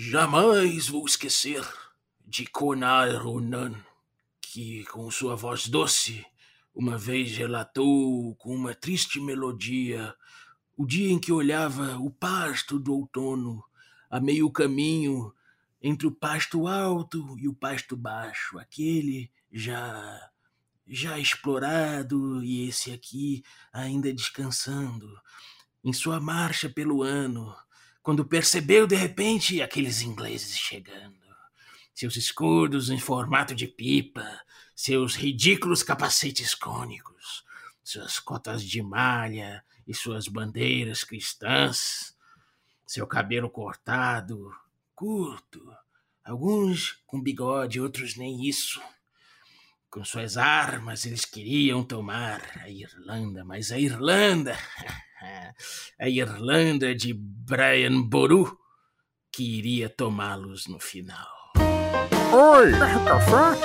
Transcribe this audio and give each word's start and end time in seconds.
Jamais 0.00 0.86
vou 0.86 1.04
esquecer 1.04 1.60
de 2.24 2.46
Conar 2.46 3.20
Ronan, 3.20 3.74
que 4.40 4.84
com 4.84 5.10
sua 5.10 5.34
voz 5.34 5.66
doce 5.66 6.24
uma 6.72 6.96
vez 6.96 7.36
relatou 7.36 8.32
com 8.36 8.54
uma 8.54 8.76
triste 8.76 9.20
melodia 9.20 10.14
o 10.76 10.86
dia 10.86 11.10
em 11.10 11.18
que 11.18 11.32
olhava 11.32 11.98
o 11.98 12.12
pasto 12.12 12.78
do 12.78 12.94
outono 12.94 13.60
a 14.08 14.20
meio 14.20 14.48
caminho 14.52 15.34
entre 15.82 16.06
o 16.06 16.12
pasto 16.12 16.68
alto 16.68 17.36
e 17.36 17.48
o 17.48 17.52
pasto 17.52 17.96
baixo, 17.96 18.56
aquele 18.56 19.28
já 19.50 20.30
já 20.86 21.18
explorado 21.18 22.40
e 22.44 22.68
esse 22.68 22.92
aqui 22.92 23.42
ainda 23.72 24.14
descansando. 24.14 25.08
Em 25.82 25.92
sua 25.92 26.20
marcha 26.20 26.68
pelo 26.68 27.02
ano, 27.02 27.52
quando 28.08 28.24
percebeu 28.24 28.86
de 28.86 28.96
repente 28.96 29.60
aqueles 29.60 30.00
ingleses 30.00 30.56
chegando. 30.56 31.18
Seus 31.92 32.16
escudos 32.16 32.88
em 32.88 32.98
formato 32.98 33.54
de 33.54 33.68
pipa, 33.68 34.26
seus 34.74 35.14
ridículos 35.14 35.82
capacetes 35.82 36.54
cônicos, 36.54 37.44
suas 37.84 38.18
cotas 38.18 38.62
de 38.62 38.80
malha 38.80 39.62
e 39.86 39.92
suas 39.92 40.26
bandeiras 40.26 41.04
cristãs, 41.04 42.16
seu 42.86 43.06
cabelo 43.06 43.50
cortado, 43.50 44.56
curto, 44.94 45.70
alguns 46.24 47.02
com 47.06 47.20
bigode, 47.20 47.78
outros 47.78 48.16
nem 48.16 48.42
isso. 48.48 48.80
Com 49.90 50.02
suas 50.02 50.38
armas, 50.38 51.04
eles 51.04 51.26
queriam 51.26 51.84
tomar 51.84 52.40
a 52.62 52.70
Irlanda, 52.70 53.44
mas 53.44 53.70
a 53.70 53.78
Irlanda, 53.78 54.56
a 55.98 56.08
Irlanda 56.08 56.94
de 56.94 57.12
Brian 57.14 58.02
Boru, 58.02 58.56
que 59.32 59.42
iria 59.42 59.88
tomá-los 59.88 60.66
no 60.66 60.78
final. 60.78 61.26
Oi, 62.32 62.72
café? 63.04 63.58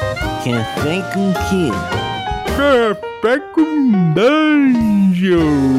Café 0.43 1.13
com 1.13 1.33
quê? 1.49 1.69
Café 2.55 3.39
com 3.53 4.13
dungeon. 4.13 5.77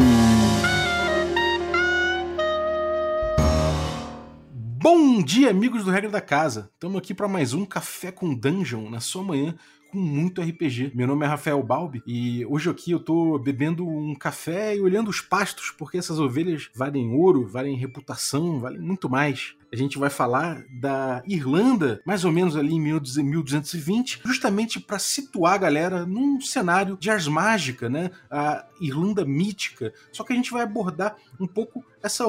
Bom 4.82 5.22
dia, 5.22 5.50
amigos 5.50 5.84
do 5.84 5.90
Regra 5.90 6.10
da 6.10 6.20
Casa. 6.20 6.70
Estamos 6.74 6.98
aqui 6.98 7.14
para 7.14 7.26
mais 7.26 7.54
um 7.54 7.64
Café 7.64 8.12
com 8.12 8.34
Dungeon 8.34 8.90
na 8.90 9.00
sua 9.00 9.22
manhã 9.22 9.54
com 9.94 10.00
muito 10.00 10.42
RPG. 10.42 10.90
Meu 10.92 11.06
nome 11.06 11.24
é 11.24 11.28
Rafael 11.28 11.62
Balbi 11.62 12.02
e 12.04 12.44
hoje 12.46 12.68
aqui 12.68 12.90
eu 12.90 12.98
tô 12.98 13.38
bebendo 13.38 13.86
um 13.86 14.12
café 14.12 14.74
e 14.74 14.80
olhando 14.80 15.08
os 15.08 15.20
pastos, 15.20 15.70
porque 15.70 15.96
essas 15.96 16.18
ovelhas 16.18 16.68
valem 16.74 17.14
ouro, 17.14 17.46
valem 17.46 17.76
reputação, 17.76 18.58
valem 18.58 18.80
muito 18.80 19.08
mais 19.08 19.54
a 19.74 19.76
gente 19.76 19.98
vai 19.98 20.08
falar 20.08 20.64
da 20.70 21.22
Irlanda, 21.26 22.00
mais 22.04 22.24
ou 22.24 22.30
menos 22.30 22.56
ali 22.56 22.74
em 22.74 22.80
1220, 22.80 24.20
justamente 24.24 24.80
para 24.80 24.98
situar 24.98 25.54
a 25.54 25.58
galera 25.58 26.06
num 26.06 26.40
cenário 26.40 26.96
de 26.96 27.10
ars 27.10 27.26
mágica, 27.26 27.88
né? 27.88 28.10
A 28.30 28.64
Irlanda 28.80 29.24
mítica. 29.24 29.92
Só 30.12 30.22
que 30.22 30.32
a 30.32 30.36
gente 30.36 30.52
vai 30.52 30.62
abordar 30.62 31.16
um 31.40 31.46
pouco 31.46 31.84
essa, 32.02 32.24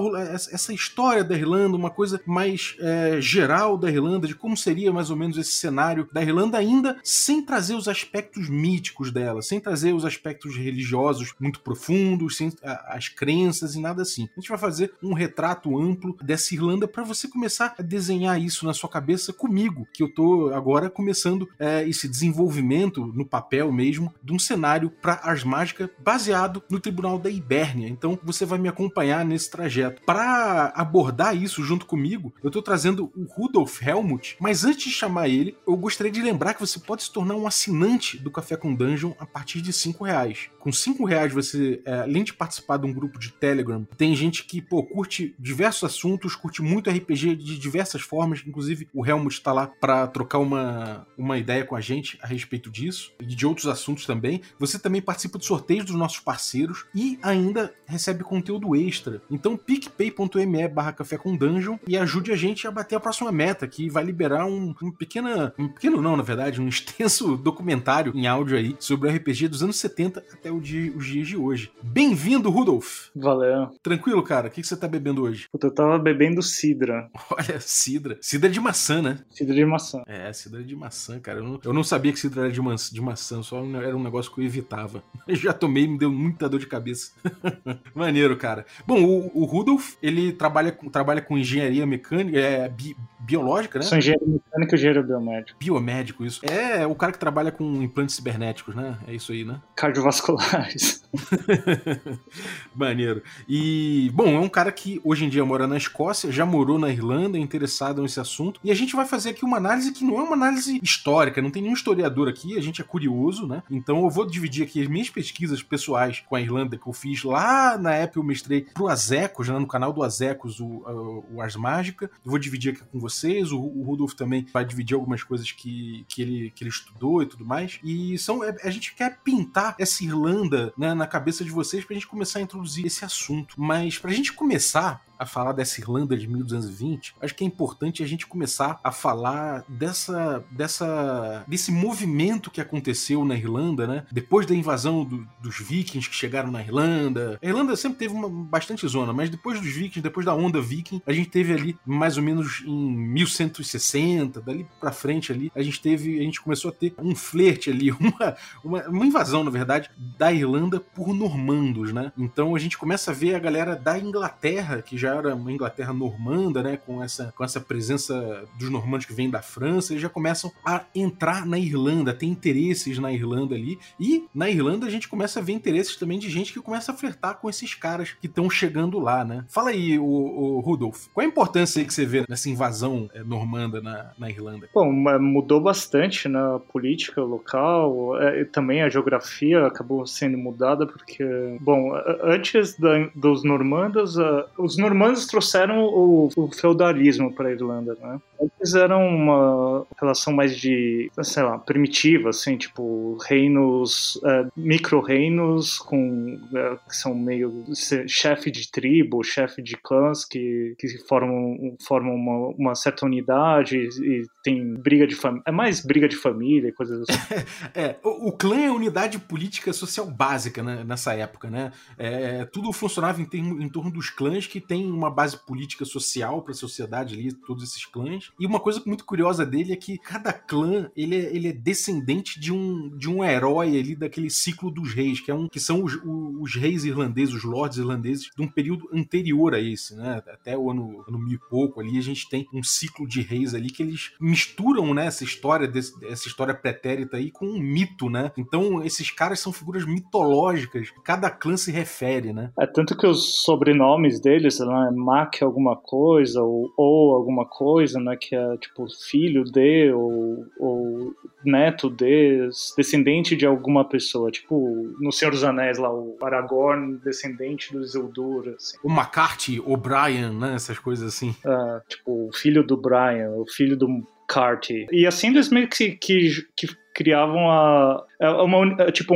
essa 0.51 0.73
história 0.73 1.23
da 1.23 1.35
Irlanda, 1.35 1.75
uma 1.75 1.89
coisa 1.89 2.21
mais 2.25 2.75
é, 2.79 3.19
geral 3.19 3.77
da 3.77 3.91
Irlanda, 3.91 4.25
de 4.25 4.33
como 4.33 4.55
seria 4.55 4.91
mais 4.91 5.09
ou 5.09 5.17
menos 5.17 5.37
esse 5.37 5.51
cenário 5.51 6.07
da 6.13 6.23
Irlanda, 6.23 6.57
ainda 6.57 6.97
sem 7.03 7.45
trazer 7.45 7.75
os 7.75 7.87
aspectos 7.87 8.49
míticos 8.49 9.11
dela, 9.11 9.41
sem 9.41 9.59
trazer 9.59 9.93
os 9.93 10.05
aspectos 10.05 10.55
religiosos 10.55 11.33
muito 11.39 11.59
profundos, 11.59 12.37
sem 12.37 12.53
as 12.63 13.09
crenças 13.09 13.75
e 13.75 13.81
nada 13.81 14.01
assim. 14.01 14.29
A 14.35 14.39
gente 14.39 14.49
vai 14.49 14.57
fazer 14.57 14.93
um 15.03 15.13
retrato 15.13 15.77
amplo 15.77 16.15
dessa 16.23 16.53
Irlanda 16.53 16.87
para 16.87 17.03
você 17.03 17.27
começar 17.35 17.75
a 17.77 17.81
desenhar 17.81 18.41
isso 18.41 18.65
na 18.65 18.73
sua 18.73 18.89
cabeça 18.89 19.33
comigo, 19.33 19.85
que 19.91 20.01
eu 20.01 20.07
tô 20.07 20.53
agora 20.53 20.89
começando 20.89 21.49
é, 21.59 21.85
esse 21.85 22.07
desenvolvimento 22.07 23.05
no 23.07 23.25
papel 23.25 23.69
mesmo 23.73 24.13
de 24.23 24.31
um 24.31 24.39
cenário 24.39 24.89
para 24.89 25.19
Ars 25.21 25.43
Mágica 25.43 25.91
baseado 25.99 26.63
no 26.69 26.79
Tribunal 26.79 27.19
da 27.19 27.29
Ibérnia. 27.29 27.89
Então 27.89 28.17
você 28.23 28.45
vai 28.45 28.57
me 28.57 28.69
acompanhar 28.69 29.25
nesse 29.25 29.51
trajeto. 29.51 30.01
Para 30.05 30.71
abordar 30.73 31.35
isso 31.35 31.61
junto 31.61 31.85
comigo, 31.85 32.33
eu 32.41 32.49
tô 32.49 32.61
trazendo 32.61 33.11
o 33.13 33.25
Rudolf 33.25 33.81
Helmut, 33.85 34.37
mas 34.39 34.63
antes 34.63 34.85
de 34.85 34.91
chamar 34.91 35.27
ele, 35.27 35.57
eu 35.67 35.75
gostaria 35.75 36.11
de 36.11 36.21
lembrar 36.21 36.53
que 36.53 36.61
você 36.61 36.79
pode 36.79 37.03
se 37.03 37.11
tornar 37.11 37.35
um 37.35 37.45
assinante 37.45 38.17
do 38.17 38.31
Café 38.31 38.55
com 38.55 38.73
Dungeon 38.73 39.11
a 39.19 39.25
partir 39.25 39.59
de 39.59 39.73
cinco 39.73 40.05
reais. 40.05 40.49
Com 40.57 40.71
cinco 40.71 41.03
reais 41.03 41.33
você, 41.33 41.81
é, 41.83 41.99
além 41.99 42.23
de 42.23 42.33
participar 42.33 42.77
de 42.77 42.87
um 42.87 42.93
grupo 42.93 43.19
de 43.19 43.33
Telegram, 43.33 43.85
tem 43.97 44.15
gente 44.15 44.45
que 44.45 44.61
pô, 44.61 44.81
curte 44.83 45.35
diversos 45.37 45.83
assuntos, 45.83 46.33
curte 46.33 46.61
muito 46.61 46.89
RPG 46.89 47.24
de 47.33 47.57
diversas 47.57 48.01
formas, 48.01 48.43
inclusive 48.45 48.89
o 48.93 49.05
Helmut 49.05 49.35
está 49.35 49.53
lá 49.53 49.67
para 49.67 50.05
trocar 50.07 50.39
uma, 50.39 51.07
uma 51.17 51.37
ideia 51.37 51.63
com 51.63 51.75
a 51.75 51.81
gente 51.81 52.19
a 52.21 52.27
respeito 52.27 52.69
disso 52.69 53.13
e 53.19 53.25
de 53.25 53.45
outros 53.45 53.67
assuntos 53.67 54.05
também. 54.05 54.41
Você 54.59 54.77
também 54.77 55.01
participa 55.01 55.39
de 55.39 55.45
sorteios 55.45 55.85
dos 55.85 55.95
nossos 55.95 56.19
parceiros 56.19 56.85
e 56.93 57.17
ainda 57.21 57.73
recebe 57.85 58.23
conteúdo 58.23 58.75
extra. 58.75 59.21
Então 59.31 59.55
picpay.me 59.55 60.67
barra 60.67 60.91
café 60.91 61.17
com 61.17 61.35
dungeon 61.35 61.77
e 61.87 61.97
ajude 61.97 62.31
a 62.31 62.35
gente 62.35 62.67
a 62.67 62.71
bater 62.71 62.95
a 62.95 62.99
próxima 62.99 63.31
meta, 63.31 63.67
que 63.67 63.89
vai 63.89 64.03
liberar 64.03 64.45
um, 64.45 64.75
um 64.81 64.91
pequena. 64.91 65.53
Um 65.57 65.67
pequeno 65.67 66.01
não, 66.01 66.17
na 66.17 66.23
verdade, 66.23 66.61
um 66.61 66.67
extenso 66.69 67.37
documentário 67.37 68.11
em 68.15 68.27
áudio 68.27 68.57
aí 68.57 68.75
sobre 68.79 69.09
o 69.09 69.15
RPG 69.15 69.47
dos 69.47 69.63
anos 69.63 69.77
70 69.77 70.23
até 70.33 70.51
o 70.51 70.59
dia, 70.59 70.91
os 70.95 71.05
dias 71.05 71.27
de 71.27 71.37
hoje. 71.37 71.71
Bem-vindo, 71.81 72.49
Rudolf! 72.49 73.09
Valeu. 73.15 73.69
Tranquilo, 73.81 74.23
cara? 74.23 74.47
O 74.47 74.51
que, 74.51 74.61
que 74.61 74.67
você 74.67 74.75
tá 74.75 74.87
bebendo 74.87 75.23
hoje? 75.23 75.47
Puta, 75.51 75.67
eu 75.67 75.73
tava 75.73 75.97
bebendo 75.97 76.41
cidra. 76.41 77.09
Olha, 77.31 77.59
cidra. 77.59 78.17
Cidra 78.21 78.49
de 78.49 78.59
maçã, 78.59 79.01
né? 79.01 79.19
Cidra 79.29 79.55
de 79.55 79.65
maçã. 79.65 80.03
É, 80.07 80.31
cidra 80.33 80.63
de 80.63 80.75
maçã, 80.75 81.19
cara. 81.19 81.39
Eu 81.39 81.43
não, 81.43 81.59
eu 81.63 81.73
não 81.73 81.83
sabia 81.83 82.11
que 82.11 82.19
cidra 82.19 82.43
era 82.43 82.51
de, 82.51 82.61
ma 82.61 82.75
de 82.75 83.01
maçã, 83.01 83.41
só 83.41 83.63
era 83.63 83.95
um 83.95 84.03
negócio 84.03 84.31
que 84.33 84.41
eu 84.41 84.45
evitava. 84.45 85.03
Eu 85.27 85.35
já 85.35 85.53
tomei, 85.53 85.87
me 85.87 85.97
deu 85.97 86.11
muita 86.11 86.47
dor 86.47 86.59
de 86.59 86.67
cabeça. 86.67 87.11
Maneiro, 87.95 88.37
cara. 88.37 88.65
Bom, 88.85 89.03
o, 89.03 89.41
o 89.41 89.45
Rudolf, 89.45 89.95
ele 90.01 90.31
trabalha, 90.31 90.71
trabalha 90.91 91.21
com 91.21 91.37
engenharia 91.37 91.85
mecânica, 91.85 92.37
é 92.37 92.69
bi, 92.69 92.95
biológica, 93.25 93.79
né? 93.79 93.85
Sou 93.85 93.97
engenheiro 93.97 94.25
mecânico 94.27 94.73
e 94.73 94.77
engenheiro 94.77 95.03
biomédico. 95.03 95.59
Biomédico, 95.59 96.25
isso. 96.25 96.41
É 96.45 96.85
o 96.85 96.95
cara 96.95 97.11
que 97.11 97.19
trabalha 97.19 97.51
com 97.51 97.81
implantes 97.81 98.15
cibernéticos, 98.15 98.75
né? 98.75 98.97
É 99.07 99.13
isso 99.13 99.31
aí, 99.31 99.43
né? 99.43 99.61
Cardiovasculares. 99.75 101.03
Maneiro. 102.75 103.21
E, 103.47 104.11
bom, 104.13 104.27
é 104.27 104.39
um 104.39 104.49
cara 104.49 104.71
que 104.71 104.99
hoje 105.03 105.25
em 105.25 105.29
dia 105.29 105.45
mora 105.45 105.67
na 105.67 105.77
Escócia, 105.77 106.31
já 106.31 106.45
morou 106.45 106.77
na 106.77 106.89
Irlanda, 106.89 107.37
é 107.37 107.41
interessado 107.41 108.01
nesse 108.01 108.19
assunto. 108.19 108.59
E 108.63 108.71
a 108.71 108.75
gente 108.75 108.95
vai 108.95 109.05
fazer 109.05 109.31
aqui 109.31 109.45
uma 109.45 109.57
análise 109.57 109.91
que 109.91 110.03
não 110.03 110.19
é 110.19 110.23
uma 110.23 110.33
análise 110.33 110.79
histórica, 110.81 111.41
não 111.41 111.51
tem 111.51 111.61
nenhum 111.61 111.75
historiador 111.75 112.27
aqui, 112.27 112.57
a 112.57 112.61
gente 112.61 112.81
é 112.81 112.83
curioso, 112.83 113.47
né? 113.47 113.63
Então 113.69 114.03
eu 114.03 114.09
vou 114.09 114.25
dividir 114.25 114.63
aqui 114.63 114.81
as 114.81 114.87
minhas 114.87 115.09
pesquisas 115.09 115.63
pessoais 115.63 116.23
com 116.27 116.35
a 116.35 116.41
Irlanda 116.41 116.77
que 116.77 116.87
eu 116.87 116.93
fiz 116.93 117.23
lá 117.23 117.77
na 117.77 117.93
época 117.93 118.19
eu 118.19 118.23
mestrei 118.23 118.61
pro 118.61 118.87
Azecos, 118.87 119.49
né, 119.49 119.57
no 119.57 119.67
canal 119.67 119.93
do 119.93 120.03
Azecos, 120.03 120.59
o, 120.59 121.25
o 121.31 121.41
Ars 121.41 121.55
Mágica. 121.55 122.09
Eu 122.23 122.31
vou 122.31 122.39
dividir 122.39 122.73
aqui 122.73 122.83
com 122.91 122.99
vocês, 123.15 123.51
o, 123.51 123.59
o 123.59 123.83
Rudolf 123.83 124.13
também 124.13 124.45
vai 124.51 124.65
dividir 124.65 124.95
algumas 124.95 125.23
coisas 125.23 125.51
que, 125.51 126.05
que, 126.07 126.21
ele, 126.21 126.51
que 126.51 126.63
ele 126.63 126.69
estudou 126.69 127.21
e 127.21 127.25
tudo 127.25 127.45
mais. 127.45 127.79
E 127.83 128.17
são, 128.17 128.43
é, 128.43 128.55
a 128.63 128.69
gente 128.69 128.93
quer 128.93 129.19
pintar 129.23 129.75
essa 129.79 130.03
Irlanda 130.03 130.73
né, 130.77 130.93
na 130.93 131.07
cabeça 131.07 131.43
de 131.43 131.51
vocês 131.51 131.83
pra 131.83 131.93
gente 131.93 132.07
começar 132.07 132.39
a 132.39 132.41
introduzir 132.41 132.85
esse 132.85 133.03
assunto. 133.05 133.55
Mas 133.57 133.97
pra 133.97 134.11
gente 134.11 134.33
começar, 134.33 135.03
a 135.17 135.25
falar 135.25 135.53
dessa 135.53 135.79
Irlanda 135.79 136.17
de 136.17 136.27
1220, 136.27 137.15
acho 137.21 137.35
que 137.35 137.43
é 137.43 137.47
importante 137.47 138.03
a 138.03 138.07
gente 138.07 138.27
começar 138.27 138.79
a 138.83 138.91
falar 138.91 139.63
dessa, 139.67 140.43
dessa 140.51 141.43
desse 141.47 141.71
movimento 141.71 142.51
que 142.51 142.61
aconteceu 142.61 143.23
na 143.25 143.35
Irlanda, 143.35 143.87
né? 143.87 144.05
Depois 144.11 144.45
da 144.45 144.55
invasão 144.55 145.03
do, 145.03 145.27
dos 145.41 145.57
vikings 145.59 146.09
que 146.09 146.15
chegaram 146.15 146.51
na 146.51 146.61
Irlanda. 146.61 147.39
A 147.41 147.45
Irlanda 147.45 147.75
sempre 147.75 147.99
teve 147.99 148.13
uma 148.13 148.29
bastante 148.29 148.87
zona, 148.87 149.13
mas 149.13 149.29
depois 149.29 149.59
dos 149.59 149.69
vikings, 149.69 150.01
depois 150.01 150.25
da 150.25 150.33
onda 150.33 150.61
viking, 150.61 151.01
a 151.05 151.13
gente 151.13 151.29
teve 151.29 151.53
ali 151.53 151.77
mais 151.85 152.17
ou 152.17 152.23
menos 152.23 152.63
em 152.65 152.95
1160, 152.95 154.41
dali 154.41 154.67
para 154.79 154.91
frente 154.91 155.31
ali, 155.31 155.51
a 155.55 155.61
gente 155.61 155.81
teve, 155.81 156.19
a 156.19 156.23
gente 156.23 156.41
começou 156.41 156.69
a 156.69 156.73
ter 156.73 156.93
um 156.97 157.15
flerte 157.15 157.69
ali, 157.69 157.91
uma, 157.99 158.35
uma, 158.63 158.87
uma 158.87 159.05
invasão, 159.05 159.43
na 159.43 159.51
verdade, 159.51 159.89
da 159.97 160.31
Irlanda 160.31 160.79
por 160.79 161.13
normandos, 161.13 161.93
né? 161.93 162.11
Então 162.17 162.55
a 162.55 162.59
gente 162.59 162.77
começa 162.77 163.11
a 163.11 163.13
ver 163.13 163.35
a 163.35 163.39
galera 163.39 163.75
da 163.75 163.97
Inglaterra 163.97 164.81
que 164.81 164.97
já 164.97 165.04
já 165.05 165.15
era 165.15 165.35
uma 165.35 165.51
Inglaterra 165.51 165.93
normanda, 165.93 166.63
né, 166.63 166.77
com 166.77 167.03
essa, 167.03 167.31
com 167.37 167.43
essa 167.43 167.61
presença 167.61 168.43
dos 168.57 168.69
normandos 168.69 169.05
que 169.05 169.13
vêm 169.13 169.29
da 169.29 169.41
França, 169.41 169.93
eles 169.93 170.01
já 170.01 170.09
começam 170.09 170.51
a 170.65 170.83
entrar 170.95 171.45
na 171.45 171.59
Irlanda, 171.59 172.13
ter 172.13 172.25
interesses 172.25 172.97
na 172.97 173.13
Irlanda 173.13 173.53
ali, 173.53 173.77
e 173.99 174.25
na 174.33 174.49
Irlanda 174.49 174.87
a 174.87 174.89
gente 174.89 175.07
começa 175.07 175.39
a 175.39 175.43
ver 175.43 175.53
interesses 175.53 175.95
também 175.95 176.17
de 176.17 176.29
gente 176.29 176.51
que 176.51 176.59
começa 176.59 176.91
a 176.91 176.95
flertar 176.95 177.35
com 177.39 177.49
esses 177.49 177.75
caras 177.75 178.13
que 178.19 178.25
estão 178.25 178.49
chegando 178.49 178.99
lá, 178.99 179.23
né? 179.23 179.45
Fala 179.47 179.69
aí, 179.69 179.99
o, 179.99 180.03
o, 180.03 180.59
Rudolf, 180.59 181.07
qual 181.13 181.23
a 181.23 181.29
importância 181.29 181.79
aí 181.79 181.85
que 181.85 181.93
você 181.93 182.05
vê 182.05 182.25
nessa 182.27 182.49
invasão 182.49 183.09
é, 183.13 183.23
normanda 183.23 183.81
na, 183.81 184.11
na 184.17 184.29
Irlanda? 184.29 184.67
Bom, 184.73 184.91
mudou 185.19 185.61
bastante 185.61 186.27
na 186.27 186.59
política 186.59 187.21
local, 187.21 188.19
é, 188.19 188.43
também 188.45 188.81
a 188.81 188.89
geografia 188.89 189.67
acabou 189.67 190.05
sendo 190.07 190.37
mudada 190.37 190.87
porque, 190.87 191.23
bom, 191.61 191.91
antes 192.23 192.77
da, 192.79 193.09
dos 193.15 193.43
normandos, 193.43 194.17
uh, 194.17 194.45
os 194.57 194.77
normandos 194.77 194.94
normandos 194.95 195.25
trouxeram 195.27 195.83
o, 195.83 196.29
o 196.35 196.51
feudalismo 196.51 197.33
para 197.33 197.49
a 197.49 197.51
Irlanda, 197.51 197.97
né? 198.01 198.19
Eles 198.39 198.73
eram 198.73 199.05
uma 199.07 199.85
relação 199.99 200.33
mais 200.33 200.57
de, 200.57 201.11
sei 201.21 201.43
lá, 201.43 201.57
primitiva, 201.57 202.29
assim, 202.29 202.57
tipo 202.57 203.17
reinos, 203.27 204.15
uh, 204.17 204.51
micro-reinos 204.55 205.77
com 205.79 206.35
uh, 206.35 206.79
que 206.87 206.95
são 206.95 207.13
meio 207.13 207.63
chefe 208.07 208.49
de 208.51 208.69
tribo, 208.71 209.23
chefe 209.23 209.61
de 209.61 209.75
clãs 209.77 210.25
que, 210.25 210.75
que 210.77 210.87
formam, 211.07 211.75
formam 211.85 212.15
uma, 212.15 212.47
uma 212.57 212.75
certa 212.75 213.05
unidade 213.05 213.77
e, 213.77 214.21
e 214.21 214.25
tem 214.43 214.73
briga 214.75 215.07
de 215.07 215.15
família. 215.15 215.43
É 215.45 215.51
mais 215.51 215.83
briga 215.85 216.07
de 216.07 216.15
família 216.15 216.69
e 216.69 216.73
coisas 216.73 217.03
assim. 217.07 217.45
é, 217.73 217.95
o, 218.03 218.29
o, 218.29 218.31
clã 218.31 218.59
é 218.59 218.67
a 218.67 218.73
unidade 218.73 219.17
política 219.19 219.73
social 219.73 220.05
básica 220.05 220.61
né, 220.61 220.83
nessa 220.85 221.13
época, 221.13 221.49
né? 221.49 221.71
É, 221.97 222.45
tudo 222.45 222.71
funcionava 222.71 223.21
em, 223.21 223.25
termo, 223.25 223.61
em 223.61 223.69
torno 223.69 223.91
dos 223.91 224.09
clãs 224.09 224.45
que 224.45 224.59
tem 224.59 224.84
uma 224.91 225.09
base 225.09 225.37
política 225.37 225.85
social 225.85 226.41
para 226.41 226.51
a 226.51 226.55
sociedade 226.55 227.15
ali, 227.15 227.33
todos 227.33 227.63
esses 227.63 227.85
clãs. 227.85 228.31
E 228.39 228.45
uma 228.45 228.59
coisa 228.59 228.81
muito 228.85 229.05
curiosa 229.05 229.45
dele 229.45 229.73
é 229.73 229.75
que 229.75 229.97
cada 229.97 230.31
clã 230.33 230.89
ele 230.95 231.15
é, 231.15 231.35
ele 231.35 231.47
é 231.49 231.53
descendente 231.53 232.39
de 232.39 232.51
um, 232.51 232.89
de 232.97 233.09
um 233.09 233.23
herói 233.23 233.77
ali 233.77 233.95
daquele 233.95 234.29
ciclo 234.29 234.71
dos 234.71 234.93
reis, 234.93 235.19
que, 235.19 235.31
é 235.31 235.33
um, 235.33 235.47
que 235.47 235.59
são 235.59 235.83
os, 235.83 235.97
os 236.03 236.55
reis 236.55 236.85
irlandeses, 236.85 237.35
os 237.35 237.43
lords 237.43 237.77
irlandeses, 237.77 238.29
de 238.35 238.41
um 238.41 238.47
período 238.47 238.89
anterior 238.93 239.53
a 239.53 239.59
esse, 239.59 239.95
né? 239.95 240.21
Até 240.27 240.57
o 240.57 240.69
ano, 240.69 241.03
ano 241.07 241.19
mil 241.19 241.35
e 241.35 241.49
pouco 241.49 241.79
ali, 241.79 241.97
a 241.97 242.01
gente 242.01 242.29
tem 242.29 242.47
um 242.53 242.63
ciclo 242.63 243.07
de 243.07 243.21
reis 243.21 243.53
ali 243.53 243.69
que 243.69 243.83
eles 243.83 244.11
misturam 244.19 244.93
né, 244.93 245.05
essa 245.07 245.23
história, 245.23 245.67
desse, 245.67 245.93
essa 246.05 246.27
história 246.27 246.53
pretérita 246.53 247.17
aí 247.17 247.31
com 247.31 247.45
um 247.45 247.59
mito, 247.59 248.09
né? 248.09 248.31
Então, 248.37 248.83
esses 248.83 249.11
caras 249.11 249.39
são 249.39 249.51
figuras 249.51 249.85
mitológicas, 249.85 250.89
cada 251.03 251.29
clã 251.29 251.57
se 251.57 251.71
refere, 251.71 252.33
né? 252.33 252.51
É 252.59 252.65
tanto 252.65 252.95
que 252.95 253.07
os 253.07 253.43
sobrenomes 253.43 254.19
deles, 254.19 254.59
né, 254.59 254.65
Mac 254.91 255.41
alguma 255.41 255.75
coisa, 255.75 256.41
ou, 256.41 256.71
ou 256.77 257.15
alguma 257.15 257.45
coisa, 257.45 257.99
né? 257.99 258.15
Que 258.15 258.35
é 258.35 258.57
tipo 258.57 258.85
filho 259.09 259.43
de, 259.43 259.91
ou, 259.91 260.45
ou 260.59 261.13
neto 261.43 261.89
de, 261.89 262.49
descendente 262.77 263.35
de 263.35 263.45
alguma 263.45 263.87
pessoa. 263.87 264.31
Tipo, 264.31 264.93
no 264.99 265.11
Senhor 265.11 265.31
dos 265.31 265.43
Anéis 265.43 265.77
lá, 265.77 265.93
o 265.93 266.17
Aragorn, 266.21 266.97
descendente 267.03 267.71
do 267.71 267.81
Isildur, 267.81 268.55
assim. 268.55 268.77
O 268.83 268.89
McCarthy, 268.89 269.59
o 269.59 269.77
Brian, 269.77 270.31
né? 270.33 270.55
Essas 270.55 270.79
coisas 270.79 271.07
assim. 271.07 271.35
É, 271.45 271.81
tipo, 271.87 272.27
o 272.27 272.33
filho 272.33 272.63
do 272.63 272.77
Brian, 272.77 273.31
o 273.31 273.45
filho 273.47 273.77
do 273.77 274.05
Carty. 274.27 274.87
E 274.91 275.05
assim 275.05 275.27
eles 275.27 275.49
meio 275.49 275.67
que, 275.67 275.91
que, 275.91 276.45
que 276.55 276.67
criavam 276.93 277.49
a, 277.49 278.03
a 278.19 278.43
uma 278.43 278.91
tipo 278.91 279.13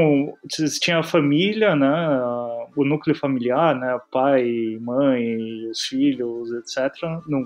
tinha 0.80 1.00
a 1.00 1.04
família 1.04 1.76
né 1.76 2.20
o 2.76 2.84
núcleo 2.84 3.16
familiar 3.16 3.76
né 3.76 4.00
pai 4.12 4.78
mãe 4.82 5.70
os 5.70 5.82
filhos 5.82 6.52
etc 6.54 6.94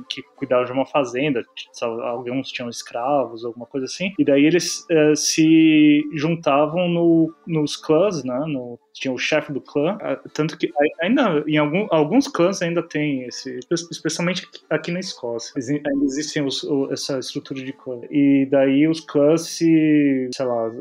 que 0.09 0.21
cuidavam 0.35 0.65
de 0.65 0.71
uma 0.71 0.85
fazenda 0.85 1.43
alguns 1.81 2.49
tinham 2.49 2.69
escravos 2.69 3.45
alguma 3.45 3.65
coisa 3.65 3.85
assim 3.85 4.13
e 4.17 4.23
daí 4.23 4.45
eles 4.45 4.85
eh, 4.89 5.15
se 5.15 6.01
juntavam 6.13 6.87
no, 6.87 7.33
nos 7.47 7.75
clãs 7.75 8.23
né 8.23 8.39
no 8.47 8.79
tinha 8.93 9.11
o 9.11 9.17
chefe 9.17 9.51
do 9.51 9.59
clã, 9.59 9.97
tanto 10.33 10.57
que 10.57 10.71
ainda 11.01 11.43
em 11.47 11.57
algum, 11.57 11.87
alguns 11.89 12.27
clãs 12.27 12.61
ainda 12.61 12.81
tem 12.81 13.23
esse, 13.23 13.59
especialmente 13.91 14.47
aqui 14.69 14.91
na 14.91 14.99
Escócia, 14.99 15.53
ainda 15.57 16.05
existem 16.05 16.45
os, 16.45 16.65
essa 16.91 17.17
estrutura 17.17 17.61
de 17.63 17.73
clã. 17.73 18.01
E 18.09 18.47
daí 18.49 18.87
os 18.87 18.99
clãs 18.99 19.41
se, 19.41 20.29
sei 20.33 20.45
lá, 20.45 20.71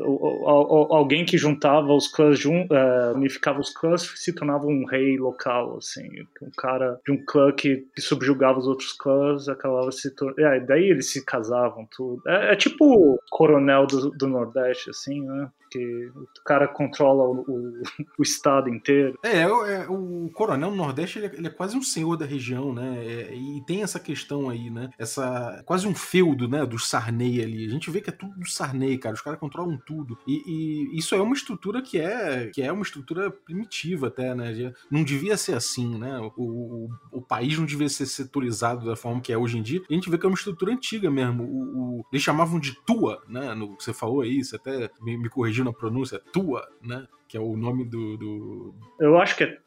alguém 0.89 1.25
que 1.25 1.37
juntava 1.37 1.93
os 1.93 2.07
clãs, 2.07 2.39
jun, 2.39 2.67
é, 2.69 3.13
unificava 3.15 3.59
os 3.59 3.71
clãs, 3.71 4.01
se 4.15 4.32
tornava 4.33 4.65
um 4.65 4.85
rei 4.85 5.17
local, 5.17 5.77
assim, 5.77 6.07
um 6.41 6.49
cara 6.57 6.99
de 7.05 7.11
um 7.11 7.23
clã 7.25 7.51
que, 7.51 7.87
que 7.95 8.01
subjugava 8.01 8.59
os 8.59 8.67
outros 8.67 8.93
clãs, 8.93 9.47
acabava 9.47 9.91
se 9.91 10.13
tornando, 10.15 10.41
é, 10.41 10.59
daí 10.59 10.89
eles 10.89 11.11
se 11.11 11.23
casavam, 11.23 11.87
tudo. 11.95 12.21
É, 12.27 12.53
é 12.53 12.55
tipo 12.55 12.85
o 12.85 13.19
coronel 13.29 13.85
do, 13.87 14.11
do 14.11 14.27
Nordeste, 14.27 14.89
assim, 14.89 15.21
né? 15.21 15.49
Porque 15.73 16.11
o 16.39 16.43
cara 16.45 16.67
controla 16.67 17.23
o, 17.23 17.41
o, 17.41 17.81
o 18.19 18.23
estado 18.23 18.69
inteiro. 18.69 19.17
É, 19.23 19.41
é, 19.41 19.87
o 19.89 20.29
coronel 20.33 20.69
no 20.69 20.77
Nordeste 20.77 21.19
ele 21.19 21.27
é, 21.27 21.35
ele 21.35 21.47
é, 21.47 21.49
quase 21.49 21.75
um 21.75 21.81
senhor 21.81 22.15
da 22.15 22.25
região, 22.25 22.73
né? 22.73 23.03
É, 23.03 23.35
e 23.35 23.63
tem 23.65 23.81
essa 23.81 23.99
questão 23.99 24.49
aí, 24.49 24.69
né? 24.69 24.89
Essa 24.97 25.63
quase 25.65 25.87
um 25.87 25.95
feudo, 25.95 26.47
né? 26.47 26.65
Do 26.65 26.77
Sarney 26.77 27.41
ali. 27.41 27.65
A 27.65 27.69
gente 27.69 27.89
vê 27.89 28.01
que 28.01 28.09
é 28.09 28.13
tudo 28.13 28.39
do 28.39 28.47
Sarney, 28.47 28.97
cara. 28.97 29.15
Os 29.15 29.21
caras 29.21 29.39
controlam 29.39 29.79
tudo. 29.85 30.17
E, 30.27 30.43
e, 30.45 30.97
isso 30.97 31.15
é 31.15 31.21
uma 31.21 31.33
estrutura 31.33 31.81
que 31.81 31.99
é 31.99 32.49
que 32.53 32.61
é 32.61 32.71
uma 32.71 32.83
estrutura 32.83 33.31
primitiva 33.31 34.07
até, 34.07 34.35
né? 34.35 34.73
Não 34.91 35.03
devia 35.03 35.37
ser 35.37 35.55
assim, 35.55 35.97
né? 35.97 36.19
O, 36.19 36.43
o, 36.43 36.89
o 37.11 37.21
país 37.21 37.57
não 37.57 37.65
devia 37.65 37.89
ser 37.89 38.05
setorizado 38.05 38.85
da 38.85 38.95
forma 38.95 39.21
que 39.21 39.33
é 39.33 39.37
hoje 39.37 39.57
em 39.57 39.61
dia. 39.61 39.81
A 39.89 39.93
gente 39.93 40.09
vê 40.09 40.17
que 40.17 40.25
é 40.25 40.29
uma 40.29 40.35
estrutura 40.35 40.71
antiga 40.71 41.09
mesmo. 41.09 41.43
O, 41.43 42.05
eles 42.11 42.23
chamavam 42.23 42.59
de 42.59 42.75
tua, 42.85 43.21
né? 43.27 43.53
No, 43.53 43.75
você 43.79 43.93
falou 43.93 44.21
aí, 44.21 44.43
você 44.43 44.55
até 44.55 44.89
me, 45.01 45.17
me 45.17 45.29
corrigiu 45.29 45.62
na 45.63 45.73
pronúncia, 45.73 46.19
Tua, 46.31 46.67
né? 46.81 47.07
Que 47.27 47.37
é 47.37 47.39
o 47.39 47.55
nome 47.55 47.85
do. 47.85 48.17
do... 48.17 48.75
Eu 48.99 49.17
acho 49.17 49.35
que 49.35 49.43
é, 49.43 49.57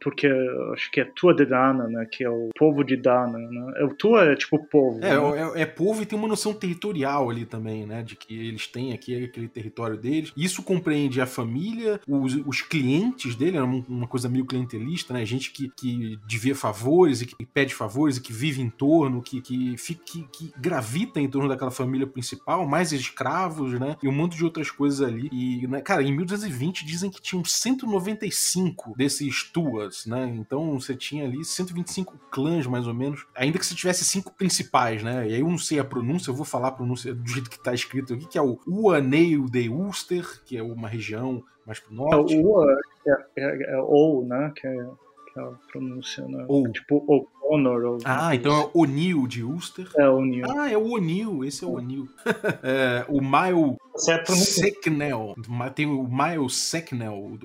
porque 0.00 0.26
acho 0.72 0.90
que 0.90 1.00
é 1.00 1.04
Tua 1.04 1.34
de 1.34 1.44
Dana, 1.44 1.88
né? 1.88 2.06
Que 2.10 2.24
é 2.24 2.30
o 2.30 2.50
povo 2.56 2.84
de 2.84 2.96
Dana, 2.96 3.38
né? 3.38 3.84
O 3.84 3.94
Tua 3.94 4.24
é 4.24 4.36
tipo 4.36 4.58
povo. 4.66 4.98
É, 5.02 5.16
né? 5.16 5.52
é, 5.56 5.62
é, 5.62 5.66
povo 5.66 6.02
e 6.02 6.06
tem 6.06 6.18
uma 6.18 6.28
noção 6.28 6.52
territorial 6.52 7.30
ali 7.30 7.44
também, 7.44 7.86
né? 7.86 8.02
De 8.02 8.16
que 8.16 8.48
eles 8.48 8.66
têm 8.66 8.92
aqui 8.92 9.24
aquele 9.24 9.48
território 9.48 9.96
deles. 9.96 10.32
Isso 10.36 10.62
compreende 10.62 11.20
a 11.20 11.26
família, 11.26 12.00
os, 12.06 12.34
os 12.46 12.62
clientes 12.62 13.34
dele, 13.34 13.56
é 13.56 13.62
uma 13.62 14.06
coisa 14.06 14.28
meio 14.28 14.44
clientelista, 14.44 15.12
né? 15.14 15.24
Gente 15.24 15.50
que, 15.50 15.70
que 15.76 16.18
devia 16.26 16.54
favores 16.54 17.22
e 17.22 17.26
que 17.26 17.46
pede 17.46 17.74
favores 17.74 18.16
e 18.16 18.22
que 18.22 18.32
vive 18.32 18.60
em 18.60 18.70
torno, 18.70 19.22
que, 19.22 19.40
que, 19.40 19.76
que, 19.76 20.22
que 20.32 20.52
gravita 20.58 21.20
em 21.20 21.28
torno 21.28 21.48
daquela 21.48 21.70
família 21.70 22.06
principal, 22.06 22.66
mais 22.66 22.92
escravos, 22.92 23.78
né? 23.78 23.96
E 24.02 24.08
um 24.08 24.12
monte 24.12 24.36
de 24.36 24.44
outras 24.44 24.70
coisas 24.70 25.00
ali. 25.00 25.28
E, 25.32 25.66
né, 25.66 25.80
cara, 25.80 26.02
em 26.02 26.12
1220 26.12 26.84
dizem 26.84 27.10
que 27.10 27.20
tinham 27.20 27.44
195 27.44 28.94
desses 28.96 29.42
tuas, 29.54 30.04
né? 30.04 30.26
Então 30.36 30.80
você 30.80 30.96
tinha 30.96 31.24
ali 31.24 31.44
125 31.44 32.18
clãs, 32.28 32.66
mais 32.66 32.88
ou 32.88 32.92
menos. 32.92 33.24
Ainda 33.36 33.56
que 33.56 33.64
você 33.64 33.74
tivesse 33.74 34.04
cinco 34.04 34.34
principais, 34.34 35.00
né? 35.04 35.28
E 35.28 35.34
aí 35.34 35.40
eu 35.40 35.48
não 35.48 35.56
sei 35.56 35.78
a 35.78 35.84
pronúncia, 35.84 36.28
eu 36.28 36.34
vou 36.34 36.44
falar 36.44 36.68
a 36.68 36.72
pronúncia 36.72 37.14
do 37.14 37.26
jeito 37.28 37.48
que 37.48 37.62
tá 37.62 37.72
escrito 37.72 38.14
aqui, 38.14 38.26
que 38.26 38.36
é 38.36 38.42
o 38.42 38.58
Uaneio 38.66 39.48
de 39.48 39.68
Ulster, 39.68 40.42
que 40.44 40.56
é 40.56 40.62
uma 40.62 40.88
região 40.88 41.44
mais 41.64 41.78
pro 41.78 41.94
norte. 41.94 42.34
É, 42.34 42.36
o 42.36 42.46
Ua 42.46 42.78
é, 43.06 43.12
é, 43.36 43.74
é, 43.74 43.78
ou, 43.78 44.26
né? 44.26 44.52
Que 44.56 44.66
é, 44.66 44.88
que 45.34 45.40
é 45.40 45.42
a 45.42 45.50
pronúncia, 45.70 46.26
né? 46.26 46.44
Ou. 46.48 46.70
Tipo 46.70 47.04
O'Connor. 47.08 47.84
Ou 47.84 47.98
ah, 48.04 48.34
então 48.34 48.56
é 48.56 48.70
O'Neill 48.72 49.26
de 49.26 49.42
Ulster. 49.42 49.90
É, 49.96 50.08
O'Neill. 50.08 50.46
Ah, 50.48 50.70
é 50.70 50.78
o 50.78 50.92
O'Neill, 50.92 51.44
esse 51.44 51.64
é 51.64 51.66
o 51.66 51.72
O'Neill. 51.72 52.08
é, 52.62 53.04
o 53.08 53.20
Mile 53.20 53.76
é 54.08 54.24
Secknell. 54.34 55.34
Tem 55.74 55.86
o 55.86 56.08
Miles 56.08 56.54
Secknell, 56.54 57.38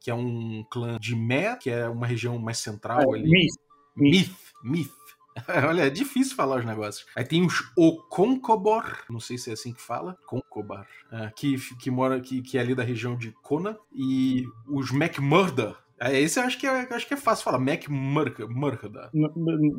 que 0.00 0.10
é 0.10 0.14
um 0.14 0.64
clã 0.68 0.98
de 0.98 1.14
Mer, 1.14 1.58
que 1.58 1.70
é 1.70 1.88
uma 1.88 2.06
região 2.06 2.36
mais 2.38 2.58
central 2.58 3.14
é, 3.14 3.18
ali. 3.18 3.30
Myth. 3.30 3.54
Myth. 3.96 4.36
Myth. 4.62 5.06
Olha, 5.68 5.82
é 5.82 5.90
difícil 5.90 6.34
falar 6.34 6.58
os 6.58 6.64
negócios. 6.64 7.06
Aí 7.14 7.24
tem 7.24 7.44
os 7.44 7.70
Okonkobor, 7.76 8.84
não 9.08 9.20
sei 9.20 9.36
se 9.38 9.50
é 9.50 9.52
assim 9.52 9.72
que 9.72 9.82
fala, 9.82 10.18
Konkobar, 10.26 10.86
é, 11.12 11.30
que, 11.36 11.56
que 11.76 11.90
mora 11.90 12.20
que, 12.20 12.40
que 12.42 12.58
é 12.58 12.60
ali 12.60 12.74
da 12.74 12.82
região 12.82 13.16
de 13.16 13.32
Kona, 13.42 13.78
e 13.94 14.44
os 14.66 14.90
McMurder, 14.92 15.70
é, 15.70 15.76
esse 16.00 16.38
eu 16.38 16.44
acho 16.44 16.58
que 16.58 16.66
é, 16.66 16.86
acho 16.90 17.06
que 17.06 17.14
é 17.14 17.16
fácil 17.16 17.44
falar. 17.44 17.58
Mac 17.58 17.88
Murda. 17.88 19.10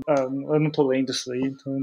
Ah, 0.08 0.28
eu 0.54 0.60
não 0.60 0.72
tô 0.72 0.88
lendo 0.88 1.12
isso 1.12 1.32
aí, 1.32 1.42
então 1.42 1.74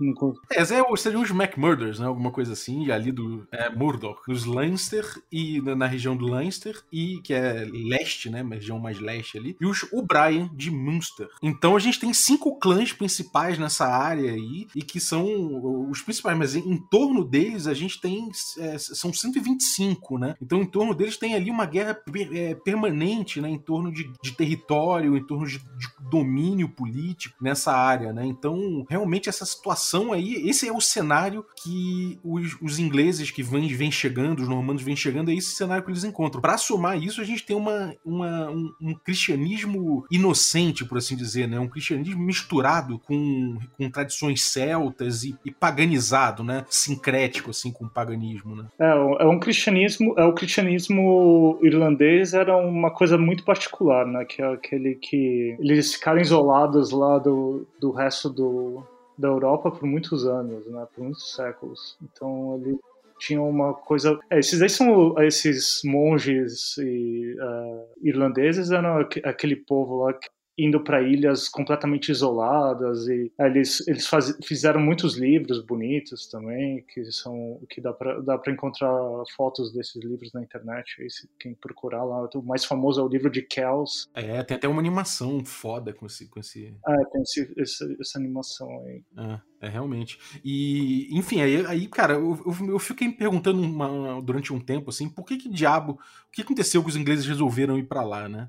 não. 0.00 0.34
É, 0.52 0.60
é, 0.60 0.96
seriam 0.96 1.22
os 1.22 1.30
Mac 1.30 1.56
Murders, 1.56 1.98
né? 1.98 2.06
Alguma 2.06 2.30
coisa 2.30 2.52
assim, 2.52 2.90
ali 2.90 3.10
do 3.10 3.46
é, 3.50 3.68
Murdoch. 3.70 4.20
Os 4.28 4.44
Leinster 4.44 5.04
e 5.30 5.60
na, 5.60 5.74
na, 5.74 5.86
região 5.86 6.16
do 6.16 6.26
Leinster, 6.26 6.80
e 6.92 7.20
que 7.22 7.34
é 7.34 7.64
leste, 7.64 8.30
né? 8.30 8.42
Uma 8.42 8.54
região 8.54 8.78
mais 8.78 9.00
leste 9.00 9.38
ali. 9.38 9.56
E 9.60 9.66
os 9.66 9.84
O'Brien 9.92 10.50
de 10.54 10.70
Munster. 10.70 11.28
Então 11.42 11.74
a 11.74 11.78
gente 11.78 11.98
tem 11.98 12.12
cinco 12.12 12.58
clãs 12.58 12.92
principais 12.92 13.58
nessa 13.58 13.86
área 13.86 14.32
aí, 14.32 14.68
e 14.74 14.82
que 14.82 15.00
são 15.00 15.88
os 15.90 16.00
principais, 16.02 16.38
mas 16.38 16.54
em, 16.54 16.72
em 16.72 16.76
torno 16.76 17.24
deles 17.24 17.66
a 17.66 17.74
gente 17.74 18.00
tem. 18.00 18.30
É, 18.58 18.78
são 18.78 19.12
125, 19.12 20.18
né? 20.18 20.36
Então 20.40 20.62
em 20.62 20.66
torno 20.66 20.94
deles 20.94 21.16
tem 21.16 21.34
ali 21.34 21.50
uma 21.50 21.66
guerra 21.66 22.00
é, 22.32 22.54
permanente, 22.54 23.40
né? 23.40 23.48
Em 23.48 23.58
torno 23.58 23.77
torno 23.78 23.92
de, 23.92 24.10
de 24.20 24.32
território, 24.32 25.16
em 25.16 25.22
torno 25.22 25.46
de, 25.46 25.58
de, 25.58 25.88
domínio 26.10 26.70
político 26.70 27.36
nessa 27.40 27.70
área, 27.72 28.12
né? 28.12 28.24
Então, 28.24 28.86
realmente, 28.88 29.28
essa 29.28 29.44
situação 29.44 30.12
aí, 30.12 30.48
esse 30.48 30.66
é 30.66 30.72
o 30.72 30.80
cenário 30.80 31.44
que 31.62 32.18
os, 32.24 32.56
os 32.62 32.78
ingleses 32.78 33.30
que 33.30 33.42
vêm, 33.42 33.68
vêm 33.68 33.90
chegando, 33.90 34.40
os 34.40 34.48
normandos 34.48 34.82
vêm 34.82 34.96
chegando, 34.96 35.30
é 35.30 35.34
esse 35.34 35.54
cenário 35.54 35.84
que 35.84 35.90
eles 35.90 36.04
encontram. 36.04 36.40
Para 36.40 36.56
somar 36.56 37.00
isso, 37.00 37.20
a 37.20 37.24
gente 37.24 37.44
tem 37.44 37.54
uma, 37.54 37.94
uma 38.04 38.50
um, 38.50 38.72
um, 38.80 38.94
cristianismo 38.94 40.06
inocente, 40.10 40.84
por 40.84 40.96
assim 40.96 41.14
dizer, 41.14 41.46
né? 41.46 41.60
Um 41.60 41.68
cristianismo 41.68 42.22
misturado 42.22 42.98
com, 43.00 43.58
com 43.76 43.90
tradições 43.90 44.42
celtas 44.44 45.24
e, 45.24 45.36
e 45.44 45.50
paganizado, 45.50 46.42
né? 46.42 46.64
Sincrético, 46.70 47.50
assim, 47.50 47.70
com 47.70 47.84
o 47.84 47.90
paganismo, 47.90 48.56
né? 48.56 48.64
É, 48.80 49.24
é 49.24 49.26
um 49.26 49.38
cristianismo, 49.38 50.14
é 50.16 50.24
o 50.24 50.32
cristianismo 50.32 51.58
irlandês 51.62 52.32
era 52.32 52.56
uma 52.56 52.90
coisa 52.90 53.18
muito 53.18 53.44
particular 53.44 53.67
particular, 53.68 54.06
né? 54.06 54.24
Que 54.24 54.42
é 54.42 54.46
aquele 54.46 54.94
que 54.94 55.56
eles 55.58 55.94
ficaram 55.94 56.20
isolados 56.20 56.90
lá 56.90 57.18
do, 57.18 57.66
do 57.78 57.90
resto 57.90 58.30
do, 58.30 58.82
da 59.16 59.28
Europa 59.28 59.70
por 59.70 59.84
muitos 59.84 60.26
anos, 60.26 60.66
né? 60.66 60.86
Por 60.94 61.04
muitos 61.04 61.34
séculos. 61.34 61.96
Então 62.02 62.60
ele 62.60 62.78
tinha 63.18 63.42
uma 63.42 63.74
coisa. 63.74 64.18
É, 64.30 64.38
esses 64.38 64.62
aí 64.62 64.68
são 64.68 65.14
esses 65.22 65.80
monges 65.84 66.76
e, 66.78 67.34
uh, 67.38 67.86
irlandeses 68.02 68.70
eram 68.70 68.98
aquele 69.24 69.56
povo 69.56 70.04
lá 70.04 70.12
que 70.12 70.28
indo 70.58 70.82
para 70.82 71.00
ilhas 71.00 71.48
completamente 71.48 72.10
isoladas 72.10 73.06
e 73.06 73.32
eles 73.38 73.86
eles 73.86 74.06
faz, 74.06 74.36
fizeram 74.44 74.80
muitos 74.80 75.16
livros 75.16 75.64
bonitos 75.64 76.26
também 76.26 76.84
que 76.92 77.04
são 77.12 77.60
que 77.70 77.80
dá 77.80 77.92
para 77.92 78.20
dá 78.20 78.36
para 78.36 78.52
encontrar 78.52 78.92
fotos 79.36 79.72
desses 79.72 80.02
livros 80.02 80.32
na 80.32 80.42
internet 80.42 81.00
aí 81.00 81.08
se 81.08 81.30
quem 81.38 81.54
procurar 81.54 82.02
lá 82.02 82.28
o 82.34 82.42
mais 82.42 82.64
famoso 82.64 83.00
é 83.00 83.04
o 83.04 83.08
livro 83.08 83.30
de 83.30 83.42
Kells. 83.42 84.08
É 84.14 84.42
tem 84.42 84.56
até 84.56 84.66
uma 84.66 84.80
animação 84.80 85.44
foda 85.44 85.92
com 85.92 86.06
esse 86.06 86.28
com 86.28 86.40
esse 86.40 86.74
é 86.86 87.04
tem 87.12 87.22
esse, 87.22 87.52
essa, 87.56 87.96
essa 88.00 88.18
animação 88.18 88.68
aí. 88.86 89.02
É, 89.16 89.66
é 89.66 89.68
realmente. 89.68 90.18
E 90.44 91.08
enfim 91.16 91.40
aí, 91.40 91.64
aí 91.66 91.86
cara 91.86 92.14
eu, 92.14 92.40
eu, 92.44 92.70
eu 92.70 92.78
fiquei 92.78 93.08
me 93.08 93.14
perguntando 93.14 93.62
uma, 93.62 94.20
durante 94.22 94.52
um 94.52 94.60
tempo 94.60 94.90
assim 94.90 95.08
por 95.08 95.24
que 95.24 95.36
que 95.36 95.48
diabo 95.48 95.92
o 95.92 96.30
que 96.32 96.42
aconteceu 96.42 96.82
que 96.82 96.88
os 96.88 96.96
ingleses 96.96 97.26
resolveram 97.26 97.78
ir 97.78 97.84
para 97.84 98.02
lá 98.02 98.28
né 98.28 98.48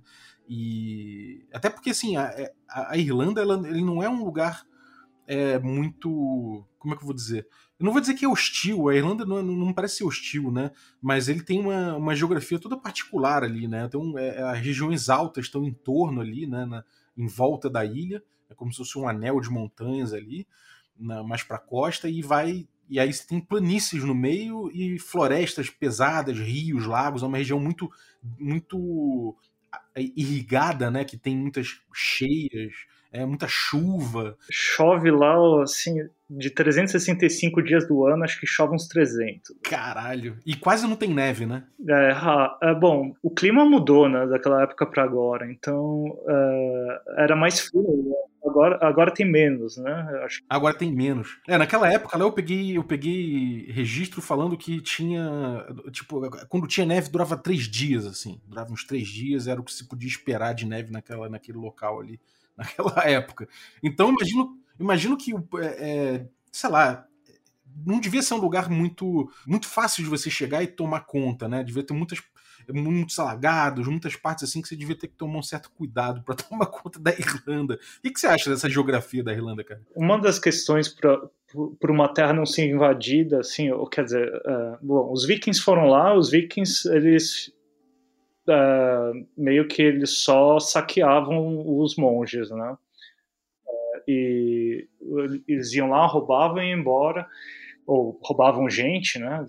e 0.50 1.46
até 1.54 1.70
porque 1.70 1.92
assim 1.92 2.18
a, 2.18 2.24
é, 2.24 2.52
a, 2.68 2.94
a 2.94 2.98
Irlanda 2.98 3.40
ela, 3.40 3.56
ele 3.68 3.84
não 3.84 4.02
é 4.02 4.10
um 4.10 4.24
lugar 4.26 4.66
é, 5.28 5.60
muito 5.60 6.66
como 6.80 6.94
é 6.94 6.98
que 6.98 7.04
eu 7.04 7.08
vou 7.08 7.16
dizer? 7.16 7.48
Eu 7.80 7.86
não 7.86 7.92
vou 7.92 8.02
dizer 8.02 8.16
que 8.16 8.26
é 8.26 8.28
hostil 8.28 8.90
a 8.90 8.96
Irlanda 8.96 9.26
não, 9.26 9.44
não 9.44 9.72
parece 9.72 9.98
ser 9.98 10.06
hostil 10.06 10.52
né? 10.52 10.72
Mas 11.00 11.30
ele 11.30 11.44
tem 11.44 11.60
uma, 11.60 11.96
uma 11.96 12.16
geografia 12.16 12.58
toda 12.58 12.76
particular 12.76 13.44
ali 13.44 13.68
né? 13.68 13.86
Então 13.86 14.18
é, 14.18 14.42
as 14.42 14.60
regiões 14.60 15.08
altas 15.08 15.46
estão 15.46 15.64
em 15.64 15.74
torno 15.74 16.20
ali 16.20 16.48
né? 16.48 16.66
Na, 16.66 16.84
em 17.16 17.28
volta 17.28 17.70
da 17.70 17.86
ilha. 17.86 18.24
É 18.50 18.56
como 18.56 18.72
se 18.72 18.78
fosse 18.78 18.98
um 18.98 19.08
anel 19.08 19.40
de 19.40 19.50
montanhas 19.50 20.14
ali 20.14 20.48
na, 20.98 21.24
mais 21.24 21.44
para 21.44 21.58
a 21.58 21.62
costa 21.62 22.10
e 22.10 22.22
vai 22.22 22.68
e 22.90 23.00
aí 23.00 23.14
você 23.14 23.28
tem 23.28 23.40
planícies 23.40 24.04
no 24.04 24.16
meio 24.16 24.72
e 24.74 24.98
florestas 24.98 25.70
pesadas, 25.70 26.40
rios, 26.40 26.88
lagos, 26.88 27.22
é 27.22 27.26
uma 27.28 27.38
região 27.38 27.60
muito 27.60 27.88
muito 28.40 29.38
irrigada, 29.96 30.90
né? 30.90 31.04
Que 31.04 31.18
tem 31.18 31.36
muitas 31.36 31.80
cheias, 31.94 32.74
é, 33.12 33.26
muita 33.26 33.48
chuva. 33.48 34.38
Chove 34.52 35.10
lá, 35.10 35.64
assim, 35.64 36.08
de 36.30 36.50
365 36.50 37.62
dias 37.64 37.88
do 37.88 38.06
ano, 38.06 38.24
acho 38.24 38.40
que 38.40 38.46
chove 38.46 38.76
uns 38.76 38.88
300. 38.88 39.56
Caralho. 39.64 40.38
E 40.46 40.56
quase 40.56 40.88
não 40.88 40.96
tem 40.96 41.14
neve, 41.14 41.46
né? 41.46 41.64
É, 41.88 42.70
é 42.70 42.76
bom, 42.76 43.14
o 43.22 43.32
clima 43.32 43.66
mudou, 43.66 44.08
né, 44.08 44.28
daquela 44.28 44.64
época 44.64 44.86
para 44.86 45.04
agora. 45.04 45.52
Então, 45.52 46.06
uh, 46.06 47.00
era 47.18 47.36
mais 47.36 47.60
frio, 47.60 47.82
né? 47.84 48.29
Agora, 48.60 48.78
agora 48.82 49.14
tem 49.14 49.26
menos, 49.26 49.78
né? 49.78 49.94
Acho... 50.26 50.44
Agora 50.50 50.78
tem 50.78 50.92
menos. 50.92 51.40
É, 51.48 51.58
naquela 51.58 51.90
época 51.92 52.18
lá 52.18 52.26
eu 52.26 52.32
peguei, 52.32 52.78
eu 52.78 52.84
peguei 52.84 53.72
registro 53.72 54.22
falando 54.22 54.58
que 54.58 54.82
tinha. 54.82 55.66
Tipo, 55.92 56.30
quando 56.48 56.68
tinha 56.68 56.86
neve 56.86 57.10
durava 57.10 57.38
três 57.38 57.64
dias, 57.64 58.06
assim. 58.06 58.42
Durava 58.46 58.74
uns 58.74 58.84
três 58.84 59.08
dias, 59.08 59.48
era 59.48 59.62
o 59.62 59.64
que 59.64 59.72
se 59.72 59.88
podia 59.88 60.10
esperar 60.10 60.54
de 60.54 60.66
neve 60.66 60.92
naquela, 60.92 61.30
naquele 61.30 61.58
local 61.58 62.02
ali, 62.02 62.20
naquela 62.58 63.08
época. 63.08 63.48
Então, 63.82 64.10
imagino, 64.10 64.58
imagino 64.78 65.18
que, 65.18 65.32
é, 65.62 65.66
é, 65.66 66.28
sei 66.52 66.70
lá, 66.70 67.08
não 67.86 68.00
devia 68.02 68.22
ser 68.22 68.34
um 68.34 68.42
lugar 68.42 68.70
muito, 68.70 69.32
muito 69.48 69.68
fácil 69.68 70.04
de 70.04 70.10
você 70.10 70.30
chegar 70.30 70.62
e 70.62 70.68
tomar 70.68 71.02
conta, 71.06 71.48
né? 71.48 71.64
Devia 71.64 71.84
ter 71.84 71.94
muitas 71.94 72.20
muitos 72.74 73.18
alagados, 73.20 73.88
muitas 73.88 74.16
partes 74.16 74.44
assim 74.44 74.62
que 74.62 74.68
você 74.68 74.76
devia 74.76 74.96
ter 74.96 75.08
que 75.08 75.16
tomar 75.16 75.40
um 75.40 75.44
certo 75.44 75.72
cuidado 75.72 76.22
para 76.24 76.36
tomar 76.50 76.68
conta 76.68 77.00
da 77.00 77.12
Irlanda. 77.12 77.76
O 77.76 78.02
que, 78.02 78.20
você 78.20 78.28
acha 78.28 78.50
dessa 78.50 78.70
geografia 78.70 79.24
da 79.24 79.34
Irlanda, 79.34 79.64
cara? 79.64 79.82
Uma 79.96 80.20
das 80.20 80.40
questões 80.40 80.88
para 80.88 81.30
uma 81.92 82.14
terra 82.14 82.34
não 82.34 82.46
ser 82.46 82.70
invadida, 82.70 83.40
assim, 83.40 83.72
ou 83.72 83.88
quer 83.88 84.04
dizer, 84.04 84.34
uh, 84.36 84.78
bom, 84.82 85.12
os 85.12 85.26
vikings 85.26 85.62
foram 85.62 85.88
lá, 85.88 86.16
os 86.16 86.30
vikings 86.30 86.88
eles 86.90 87.52
uh, 88.48 89.28
meio 89.38 89.68
que 89.68 89.82
eles 89.82 90.18
só 90.18 90.60
saqueavam 90.60 91.78
os 91.80 91.96
monges, 91.96 92.50
né? 92.50 92.78
Uh, 93.66 94.02
e 94.08 94.88
eles 95.48 95.74
iam 95.74 95.90
lá, 95.90 96.06
roubavam 96.06 96.62
e 96.62 96.70
iam 96.70 96.80
embora, 96.80 97.28
ou 97.86 98.20
roubavam 98.24 98.70
gente, 98.70 99.18
né? 99.18 99.46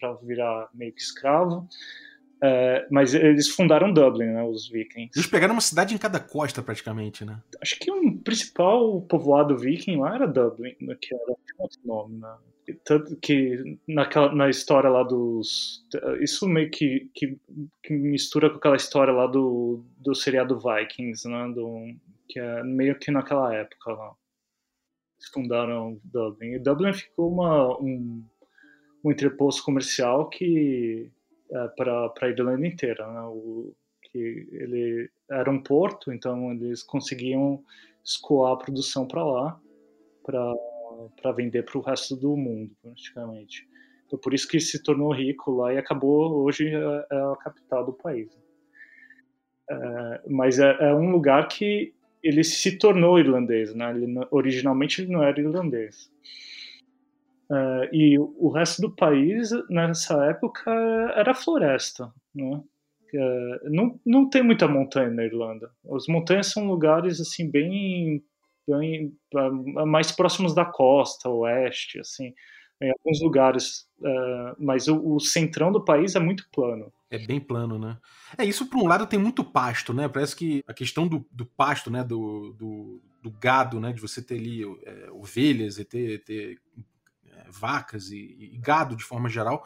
Para 0.00 0.14
virar 0.14 0.68
meio 0.74 0.92
que 0.92 1.00
escravo. 1.00 1.68
É, 2.42 2.86
mas 2.90 3.14
eles 3.14 3.48
fundaram 3.48 3.92
Dublin, 3.92 4.26
né, 4.26 4.44
os 4.44 4.68
vikings. 4.68 5.10
Eles 5.14 5.28
pegaram 5.28 5.54
uma 5.54 5.60
cidade 5.60 5.94
em 5.94 5.98
cada 5.98 6.20
costa, 6.20 6.62
praticamente, 6.62 7.24
né? 7.24 7.40
Acho 7.60 7.78
que 7.78 7.90
o 7.90 7.96
um 7.96 8.16
principal 8.16 9.02
povoado 9.02 9.56
viking 9.56 9.96
lá 9.96 10.14
era 10.14 10.26
Dublin, 10.26 10.74
né, 10.80 10.96
que 11.00 11.14
era 11.14 11.34
outro 11.58 11.80
nome, 11.84 12.18
né? 12.18 12.36
Tanto 12.84 13.16
que 13.16 13.78
naquela, 13.88 14.34
na 14.34 14.50
história 14.50 14.90
lá 14.90 15.02
dos. 15.02 15.86
Isso 16.20 16.46
meio 16.46 16.70
que, 16.70 17.10
que, 17.14 17.38
que, 17.82 17.94
mistura 17.94 18.50
com 18.50 18.58
aquela 18.58 18.76
história 18.76 19.12
lá 19.12 19.26
do, 19.26 19.82
do 19.96 20.14
seriado 20.14 20.60
Vikings, 20.60 21.26
né? 21.26 21.50
Do, 21.54 21.94
que 22.28 22.38
é 22.38 22.62
meio 22.62 22.98
que 22.98 23.10
naquela 23.10 23.54
época 23.54 23.92
lá. 23.92 24.12
Eles 25.18 25.30
fundaram 25.32 25.98
Dublin. 26.04 26.52
E 26.52 26.58
Dublin 26.58 26.92
ficou 26.92 27.32
uma, 27.32 27.80
um, 27.80 28.22
um 29.02 29.10
entreposto 29.10 29.64
comercial 29.64 30.28
que 30.28 31.10
é, 31.50 31.68
para 31.68 32.12
a 32.20 32.28
Irlanda 32.28 32.66
inteira. 32.66 33.06
Né? 33.06 33.20
O, 33.22 33.74
que 34.10 34.48
ele 34.52 35.10
era 35.30 35.50
um 35.50 35.62
porto, 35.62 36.12
então 36.12 36.52
eles 36.52 36.82
conseguiam 36.82 37.62
escoar 38.04 38.52
a 38.52 38.56
produção 38.56 39.06
para 39.06 39.24
lá, 39.24 39.60
para 40.24 41.32
vender 41.32 41.64
para 41.64 41.78
o 41.78 41.82
resto 41.82 42.16
do 42.16 42.36
mundo, 42.36 42.70
praticamente. 42.82 43.66
Então, 44.06 44.18
por 44.18 44.32
isso 44.32 44.48
que 44.48 44.58
se 44.58 44.82
tornou 44.82 45.12
rico 45.12 45.50
lá 45.52 45.72
e 45.72 45.78
acabou 45.78 46.42
hoje 46.42 46.68
é, 46.68 47.06
é 47.12 47.16
a 47.16 47.36
capital 47.36 47.84
do 47.84 47.92
país. 47.92 48.28
É, 49.70 50.20
mas 50.26 50.58
é, 50.58 50.76
é, 50.80 50.94
um 50.94 51.10
lugar 51.10 51.46
que 51.46 51.92
ele 52.22 52.42
se 52.42 52.78
tornou 52.78 53.18
irlandês, 53.18 53.74
né? 53.74 53.90
Ele, 53.90 54.06
originalmente 54.30 55.02
ele 55.02 55.12
não 55.12 55.22
era 55.22 55.38
irlandês. 55.38 56.10
Uh, 57.50 57.88
e 57.92 58.18
o 58.18 58.50
resto 58.50 58.82
do 58.82 58.94
país, 58.94 59.50
nessa 59.70 60.22
época, 60.26 60.70
era 61.16 61.34
floresta. 61.34 62.12
Né? 62.34 62.62
Uh, 63.14 63.70
não, 63.70 64.00
não 64.04 64.28
tem 64.28 64.42
muita 64.42 64.68
montanha 64.68 65.10
na 65.10 65.24
Irlanda. 65.24 65.70
As 65.94 66.06
montanhas 66.06 66.48
são 66.48 66.66
lugares 66.66 67.20
assim 67.20 67.50
bem, 67.50 68.22
bem 68.68 69.16
mais 69.86 70.12
próximos 70.12 70.54
da 70.54 70.66
costa, 70.66 71.30
oeste, 71.30 71.98
assim, 72.00 72.34
em 72.82 72.90
alguns 72.90 73.22
lugares. 73.22 73.88
Mas 74.58 74.86
o, 74.86 75.14
o, 75.14 75.18
centrão 75.18 75.72
do 75.72 75.82
país 75.82 76.14
é 76.14 76.20
muito 76.20 76.46
plano. 76.52 76.92
É 77.10 77.18
bem 77.18 77.40
plano, 77.40 77.78
né? 77.78 77.96
É 78.36 78.44
isso. 78.44 78.66
Por 78.66 78.82
um 78.82 78.86
lado 78.86 79.06
tem 79.06 79.18
muito 79.18 79.42
pasto, 79.42 79.94
né? 79.94 80.06
Parece 80.06 80.36
que 80.36 80.62
a 80.66 80.74
questão 80.74 81.08
do, 81.08 81.26
do 81.32 81.46
pasto, 81.46 81.90
né? 81.90 82.04
Do, 82.04 82.52
do, 82.52 83.02
do, 83.22 83.30
gado, 83.30 83.80
né? 83.80 83.90
De 83.90 84.00
você 84.02 84.20
ter 84.20 84.34
ali 84.34 84.62
é, 84.84 85.10
ovelhas 85.10 85.78
e 85.78 85.84
ter, 85.86 86.22
ter 86.24 86.58
vacas 87.50 88.10
e, 88.10 88.50
e, 88.52 88.58
gado 88.58 88.96
de 88.96 89.04
forma 89.04 89.28
geral, 89.28 89.64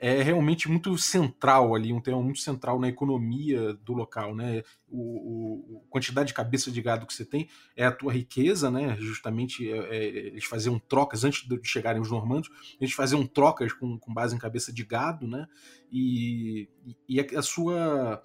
é 0.00 0.22
realmente 0.22 0.68
muito 0.68 0.96
central 0.96 1.74
ali, 1.74 1.92
um 1.92 2.00
tema 2.00 2.22
muito 2.22 2.38
central 2.38 2.78
na 2.78 2.88
economia 2.88 3.74
do 3.74 3.92
local, 3.92 4.34
né? 4.34 4.62
O, 4.88 5.74
o 5.76 5.82
a 5.88 5.90
quantidade 5.90 6.28
de 6.28 6.34
cabeça 6.34 6.70
de 6.70 6.80
gado 6.80 7.04
que 7.04 7.12
você 7.12 7.24
tem 7.24 7.48
é 7.76 7.84
a 7.84 7.90
tua 7.90 8.12
riqueza, 8.12 8.70
né? 8.70 8.96
Justamente 9.00 9.68
é, 9.68 9.76
é, 9.76 10.04
eles 10.04 10.44
faziam 10.44 10.78
trocas 10.78 11.24
antes 11.24 11.48
de 11.48 11.60
chegarem 11.64 12.00
os 12.00 12.10
normandos, 12.10 12.48
eles 12.80 12.94
faziam 12.94 13.26
trocas 13.26 13.72
com, 13.72 13.98
com 13.98 14.14
base 14.14 14.36
em 14.36 14.38
cabeça 14.38 14.72
de 14.72 14.84
gado, 14.84 15.26
né? 15.26 15.48
E, 15.90 16.68
e 17.08 17.20
a, 17.20 17.40
a 17.40 17.42
sua 17.42 18.22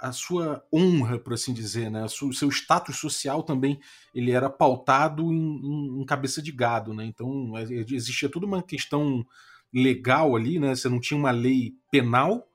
a 0.00 0.12
sua 0.12 0.64
honra, 0.72 1.18
por 1.18 1.34
assim 1.34 1.52
dizer, 1.52 1.90
né? 1.90 2.04
O 2.04 2.32
seu 2.32 2.48
status 2.48 2.96
social 2.96 3.42
também 3.42 3.78
ele 4.14 4.30
era 4.30 4.48
pautado 4.48 5.32
em, 5.32 6.00
em, 6.00 6.04
cabeça 6.06 6.40
de 6.40 6.50
gado, 6.50 6.94
né? 6.94 7.04
Então 7.04 7.56
é, 7.56 7.62
existia 7.62 8.28
toda 8.28 8.46
uma 8.46 8.62
questão 8.62 9.24
legal 9.72 10.34
ali, 10.34 10.58
né? 10.58 10.74
Você 10.74 10.88
não 10.88 11.00
tinha 11.00 11.18
uma 11.18 11.30
lei 11.30 11.74
penal 11.90 12.48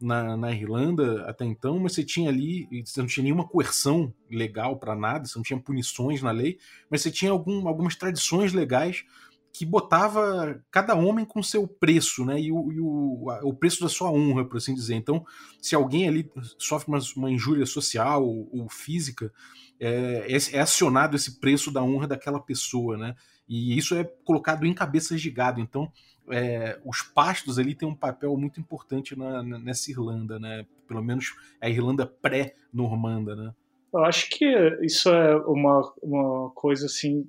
na, 0.00 0.36
na 0.36 0.52
Irlanda 0.52 1.24
até 1.28 1.44
então, 1.44 1.78
mas 1.78 1.92
você 1.92 2.04
tinha 2.04 2.28
ali, 2.28 2.68
você 2.84 3.00
não 3.00 3.08
tinha 3.08 3.24
nenhuma 3.24 3.46
coerção 3.46 4.12
legal 4.30 4.78
para 4.78 4.94
nada, 4.94 5.26
você 5.26 5.38
não 5.38 5.44
tinha 5.44 5.60
punições 5.60 6.22
na 6.22 6.30
lei, 6.30 6.58
mas 6.88 7.02
você 7.02 7.10
tinha 7.10 7.30
algum, 7.30 7.66
algumas 7.66 7.96
tradições 7.96 8.52
legais 8.52 9.04
que 9.52 9.66
botava 9.66 10.62
cada 10.70 10.94
homem 10.94 11.24
com 11.24 11.42
seu 11.42 11.68
preço, 11.68 12.24
né? 12.24 12.40
E, 12.40 12.50
o, 12.50 12.72
e 12.72 12.80
o, 12.80 13.26
o, 13.42 13.54
preço 13.54 13.82
da 13.82 13.88
sua 13.88 14.10
honra, 14.10 14.44
por 14.44 14.56
assim 14.56 14.74
dizer. 14.74 14.94
Então, 14.94 15.24
se 15.60 15.74
alguém 15.74 16.08
ali 16.08 16.30
sofre 16.58 16.88
uma, 16.88 16.98
uma 17.16 17.30
injúria 17.30 17.66
social 17.66 18.26
ou, 18.26 18.48
ou 18.52 18.68
física, 18.68 19.30
é, 19.78 20.26
é, 20.26 20.56
é, 20.56 20.60
acionado 20.60 21.16
esse 21.16 21.38
preço 21.38 21.70
da 21.70 21.82
honra 21.82 22.08
daquela 22.08 22.40
pessoa, 22.40 22.96
né? 22.96 23.14
E 23.48 23.76
isso 23.76 23.94
é 23.94 24.04
colocado 24.24 24.64
em 24.64 24.72
cabeças 24.72 25.20
de 25.20 25.30
gado. 25.30 25.60
Então, 25.60 25.92
é, 26.30 26.80
os 26.84 27.02
pastos 27.02 27.58
ali 27.58 27.74
têm 27.74 27.88
um 27.88 27.94
papel 27.94 28.34
muito 28.38 28.58
importante 28.58 29.14
na, 29.16 29.42
nessa 29.42 29.90
Irlanda, 29.90 30.38
né? 30.38 30.64
pelo 30.92 31.02
menos 31.02 31.34
a 31.60 31.70
Irlanda 31.70 32.06
pré-normanda, 32.06 33.34
né? 33.34 33.54
Eu 33.94 34.04
acho 34.04 34.28
que 34.30 34.44
isso 34.82 35.08
é 35.10 35.36
uma, 35.46 35.92
uma 36.02 36.50
coisa 36.50 36.86
assim, 36.86 37.28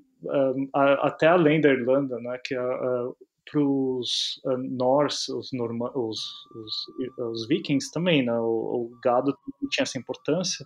até 0.74 1.28
além 1.28 1.62
da 1.62 1.70
Irlanda, 1.70 2.20
né? 2.20 2.40
Que 2.44 2.58
uh, 2.58 3.16
para 3.50 3.62
os 3.62 4.42
uh, 4.46 4.58
Norse, 4.58 5.32
os, 5.34 5.52
norma, 5.52 5.92
os, 5.96 6.20
os, 6.56 7.18
os, 7.18 7.48
vikings 7.48 7.92
também, 7.92 8.24
né? 8.24 8.34
O, 8.34 8.92
o, 8.92 9.00
gado 9.04 9.38
tinha 9.70 9.84
essa 9.84 9.98
importância. 9.98 10.66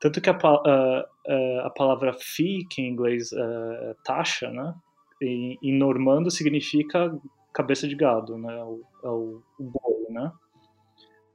Tanto 0.00 0.20
que 0.20 0.30
a, 0.30 0.36
uh, 0.36 1.60
a 1.64 1.70
palavra 1.70 2.12
fi, 2.12 2.66
que 2.70 2.82
em 2.82 2.90
inglês 2.90 3.32
é 3.32 3.94
taxa, 4.04 4.50
né? 4.50 4.74
Em, 5.20 5.58
em 5.62 5.76
normando 5.76 6.30
significa 6.30 7.12
cabeça 7.52 7.88
de 7.88 7.96
gado, 7.96 8.38
né? 8.38 8.62
O, 8.62 8.82
é 9.02 9.08
o, 9.08 9.42
o 9.58 10.12
né? 10.12 10.32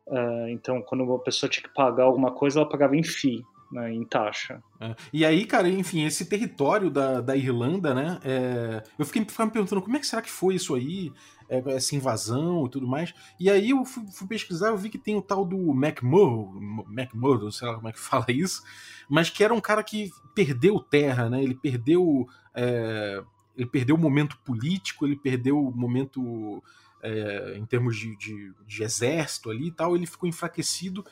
Uh, 0.08 0.48
então, 0.50 0.82
quando 0.82 1.04
uma 1.04 1.20
pessoa 1.20 1.50
tinha 1.50 1.64
que 1.64 1.74
pagar 1.74 2.04
alguma 2.04 2.32
coisa, 2.34 2.60
ela 2.60 2.70
pagava 2.70 2.96
em 2.96 3.04
fi 3.04 3.44
né, 3.74 3.92
em 3.92 4.06
taxa. 4.06 4.62
É. 4.80 4.96
E 5.12 5.26
aí, 5.26 5.46
cara, 5.46 5.68
enfim, 5.68 6.06
esse 6.06 6.26
território 6.26 6.90
da, 6.90 7.20
da 7.20 7.36
Irlanda, 7.36 7.94
né? 7.94 8.20
É... 8.24 8.84
eu 8.98 9.06
fiquei 9.06 9.22
me 9.22 9.52
perguntando 9.52 9.82
como 9.82 9.98
é 9.98 10.00
que 10.00 10.08
será 10.08 10.22
que 10.22 10.30
foi 10.30 10.56
isso 10.56 10.76
aí, 10.76 11.12
é, 11.50 11.58
essa 11.74 11.96
invasão 11.96 12.66
e 12.66 12.70
tudo 12.70 12.88
mais. 12.88 13.14
E 13.40 13.50
aí 13.50 13.72
eu 13.72 13.84
fui, 13.84 14.04
fui, 14.12 14.28
pesquisar, 14.28 14.70
eu 14.70 14.78
vi 14.78 14.90
que 14.90 14.98
tem 14.98 15.16
o 15.16 15.22
tal 15.22 15.44
do 15.44 15.72
McMurdo, 15.72 17.46
não 17.46 17.52
sei 17.52 17.68
lá 17.68 17.76
como 17.76 17.90
é 17.90 17.92
que 17.92 18.00
fala 18.00 18.26
isso, 18.30 18.64
mas 19.10 19.30
que 19.30 19.44
era 19.44 19.54
um 19.54 19.62
cara 19.62 19.84
que 19.84 20.12
perdeu 20.36 20.80
terra, 20.80 21.30
né? 21.30 21.44
Ele 21.44 21.56
perdeu. 21.56 22.28
É... 22.54 23.24
ele 23.58 23.68
perdeu 23.68 23.96
o 23.96 24.00
momento 24.00 24.38
político, 24.46 25.06
ele 25.06 25.16
perdeu 25.16 25.60
o 25.60 25.76
momento. 25.76 26.64
É, 27.06 27.58
em 27.58 27.66
termos 27.66 27.98
de, 27.98 28.16
de, 28.16 28.54
de, 28.66 28.82
exército 28.82 29.50
ali 29.50 29.68
e 29.68 29.72
tal, 29.72 29.94
ele 29.94 30.06
ficou 30.06 30.30
enfraquecido 30.30 31.04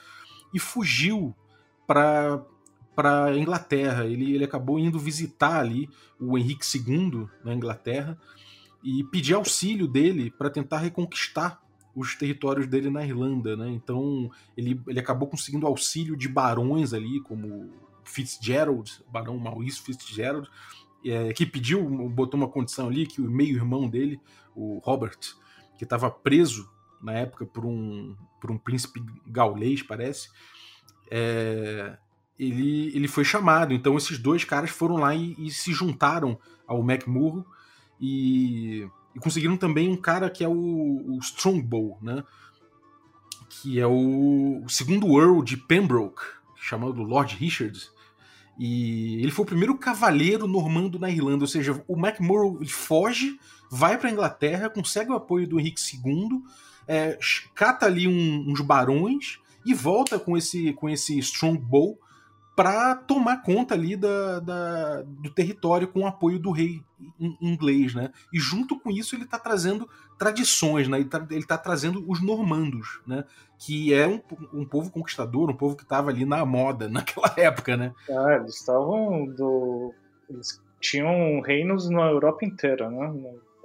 e 0.54 0.58
fugiu 0.58 1.36
para 1.92 2.42
para 2.96 3.38
Inglaterra. 3.38 4.06
Ele, 4.06 4.34
ele 4.34 4.44
acabou 4.46 4.80
indo 4.80 4.98
visitar 5.00 5.60
ali 5.60 5.90
o 6.20 6.38
Henrique 6.38 6.66
II 6.66 7.28
na 7.44 7.54
Inglaterra 7.54 8.18
e 8.84 9.04
pedir 9.06 9.34
auxílio 9.34 9.88
dele 9.88 10.32
para 10.32 10.50
tentar 10.50 10.78
reconquistar 10.78 11.62
os 11.94 12.16
territórios 12.16 12.68
dele 12.68 12.90
na 12.90 13.06
Irlanda, 13.06 13.58
né? 13.58 13.70
Então 13.70 14.30
ele, 14.56 14.80
ele 14.88 15.00
acabou 15.00 15.28
conseguindo 15.28 15.68
auxílio 15.68 16.16
de 16.16 16.30
barões 16.30 16.94
ali, 16.94 17.20
como 17.22 17.70
Fitzgerald, 18.06 19.04
barão 19.12 19.38
Maurice 19.38 19.82
Fitzgerald, 19.82 20.50
é, 21.04 21.34
que 21.34 21.46
pediu, 21.46 21.84
botou 22.10 22.40
uma 22.40 22.48
condição 22.48 22.88
ali 22.88 23.06
que 23.06 23.22
o 23.22 23.30
meio-irmão 23.30 23.90
dele, 23.90 24.20
o 24.56 24.80
Robert, 24.80 25.20
que 25.78 25.84
estava 25.84 26.10
preso 26.10 26.70
na 27.02 27.14
época 27.14 27.46
por 27.46 27.66
um, 27.66 28.16
por 28.40 28.52
um 28.52 28.58
príncipe 28.58 29.04
gaulês, 29.28 29.82
parece, 29.82 30.30
é, 31.12 31.98
ele, 32.40 32.96
ele 32.96 33.08
foi 33.08 33.26
chamado. 33.26 33.74
Então 33.74 33.98
esses 33.98 34.18
dois 34.18 34.46
caras 34.46 34.70
foram 34.70 34.96
lá 34.96 35.14
e, 35.14 35.36
e 35.38 35.52
se 35.52 35.74
juntaram 35.74 36.40
ao 36.66 36.80
McMurro 36.80 37.46
e, 38.00 38.88
e, 39.14 39.20
conseguiram 39.20 39.58
também 39.58 39.90
um 39.90 39.98
cara 39.98 40.30
que 40.30 40.44
é 40.44 40.48
o, 40.48 40.54
o 40.54 41.20
Strongbow, 41.20 42.00
né? 42.02 42.24
Que 43.50 43.80
é 43.80 43.86
o, 43.86 44.64
o 44.64 44.70
segundo 44.70 45.20
Earl 45.20 45.44
de 45.44 45.58
Pembroke, 45.58 46.24
chamado 46.56 47.04
Lord 47.04 47.36
Richard. 47.36 47.78
E 48.58 49.16
ele 49.22 49.32
foi 49.32 49.44
o 49.44 49.48
primeiro 49.48 49.78
cavaleiro 49.78 50.48
normando 50.48 50.98
na 50.98 51.10
Irlanda, 51.10 51.44
ou 51.44 51.48
seja, 51.48 51.84
o 51.88 51.98
McMurrough 51.98 52.66
foge, 52.68 53.38
vai 53.70 53.98
para 53.98 54.12
Inglaterra, 54.12 54.70
consegue 54.70 55.12
o 55.12 55.16
apoio 55.16 55.48
do 55.48 55.60
Henrique 55.60 55.82
II, 55.82 56.42
é, 56.88 57.18
cata 57.56 57.86
ali 57.86 58.08
um, 58.08 58.46
uns 58.48 58.62
barões 58.62 59.40
e 59.66 59.74
volta 59.74 60.20
com 60.20 60.38
esse, 60.38 60.74
com 60.74 60.90
esse 60.90 61.18
Strongbow 61.20 61.98
para 62.56 62.96
tomar 62.96 63.42
conta 63.42 63.74
ali 63.74 63.96
da, 63.96 64.40
da, 64.40 65.02
do 65.02 65.30
território 65.30 65.88
com 65.88 66.02
o 66.02 66.08
apoio 66.08 66.38
do 66.38 66.52
rei 66.52 66.84
inglês, 67.42 67.96
né? 67.96 68.12
E 68.32 68.40
junto 68.40 68.80
com 68.80 68.92
isso 68.92 69.16
ele 69.16 69.24
está 69.24 69.40
trazendo 69.40 69.90
tradições, 70.18 70.88
né? 70.88 70.98
Ele 70.98 71.08
está 71.08 71.26
tá 71.48 71.58
trazendo 71.58 72.04
os 72.08 72.22
normandos, 72.22 73.02
né? 73.08 73.24
Que 73.58 73.94
é 73.94 74.06
um, 74.06 74.22
um 74.54 74.66
povo 74.66 74.92
conquistador, 74.92 75.50
um 75.50 75.56
povo 75.56 75.76
que 75.76 75.84
estava 75.84 76.10
ali 76.10 76.26
na 76.26 76.46
moda 76.46 76.88
naquela 76.90 77.34
época, 77.38 77.78
né? 77.78 77.94
Ah, 78.10 78.36
eles 78.36 78.56
estavam 78.56 79.26
do... 79.26 79.94
Eles 80.30 80.62
tinham 80.80 81.42
reinos 81.42 81.90
na 81.90 82.10
Europa 82.10 82.46
inteira, 82.46 82.90
né? 82.90 83.12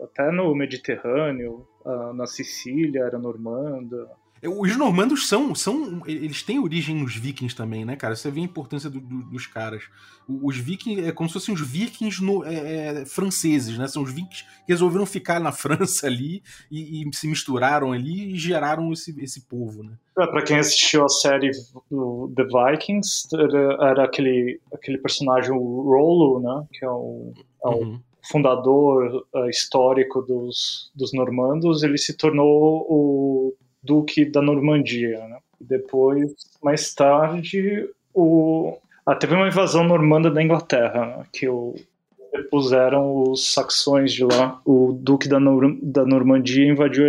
Até 0.00 0.30
no 0.30 0.54
Mediterrâneo, 0.54 1.66
ah, 1.84 2.12
na 2.14 2.26
Sicília 2.26 3.02
era 3.02 3.18
normanda. 3.18 4.08
Os 4.48 4.76
normandos 4.76 5.28
são, 5.28 5.54
são. 5.54 6.02
Eles 6.06 6.42
têm 6.42 6.58
origem 6.58 6.94
nos 6.96 7.16
vikings 7.16 7.54
também, 7.54 7.84
né, 7.84 7.96
cara? 7.96 8.14
Você 8.14 8.30
vê 8.30 8.40
a 8.40 8.44
importância 8.44 8.90
do, 8.90 9.00
do, 9.00 9.22
dos 9.24 9.46
caras. 9.46 9.84
Os 10.28 10.56
vikings 10.56 11.06
é 11.06 11.12
como 11.12 11.28
se 11.28 11.34
fossem 11.34 11.54
os 11.54 11.60
vikings 11.60 12.22
no, 12.22 12.44
é, 12.44 13.02
é, 13.02 13.06
franceses, 13.06 13.78
né? 13.78 13.86
São 13.88 14.02
os 14.02 14.12
vikings 14.12 14.44
que 14.44 14.72
resolveram 14.72 15.06
ficar 15.06 15.40
na 15.40 15.52
França 15.52 16.06
ali 16.06 16.42
e, 16.70 17.02
e 17.02 17.14
se 17.14 17.26
misturaram 17.26 17.92
ali 17.92 18.34
e 18.34 18.38
geraram 18.38 18.92
esse, 18.92 19.14
esse 19.22 19.42
povo, 19.42 19.82
né? 19.82 19.92
É, 20.18 20.26
pra 20.26 20.42
quem 20.42 20.58
assistiu 20.58 21.04
a 21.04 21.08
série 21.08 21.50
The 21.50 22.44
Vikings, 22.44 23.28
era, 23.34 23.90
era 23.90 24.04
aquele, 24.04 24.60
aquele 24.72 24.98
personagem, 24.98 25.52
o 25.52 25.82
Rollo, 25.82 26.40
né? 26.40 26.66
Que 26.72 26.84
é 26.84 26.90
o, 26.90 27.32
é 27.64 27.68
o 27.68 27.78
uhum 27.78 28.00
fundador 28.30 29.24
uh, 29.34 29.48
histórico 29.48 30.20
dos, 30.22 30.90
dos 30.94 31.12
normandos, 31.12 31.82
ele 31.82 31.98
se 31.98 32.16
tornou 32.16 32.84
o 32.88 33.54
duque 33.86 34.24
da 34.24 34.42
Normandia. 34.42 35.18
Né? 35.26 35.38
Depois, 35.60 36.32
mais 36.62 36.92
tarde, 36.94 37.88
o... 38.12 38.76
ah, 39.06 39.14
teve 39.14 39.34
uma 39.34 39.48
invasão 39.48 39.84
normanda 39.84 40.30
da 40.30 40.42
Inglaterra, 40.42 41.06
né? 41.06 41.26
que 41.32 41.48
o... 41.48 41.74
depuseram 42.32 43.22
os 43.22 43.52
saxões 43.52 44.12
de 44.12 44.24
lá. 44.24 44.60
O 44.64 44.92
duque 44.92 45.28
da, 45.28 45.38
Nor... 45.38 45.76
da 45.82 46.04
Normandia 46.04 46.68
invadiu 46.68 47.04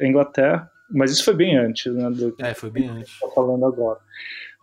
a 0.00 0.06
Inglaterra, 0.06 0.70
mas 0.90 1.10
isso 1.10 1.24
foi 1.24 1.34
bem 1.34 1.56
antes, 1.56 1.92
né? 1.94 2.10
Do... 2.10 2.34
É, 2.38 2.54
foi 2.54 2.70
bem 2.70 2.88
antes. 2.88 3.18
Tá 3.18 3.28
falando 3.34 3.64
agora. 3.64 3.98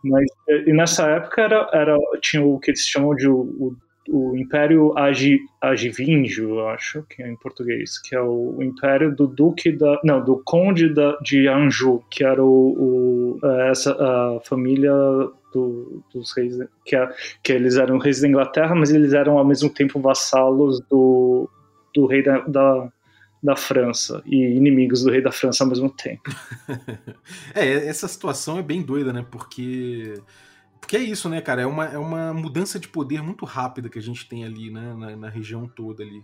Mas 0.03 0.25
e 0.47 0.71
nessa 0.71 1.09
época 1.09 1.41
era, 1.41 1.69
era 1.73 1.97
tinha 2.21 2.43
o 2.43 2.59
que 2.59 2.71
eles 2.71 2.81
chamam 2.81 3.15
de 3.15 3.27
o, 3.27 3.41
o 3.41 3.75
o 4.12 4.36
Império 4.36 4.98
Agi, 4.98 5.39
Agivingio, 5.62 6.60
eu 6.60 6.67
acho 6.69 7.04
que 7.04 7.22
é 7.22 7.30
em 7.30 7.36
português, 7.36 8.00
que 8.00 8.15
é 8.15 8.22
o, 8.22 8.58
Império 8.62 9.15
do 9.15 9.28
Duque 9.28 9.72
da, 9.72 10.00
não, 10.04 10.24
do 10.24 10.41
Conde 10.43 10.93
da, 10.93 11.15
de 11.22 11.48
Anjou, 11.48 12.04
que 12.10 12.24
era 12.24 12.43
o, 12.43 13.38
o 13.38 13.39
é, 13.43 13.69
essa 13.69 13.91
a 13.93 14.39
família 14.43 14.91
do, 15.54 16.04
dos 16.13 16.36
reis, 16.36 16.58
que, 16.84 16.95
a, 16.95 17.12
que 17.43 17.54
eles 17.54 17.78
eram 17.78 18.00
reis 18.00 18.22
da 18.22 18.28
Inglaterra, 18.28 18.74
mas 18.74 18.91
eles 18.91 19.13
eram 19.13 19.38
ao 19.38 19.45
mesmo 19.45 19.69
tempo 19.69 20.00
vassalos 20.00 20.82
do, 20.89 21.50
do 21.93 22.06
rei 22.08 22.24
da, 22.24 22.39
da 22.39 22.91
da 23.41 23.56
França 23.56 24.22
e 24.26 24.36
inimigos 24.36 25.02
do 25.02 25.12
rei 25.12 25.22
da 25.22 25.32
França 25.32 25.63
ao 25.63 25.69
mesmo 25.69 25.89
tempo. 25.89 26.30
é, 27.56 27.88
essa 27.88 28.06
situação 28.06 28.60
é 28.60 28.62
bem 28.62 28.82
doida, 28.82 29.13
né? 29.13 29.26
Porque 29.32 30.15
porque 30.79 30.97
é 30.97 31.01
isso, 31.01 31.29
né, 31.29 31.41
cara? 31.41 31.61
É 31.61 31.65
uma, 31.65 31.85
é 31.85 31.97
uma 31.97 32.33
mudança 32.33 32.79
de 32.79 32.87
poder 32.87 33.21
muito 33.21 33.45
rápida 33.45 33.89
que 33.89 33.99
a 33.99 34.01
gente 34.01 34.27
tem 34.27 34.43
ali, 34.43 34.71
né, 34.71 34.93
na, 34.93 35.15
na 35.15 35.29
região 35.29 35.67
toda 35.67 36.03
ali. 36.03 36.23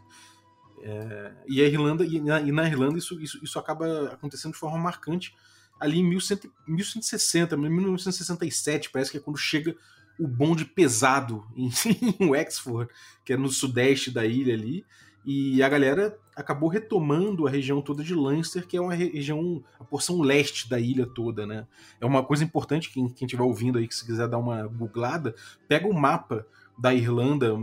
É, 0.81 1.31
e 1.47 1.61
a 1.61 1.67
Irlanda, 1.67 2.05
e 2.05 2.19
na, 2.19 2.41
e 2.41 2.51
na, 2.51 2.67
Irlanda 2.67 2.97
isso, 2.97 3.19
isso, 3.19 3.43
isso 3.43 3.57
acaba 3.57 4.07
acontecendo 4.13 4.53
de 4.53 4.59
forma 4.59 4.77
marcante 4.77 5.33
ali 5.79 5.99
em 5.99 6.03
1100, 6.03 6.39
1160, 6.67 7.57
1967, 7.57 8.89
parece 8.89 9.11
que 9.11 9.17
é 9.17 9.19
quando 9.19 9.37
chega 9.37 9.75
o 10.19 10.27
bonde 10.27 10.65
pesado 10.65 11.45
em, 11.55 11.69
em 12.19 12.29
Wexford, 12.29 12.91
que 13.23 13.33
é 13.33 13.37
no 13.37 13.49
sudeste 13.49 14.11
da 14.11 14.25
ilha 14.25 14.53
ali, 14.53 14.85
e 15.25 15.63
a 15.63 15.67
galera 15.67 16.17
acabou 16.35 16.69
retomando 16.69 17.47
a 17.47 17.49
região 17.49 17.81
toda 17.81 18.03
de 18.03 18.13
Leinster, 18.13 18.67
que 18.67 18.77
é 18.77 18.81
uma 18.81 18.93
região, 18.93 19.63
a 19.79 19.83
porção 19.83 20.21
leste 20.21 20.69
da 20.69 20.79
ilha 20.79 21.07
toda, 21.07 21.47
né? 21.47 21.65
É 21.99 22.05
uma 22.05 22.23
coisa 22.23 22.43
importante, 22.43 22.91
quem, 22.91 23.07
estiver 23.07 23.41
ouvindo 23.41 23.79
aí, 23.79 23.87
que 23.87 23.95
se 23.95 24.05
quiser 24.05 24.27
dar 24.27 24.37
uma 24.37 24.67
googlada, 24.67 25.33
pega 25.67 25.87
o 25.87 25.93
mapa 25.93 26.45
da 26.77 26.93
Irlanda 26.93 27.55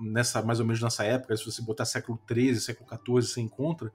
nessa 0.00 0.40
mais 0.40 0.58
ou 0.58 0.64
menos 0.64 0.80
nessa 0.80 1.04
época, 1.04 1.36
se 1.36 1.44
você 1.44 1.60
botar 1.60 1.84
século 1.84 2.18
XIII, 2.32 2.60
século 2.60 2.88
XIV, 2.88 3.22
você 3.22 3.40
encontra, 3.42 3.92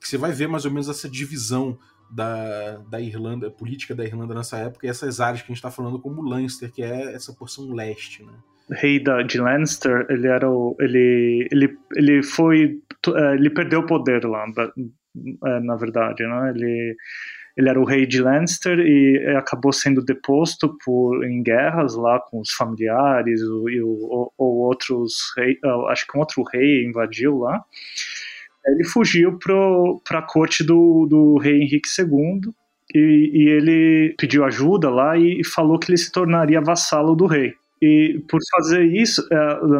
que 0.00 0.08
você 0.08 0.16
vai 0.16 0.32
ver 0.32 0.46
mais 0.46 0.64
ou 0.64 0.70
menos 0.70 0.88
essa 0.88 1.08
divisão 1.08 1.78
da, 2.10 2.78
da 2.88 2.98
Irlanda, 2.98 3.50
política 3.50 3.94
da 3.94 4.04
Irlanda 4.04 4.34
nessa 4.34 4.56
época, 4.56 4.86
e 4.86 4.88
essas 4.88 5.20
áreas 5.20 5.42
que 5.42 5.46
a 5.46 5.52
gente 5.52 5.58
está 5.58 5.70
falando 5.70 5.98
como 5.98 6.22
Leinster, 6.22 6.72
que 6.72 6.82
é 6.82 7.12
essa 7.14 7.32
porção 7.34 7.74
leste, 7.74 8.22
né? 8.22 8.32
Rei 8.70 9.02
da, 9.02 9.22
de 9.22 9.40
Leinster, 9.40 10.06
ele 10.08 10.26
era 10.26 10.48
o, 10.48 10.76
ele, 10.80 11.48
ele, 11.50 11.76
ele 11.96 12.22
foi, 12.22 12.78
é, 13.14 13.34
ele 13.34 13.50
perdeu 13.50 13.80
o 13.80 13.86
poder 13.86 14.24
lá, 14.24 14.44
é, 15.46 15.60
na 15.60 15.76
verdade, 15.76 16.26
né? 16.26 16.52
Ele, 16.54 16.96
ele 17.56 17.68
era 17.68 17.80
o 17.80 17.84
rei 17.84 18.06
de 18.06 18.22
Leinster 18.22 18.78
e 18.78 19.34
acabou 19.36 19.72
sendo 19.72 20.04
deposto 20.04 20.76
por 20.84 21.24
em 21.24 21.42
guerras 21.42 21.96
lá 21.96 22.20
com 22.20 22.40
os 22.40 22.52
familiares 22.52 23.40
e 23.40 23.80
o, 23.82 24.32
ou 24.38 24.56
outros 24.58 25.32
rei, 25.36 25.58
acho 25.88 26.06
que 26.06 26.16
um 26.16 26.20
outro 26.20 26.42
rei 26.44 26.86
invadiu 26.86 27.38
lá. 27.38 27.60
Ele 28.64 28.84
fugiu 28.84 29.38
para 29.38 30.18
a 30.18 30.22
corte 30.22 30.62
do, 30.62 31.06
do 31.06 31.38
rei 31.38 31.62
Henrique 31.62 31.88
II 31.98 32.52
e, 32.94 33.30
e 33.34 33.48
ele 33.48 34.14
pediu 34.18 34.44
ajuda 34.44 34.88
lá 34.88 35.16
e 35.16 35.42
falou 35.44 35.78
que 35.78 35.90
ele 35.90 35.98
se 35.98 36.12
tornaria 36.12 36.60
vassalo 36.60 37.16
do 37.16 37.26
rei. 37.26 37.54
E 37.80 38.20
por 38.28 38.40
fazer 38.56 38.84
isso, 38.84 39.26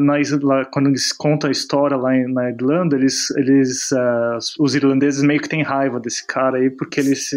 na, 0.00 0.16
lá, 0.42 0.64
quando 0.66 0.88
eles 0.88 1.12
contam 1.12 1.48
a 1.48 1.52
história 1.52 1.96
lá 1.96 2.11
na 2.28 2.50
Irlanda, 2.50 2.96
eles, 2.96 3.30
eles, 3.32 3.90
uh, 3.90 4.38
os 4.61 4.74
irlandeses 4.74 5.22
meio 5.22 5.40
que 5.40 5.48
têm 5.48 5.62
raiva 5.62 5.98
desse 5.98 6.24
cara 6.24 6.58
aí, 6.58 6.70
porque 6.70 7.00
eles, 7.00 7.32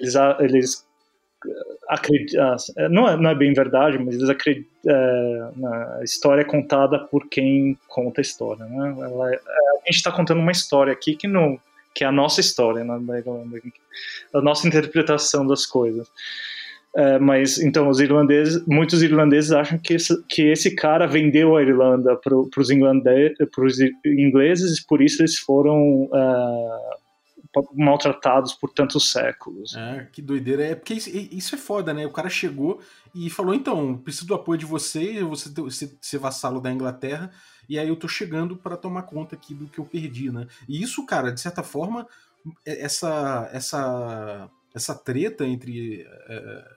eles, 0.00 0.14
eles 0.40 0.86
acreditam, 1.88 2.56
não 2.90 3.08
é, 3.08 3.16
não 3.16 3.30
é 3.30 3.34
bem 3.34 3.52
verdade, 3.52 3.96
mas 3.98 4.16
eles 4.16 4.28
acreditam, 4.28 4.68
uh, 4.86 5.98
a 6.00 6.04
história 6.04 6.42
é 6.42 6.44
contada 6.44 6.98
por 6.98 7.28
quem 7.28 7.78
conta 7.86 8.20
a 8.20 8.22
história, 8.22 8.64
né? 8.64 8.96
Ela, 8.98 9.26
a 9.28 9.86
gente 9.86 9.98
está 9.98 10.10
contando 10.10 10.40
uma 10.40 10.52
história 10.52 10.92
aqui 10.92 11.14
que 11.14 11.28
não 11.28 11.60
que 11.96 12.04
é 12.04 12.06
a 12.06 12.12
nossa 12.12 12.42
história, 12.42 12.84
né? 12.84 12.92
a 14.34 14.40
nossa 14.42 14.68
interpretação 14.68 15.46
das 15.46 15.64
coisas. 15.64 16.06
É, 16.96 17.18
mas 17.18 17.58
então 17.58 17.90
os 17.90 18.00
irlandeses, 18.00 18.64
muitos 18.66 19.02
irlandeses 19.02 19.52
acham 19.52 19.78
que 19.78 19.92
esse, 19.92 20.26
que 20.26 20.42
esse 20.44 20.74
cara 20.74 21.06
vendeu 21.06 21.54
a 21.54 21.62
Irlanda 21.62 22.16
para 22.16 22.34
os 22.34 22.70
ingleses 22.70 24.78
e 24.78 24.86
por 24.86 25.02
isso 25.02 25.20
eles 25.20 25.38
foram 25.38 26.04
uh, 26.04 27.66
maltratados 27.74 28.54
por 28.54 28.72
tantos 28.72 29.12
séculos. 29.12 29.76
É, 29.76 30.08
que 30.10 30.22
doideira. 30.22 30.64
É 30.64 30.74
porque 30.74 30.94
isso, 30.94 31.54
é 31.54 31.58
foda, 31.58 31.92
né? 31.92 32.06
O 32.06 32.12
cara 32.12 32.30
chegou 32.30 32.80
e 33.14 33.28
falou: 33.28 33.54
então, 33.54 33.98
preciso 33.98 34.26
do 34.26 34.34
apoio 34.34 34.58
de 34.58 34.64
você, 34.64 35.22
você 35.22 35.94
ser 36.00 36.18
vassalo 36.18 36.62
da 36.62 36.72
Inglaterra, 36.72 37.30
e 37.68 37.78
aí 37.78 37.88
eu 37.88 37.96
tô 37.96 38.08
chegando 38.08 38.56
para 38.56 38.74
tomar 38.74 39.02
conta 39.02 39.36
aqui 39.36 39.52
do 39.52 39.66
que 39.66 39.78
eu 39.78 39.84
perdi, 39.84 40.30
né? 40.30 40.46
E 40.66 40.82
isso, 40.82 41.04
cara, 41.04 41.30
de 41.30 41.42
certa 41.42 41.62
forma, 41.62 42.06
é, 42.64 42.82
essa 42.82 43.50
essa 43.52 44.48
essa 44.74 44.94
treta 44.94 45.46
entre 45.46 46.06
é, 46.28 46.75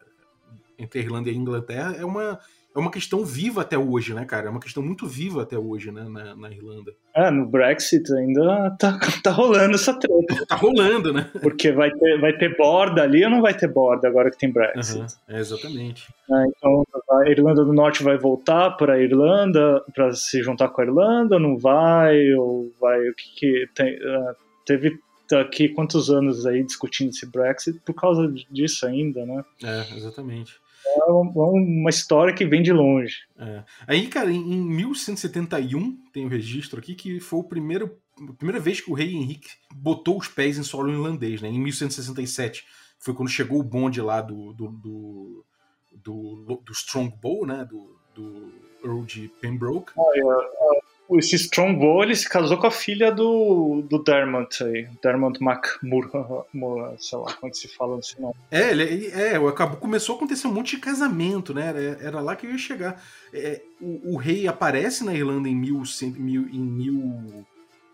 entre 0.80 1.00
a 1.00 1.04
Irlanda 1.04 1.30
e 1.30 1.34
a 1.34 1.36
Inglaterra 1.36 1.96
é 1.98 2.06
uma, 2.06 2.40
é 2.76 2.80
uma 2.80 2.92
questão 2.92 3.26
viva 3.26 3.62
até 3.62 3.78
hoje, 3.78 4.14
né, 4.14 4.26
cara? 4.26 4.48
É 4.48 4.50
uma 4.50 4.60
questão 4.60 4.84
muito 4.84 5.08
viva 5.08 5.42
até 5.42 5.58
hoje, 5.58 5.92
né, 5.92 6.04
na, 6.08 6.36
na 6.36 6.52
Irlanda. 6.52 6.94
É, 7.16 7.32
no 7.32 7.46
Brexit 7.48 8.12
ainda 8.14 8.76
tá, 8.80 8.98
tá 9.24 9.32
rolando 9.32 9.76
essa 9.76 9.94
treta. 9.94 10.46
tá 10.48 10.56
rolando, 10.56 11.12
né? 11.12 11.30
Porque 11.42 11.72
vai 11.72 11.92
ter, 11.92 12.20
vai 12.20 12.38
ter 12.38 12.56
borda 12.56 13.02
ali 13.02 13.24
ou 13.24 13.30
não 13.30 13.42
vai 13.42 13.54
ter 13.54 13.68
borda 13.68 14.08
agora 14.08 14.30
que 14.30 14.38
tem 14.38 14.52
Brexit? 14.52 15.00
Uhum, 15.00 15.08
é, 15.28 15.40
exatamente. 15.40 16.08
É, 16.32 16.44
então 16.48 16.84
a 17.12 17.30
Irlanda 17.30 17.66
do 17.66 17.74
Norte 17.74 18.04
vai 18.04 18.18
voltar 18.18 18.72
para 18.72 18.94
a 18.94 19.00
Irlanda 19.00 19.84
para 19.94 20.14
se 20.14 20.42
juntar 20.44 20.70
com 20.70 20.82
a 20.82 20.86
Irlanda, 20.86 21.36
ou 21.36 21.42
não 21.42 21.58
vai? 21.58 22.34
Ou 22.34 22.72
vai? 22.80 23.00
O 23.10 23.16
que, 23.16 23.36
que 23.36 23.70
tem? 23.74 23.96
Uh, 23.96 24.36
teve 24.66 25.00
aqui 25.34 25.70
quantos 25.70 26.10
anos 26.10 26.46
aí 26.46 26.64
discutindo 26.64 27.10
esse 27.10 27.26
Brexit 27.26 27.80
por 27.86 27.94
causa 27.94 28.32
disso 28.50 28.86
ainda, 28.86 29.26
né? 29.26 29.44
É, 29.64 29.96
exatamente 29.96 30.54
é 30.86 31.04
uma 31.12 31.90
história 31.90 32.34
que 32.34 32.46
vem 32.46 32.62
de 32.62 32.72
longe. 32.72 33.16
É. 33.38 33.64
Aí, 33.88 34.08
cara, 34.08 34.32
em 34.32 34.62
1171, 34.62 35.98
tem 36.12 36.24
o 36.24 36.28
um 36.28 36.30
registro 36.30 36.80
aqui, 36.80 36.96
que 36.96 37.20
foi 37.20 37.40
o 37.40 37.44
primeiro, 37.44 37.98
a 38.28 38.34
primeira 38.34 38.60
vez 38.60 38.82
que 38.82 38.92
o 38.92 38.94
rei 38.94 39.14
Henrique 39.14 39.50
botou 39.74 40.18
os 40.18 40.28
pés 40.28 40.58
em 40.58 40.64
solo 40.64 40.92
irlandês, 40.92 41.42
né? 41.42 41.50
Em 41.50 41.60
1167 41.60 42.66
foi 43.00 43.14
quando 43.14 43.30
chegou 43.30 43.60
o 43.60 43.64
bonde 43.64 44.02
lá 44.02 44.22
do, 44.22 44.54
do, 44.54 44.68
do, 44.70 45.46
do, 45.94 46.62
do 46.66 46.72
Strongbow, 46.72 47.46
né? 47.46 47.66
Do, 47.66 47.98
do 48.14 48.52
Earl 48.84 49.04
de 49.04 49.28
Pembroke. 49.42 49.94
Ah, 49.98 50.12
é, 50.16 50.20
é 50.20 50.89
esse 51.18 51.36
Strongbow 51.36 52.04
ele 52.04 52.16
se 52.16 52.30
casou 52.30 52.58
com 52.58 52.68
a 52.68 52.72
filha 52.72 53.12
do, 53.12 53.82
do 53.90 54.04
Dermot 54.04 54.64
aí, 54.64 54.88
Dermot 55.02 55.40
McMurray, 55.42 56.10
sei 57.00 57.18
lá 57.18 57.38
é 57.44 57.54
se 57.54 57.68
fala 57.68 58.00
esse 58.00 58.20
nome. 58.22 58.36
É, 58.52 58.72
ele, 58.72 59.08
é, 59.08 59.36
acabou, 59.36 59.78
começou 59.78 60.14
a 60.14 60.18
acontecer 60.18 60.48
um 60.48 60.54
monte 60.54 60.76
de 60.76 60.82
casamento, 60.82 61.54
né? 61.54 61.68
Era, 61.68 61.80
era 62.02 62.22
lá 62.22 62.36
que 62.36 62.46
eu 62.46 62.52
ia 62.52 62.58
chegar. 62.58 63.04
É, 63.34 63.62
o, 63.82 64.14
o, 64.14 64.18
rei 64.18 64.48
aparece 64.48 65.04
na 65.04 65.14
Irlanda 65.14 65.50
em, 65.50 65.56
mil, 65.56 65.82
mil, 66.18 66.48
em 66.50 66.60
mil, 66.60 67.46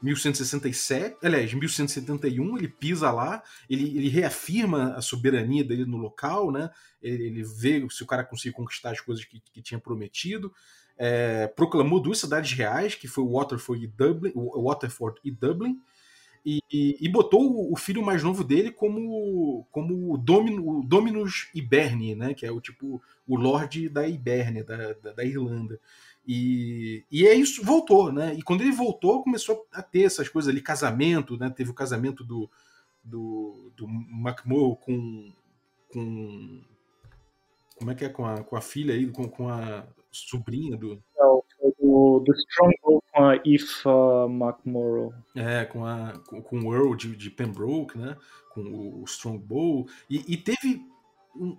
1167, 0.02 1.18
aliás, 1.24 1.54
1171, 1.54 2.58
ele 2.58 2.68
pisa 2.68 3.12
lá, 3.12 3.42
ele, 3.70 3.98
ele 3.98 4.10
reafirma 4.10 4.94
a 4.96 5.02
soberania 5.02 5.64
dele 5.64 5.86
no 5.86 5.98
local, 5.98 6.52
né? 6.52 6.70
Ele, 7.02 7.28
ele 7.28 7.44
vê 7.44 7.86
se 7.90 8.04
o 8.04 8.06
cara 8.06 8.24
conseguir 8.24 8.56
conquistar 8.56 8.92
as 8.92 9.00
coisas 9.00 9.24
que, 9.24 9.40
que 9.40 9.62
tinha 9.62 9.80
prometido 9.80 10.52
é, 10.98 11.48
proclamou 11.48 12.00
duas 12.00 12.20
cidades 12.20 12.52
reais, 12.54 12.96
que 12.96 13.08
foi 13.08 13.26
Waterford 13.26 13.84
e 13.84 13.88
Dublin, 13.88 14.32
Waterford 14.36 15.20
e 15.24 15.32
Dublin, 15.32 15.80
e, 16.46 16.62
e, 17.02 17.10
botou 17.10 17.74
o 17.74 17.76
filho 17.76 18.06
mais 18.06 18.22
novo 18.22 18.44
dele 18.44 18.72
como 18.72 19.66
como 19.72 20.16
Domino, 20.16 20.84
Dominus 20.86 21.50
Iberni, 21.56 22.14
né, 22.14 22.36
que 22.36 22.46
é 22.46 22.52
o 22.52 22.62
tipo 22.62 23.02
o 23.28 23.36
Lorde 23.36 23.90
da 23.90 24.08
Ibérnia, 24.08 24.64
da, 24.64 24.94
da, 24.94 25.12
da, 25.12 25.26
Irlanda. 25.26 25.80
E, 26.28 27.04
e 27.12 27.26
é 27.26 27.34
isso, 27.34 27.64
voltou, 27.64 28.12
né? 28.12 28.36
E 28.36 28.44
quando 28.44 28.62
ele 28.62 28.72
voltou, 28.72 29.24
começou 29.24 29.68
a 29.74 29.82
ter 29.82 30.04
essas 30.04 30.30
coisas 30.30 30.52
ali, 30.52 30.62
casamento, 30.62 31.36
né? 31.36 31.50
Teve 31.50 31.72
o 31.72 31.74
casamento 31.74 32.24
do, 32.24 32.48
do, 33.04 33.72
do 33.76 33.88
com, 34.82 35.34
com. 35.92 36.62
Como 37.76 37.92
é 37.92 37.96
que 37.96 38.06
é? 38.06 38.10
Com 38.10 38.26
a, 38.26 38.44
com 38.44 38.56
a 38.56 38.62
filha 38.62 38.94
aí, 38.94 39.08
com, 39.08 39.28
com 39.28 39.50
a 39.50 39.84
sobrinha 40.16 40.78
do. 40.78 41.02
Não, 41.18 41.44
foi 41.60 41.72
do, 41.80 42.20
do 42.20 42.34
Strongbow 42.34 43.04
com 43.12 43.24
a 43.24 43.34
Aoife 43.34 43.88
McMorrow. 44.30 45.14
É, 45.36 45.66
com, 45.66 45.86
a, 45.86 46.14
com, 46.28 46.42
com 46.42 46.60
o 46.60 46.74
Earl 46.74 46.96
de, 46.96 47.16
de 47.16 47.30
Pembroke, 47.30 47.98
né? 47.98 48.18
Com 48.54 48.62
o, 48.62 49.04
Strongbow. 49.06 49.88
E, 50.10 50.34
e 50.34 50.38
teve 50.38 50.86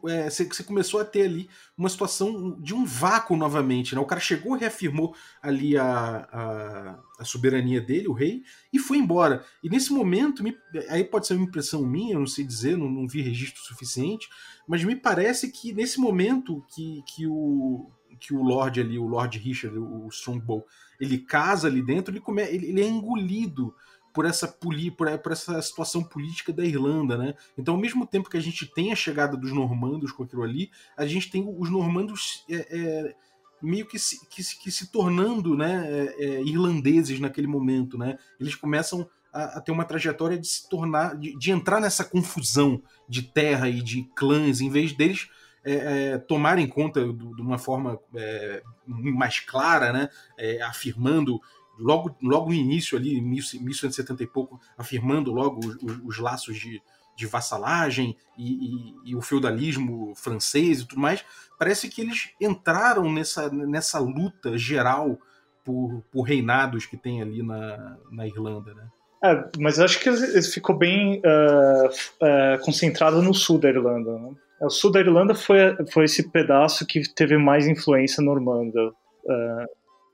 é, 0.08 0.30
você, 0.30 0.64
começou 0.64 1.00
a 1.00 1.04
ter 1.04 1.22
ali 1.22 1.48
uma 1.76 1.88
situação 1.88 2.58
de 2.60 2.74
um 2.74 2.84
vácuo 2.84 3.36
novamente. 3.36 3.94
Né? 3.94 4.00
O 4.00 4.06
cara 4.06 4.20
chegou, 4.20 4.56
reafirmou 4.56 5.14
ali 5.42 5.76
a, 5.76 5.84
a, 6.32 6.98
a, 7.18 7.24
soberania 7.24 7.80
dele, 7.80 8.08
o 8.08 8.12
rei, 8.12 8.42
e 8.72 8.78
foi 8.78 8.98
embora. 8.98 9.44
E 9.62 9.68
nesse 9.68 9.92
momento, 9.92 10.42
me, 10.42 10.56
aí 10.88 11.04
pode 11.04 11.26
ser 11.26 11.34
uma 11.34 11.44
impressão 11.44 11.84
minha, 11.84 12.14
eu 12.14 12.20
não 12.20 12.26
sei 12.26 12.44
dizer, 12.44 12.76
não, 12.76 12.88
não 12.88 13.06
vi 13.06 13.20
registro 13.20 13.62
suficiente, 13.62 14.28
mas 14.66 14.82
me 14.82 14.96
parece 14.96 15.50
que 15.50 15.72
nesse 15.72 16.00
momento 16.00 16.64
que, 16.74 17.02
que 17.06 17.26
o, 17.26 17.90
que 18.18 18.34
o 18.34 18.42
Lorde 18.42 18.80
ali, 18.80 18.98
o 18.98 19.06
Lord 19.06 19.38
Richard, 19.38 19.78
o 19.78 20.08
Strongbow, 20.08 20.66
ele 21.00 21.18
casa 21.18 21.68
ali 21.68 21.82
dentro, 21.82 22.12
ele, 22.12 22.20
come, 22.20 22.42
ele, 22.42 22.68
ele 22.68 22.80
é 22.80 22.86
engolido 22.86 23.74
por 24.16 24.24
essa, 24.24 24.48
poli, 24.48 24.90
por, 24.90 25.06
por, 25.18 25.32
essa 25.32 25.60
situação 25.60 26.02
política 26.02 26.50
da 26.50 26.64
Irlanda, 26.64 27.18
né? 27.18 27.34
Então, 27.58 27.74
ao 27.74 27.80
mesmo 27.80 28.06
tempo 28.06 28.30
que 28.30 28.36
a 28.38 28.40
gente 28.40 28.64
tem 28.64 28.90
a 28.90 28.96
chegada 28.96 29.36
dos 29.36 29.52
normandos 29.52 30.10
com 30.10 30.22
aquilo 30.22 30.42
ali, 30.42 30.70
a 30.96 31.06
gente 31.06 31.30
tem 31.30 31.44
os 31.46 31.70
normandos 31.70 32.42
é, 32.48 32.66
é, 32.70 33.14
meio 33.60 33.84
que 33.86 33.98
se, 33.98 34.26
que, 34.28 34.42
que, 34.42 34.70
se 34.70 34.90
tornando 34.90 35.54
né, 35.54 35.86
é, 35.86 36.24
é, 36.24 36.42
irlandeses 36.42 37.20
naquele 37.20 37.46
momento, 37.46 37.98
né? 37.98 38.18
Eles 38.40 38.54
começam 38.54 39.06
a, 39.30 39.58
a, 39.58 39.60
ter 39.60 39.70
uma 39.70 39.84
trajetória 39.84 40.38
de 40.38 40.46
se 40.46 40.66
tornar, 40.66 41.14
de, 41.14 41.36
de 41.38 41.50
entrar 41.50 41.78
nessa 41.78 42.02
confusão 42.02 42.82
de 43.06 43.20
terra 43.20 43.68
e 43.68 43.82
de 43.82 44.04
clãs, 44.16 44.62
em 44.62 44.70
vez 44.70 44.94
deles 44.94 45.28
é, 45.66 46.12
é, 46.12 46.18
tomarem 46.18 46.68
conta 46.68 47.04
de 47.04 47.42
uma 47.42 47.58
forma 47.58 47.98
é, 48.14 48.62
mais 48.86 49.40
clara, 49.40 49.92
né, 49.92 50.08
é, 50.38 50.62
afirmando 50.62 51.40
logo, 51.76 52.16
logo 52.22 52.50
no 52.50 52.54
início 52.54 52.96
ali, 52.96 53.18
em 53.18 53.20
1170 53.20 54.22
e 54.22 54.26
pouco, 54.28 54.60
afirmando 54.78 55.32
logo 55.32 55.60
os, 55.82 55.98
os 56.04 56.18
laços 56.18 56.56
de, 56.56 56.80
de 57.16 57.26
vassalagem 57.26 58.16
e, 58.38 58.52
e, 58.52 58.94
e, 59.06 59.16
o 59.16 59.20
feudalismo 59.20 60.14
francês 60.14 60.80
e 60.80 60.86
tudo 60.86 61.00
mais, 61.00 61.24
parece 61.58 61.88
que 61.88 62.00
eles 62.00 62.30
entraram 62.40 63.12
nessa, 63.12 63.50
nessa 63.50 63.98
luta 63.98 64.56
geral 64.56 65.18
por, 65.64 66.00
por 66.12 66.22
reinados 66.22 66.86
que 66.86 66.96
tem 66.96 67.20
ali 67.20 67.42
na, 67.42 67.98
na 68.10 68.24
Irlanda, 68.24 68.72
né? 68.72 68.88
É, 69.24 69.48
mas 69.58 69.80
acho 69.80 69.98
que 69.98 70.12
ficou 70.42 70.76
bem 70.76 71.20
uh, 71.20 71.88
uh, 71.88 72.64
concentrado 72.64 73.20
no 73.22 73.34
sul 73.34 73.58
da 73.58 73.68
Irlanda. 73.68 74.12
Né? 74.18 74.34
O 74.60 74.70
sul 74.70 74.90
da 74.90 75.00
Irlanda 75.00 75.34
foi, 75.34 75.58
foi 75.92 76.04
esse 76.04 76.30
pedaço 76.30 76.86
que 76.86 77.02
teve 77.14 77.36
mais 77.36 77.66
influência 77.66 78.22
normanda. 78.22 78.88
Uh, 79.24 79.66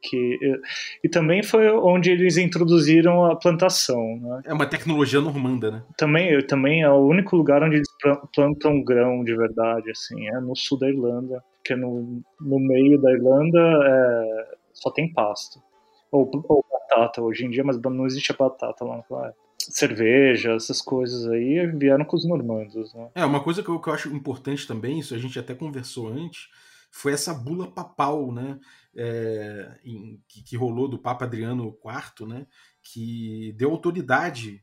que, 0.02 0.60
e 1.04 1.08
também 1.08 1.42
foi 1.42 1.70
onde 1.70 2.10
eles 2.10 2.36
introduziram 2.36 3.24
a 3.24 3.36
plantação. 3.36 4.18
Né? 4.20 4.42
É 4.46 4.52
uma 4.52 4.66
tecnologia 4.66 5.20
normanda, 5.20 5.70
né? 5.70 5.82
Também, 5.96 6.44
também 6.44 6.82
é 6.82 6.90
o 6.90 7.06
único 7.06 7.36
lugar 7.36 7.62
onde 7.62 7.76
eles 7.76 7.88
plantam 8.34 8.82
grão 8.82 9.22
de 9.22 9.34
verdade, 9.36 9.90
assim, 9.90 10.26
é 10.28 10.40
no 10.40 10.56
sul 10.56 10.78
da 10.78 10.88
Irlanda, 10.88 11.42
porque 11.56 11.76
no, 11.76 12.20
no 12.40 12.58
meio 12.58 13.00
da 13.00 13.12
Irlanda 13.12 13.60
é, 13.60 14.56
só 14.72 14.90
tem 14.90 15.12
pasto. 15.12 15.62
Ou, 16.10 16.28
ou, 16.48 16.64
batata 16.70 17.22
hoje 17.22 17.46
em 17.46 17.50
dia, 17.50 17.64
mas 17.64 17.80
não 17.80 18.04
existe 18.04 18.32
a 18.32 18.36
batata 18.36 18.84
lá 18.84 18.96
naquela 18.96 19.28
época 19.28 19.41
cerveja, 19.70 20.52
essas 20.52 20.80
coisas 20.80 21.26
aí 21.28 21.66
vieram 21.66 22.04
com 22.04 22.16
os 22.16 22.24
normandos. 22.24 22.92
Né? 22.94 23.10
É, 23.14 23.24
uma 23.24 23.42
coisa 23.42 23.62
que 23.62 23.68
eu, 23.68 23.80
que 23.80 23.88
eu 23.88 23.94
acho 23.94 24.08
importante 24.14 24.66
também, 24.66 24.98
isso 24.98 25.14
a 25.14 25.18
gente 25.18 25.38
até 25.38 25.54
conversou 25.54 26.08
antes, 26.08 26.48
foi 26.90 27.12
essa 27.12 27.32
bula 27.32 27.70
papal, 27.70 28.30
né? 28.30 28.60
É, 28.94 29.78
em, 29.82 30.20
que, 30.28 30.42
que, 30.42 30.56
rolou 30.56 30.86
do 30.86 30.98
Papa 30.98 31.24
Adriano 31.24 31.74
IV, 31.82 32.28
né? 32.28 32.46
Que 32.82 33.54
deu 33.56 33.70
autoridade 33.70 34.62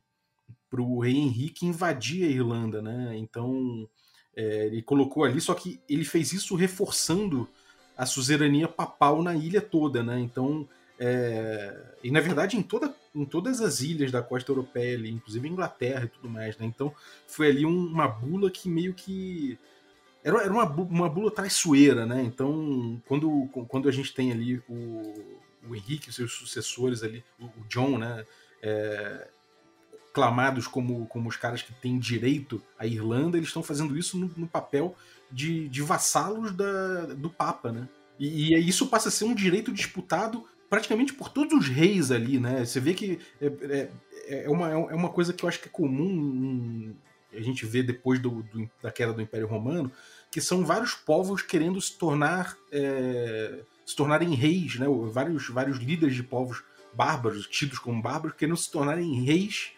para 0.70 0.80
o 0.80 1.00
rei 1.00 1.16
Henrique 1.16 1.66
invadir 1.66 2.24
a 2.24 2.30
Irlanda, 2.30 2.80
né? 2.80 3.16
Então 3.16 3.88
é, 4.36 4.66
ele 4.66 4.82
colocou 4.82 5.24
ali, 5.24 5.40
só 5.40 5.52
que 5.54 5.80
ele 5.88 6.04
fez 6.04 6.32
isso 6.32 6.54
reforçando 6.54 7.48
a 7.96 8.06
suzerania 8.06 8.68
papal 8.68 9.22
na 9.22 9.34
ilha 9.34 9.60
toda, 9.60 10.02
né? 10.02 10.20
Então 10.20 10.68
é, 11.02 11.74
e 12.04 12.10
na 12.10 12.20
verdade 12.20 12.58
em, 12.58 12.62
toda, 12.62 12.94
em 13.14 13.24
todas 13.24 13.62
as 13.62 13.80
ilhas 13.80 14.12
da 14.12 14.22
costa 14.22 14.52
europeia 14.52 14.98
ali, 14.98 15.10
inclusive 15.10 15.48
Inglaterra 15.48 16.04
e 16.04 16.08
tudo 16.08 16.28
mais, 16.28 16.58
né? 16.58 16.66
Então 16.66 16.94
foi 17.26 17.48
ali 17.48 17.64
um, 17.64 17.86
uma 17.86 18.06
bula 18.06 18.50
que 18.50 18.68
meio 18.68 18.92
que 18.92 19.58
era, 20.22 20.42
era 20.42 20.52
uma, 20.52 20.64
uma 20.64 21.08
bula 21.08 21.30
traiçoeira, 21.30 22.04
né? 22.04 22.22
Então 22.22 23.00
quando, 23.06 23.48
quando 23.66 23.88
a 23.88 23.92
gente 23.92 24.12
tem 24.12 24.30
ali 24.30 24.62
o, 24.68 25.14
o 25.66 25.74
Henrique 25.74 26.10
e 26.10 26.12
seus 26.12 26.34
sucessores 26.34 27.02
ali, 27.02 27.24
o, 27.40 27.46
o 27.46 27.64
John, 27.66 27.96
né? 27.96 28.26
É, 28.62 29.28
clamados 30.12 30.66
como, 30.66 31.06
como 31.06 31.30
os 31.30 31.36
caras 31.36 31.62
que 31.62 31.72
têm 31.72 31.98
direito 31.98 32.62
à 32.78 32.84
Irlanda, 32.84 33.38
eles 33.38 33.48
estão 33.48 33.62
fazendo 33.62 33.96
isso 33.96 34.18
no, 34.18 34.30
no 34.36 34.46
papel 34.46 34.94
de, 35.30 35.66
de 35.68 35.80
vassalos 35.80 36.54
da, 36.54 37.06
do 37.06 37.30
Papa, 37.30 37.72
né? 37.72 37.88
E, 38.18 38.54
e, 38.54 38.68
isso 38.68 38.88
passa 38.88 39.08
a 39.08 39.12
ser 39.12 39.24
um 39.24 39.34
direito 39.34 39.72
disputado 39.72 40.46
praticamente 40.70 41.12
por 41.12 41.28
todos 41.28 41.52
os 41.52 41.68
reis 41.68 42.12
ali, 42.12 42.38
né? 42.38 42.64
Você 42.64 42.78
vê 42.78 42.94
que 42.94 43.18
é, 43.42 43.88
é, 44.28 44.44
é 44.44 44.48
uma, 44.48 44.70
é 44.70 44.94
uma 44.94 45.08
coisa 45.08 45.32
que 45.32 45.44
eu 45.44 45.48
acho 45.48 45.60
que 45.60 45.68
é 45.68 45.70
comum 45.70 46.94
a 47.32 47.40
gente 47.40 47.64
vê 47.66 47.82
depois 47.82 48.18
do, 48.18 48.42
do, 48.44 48.68
da 48.82 48.90
queda 48.90 49.12
do 49.12 49.22
Império 49.22 49.46
Romano, 49.46 49.90
que 50.30 50.40
são 50.40 50.64
vários 50.64 50.94
povos 50.94 51.42
querendo 51.42 51.80
se 51.80 51.96
tornar 51.96 52.56
é, 52.72 53.60
se 53.84 53.96
tornarem 53.96 54.34
reis, 54.34 54.76
né? 54.78 54.86
Vários, 55.12 55.48
vários 55.48 55.78
líderes 55.78 56.14
de 56.14 56.22
povos 56.22 56.62
bárbaros, 56.94 57.46
tidos 57.48 57.78
como 57.78 58.00
bárbaros, 58.00 58.36
querendo 58.36 58.56
se 58.56 58.70
tornarem 58.70 59.22
reis 59.22 59.72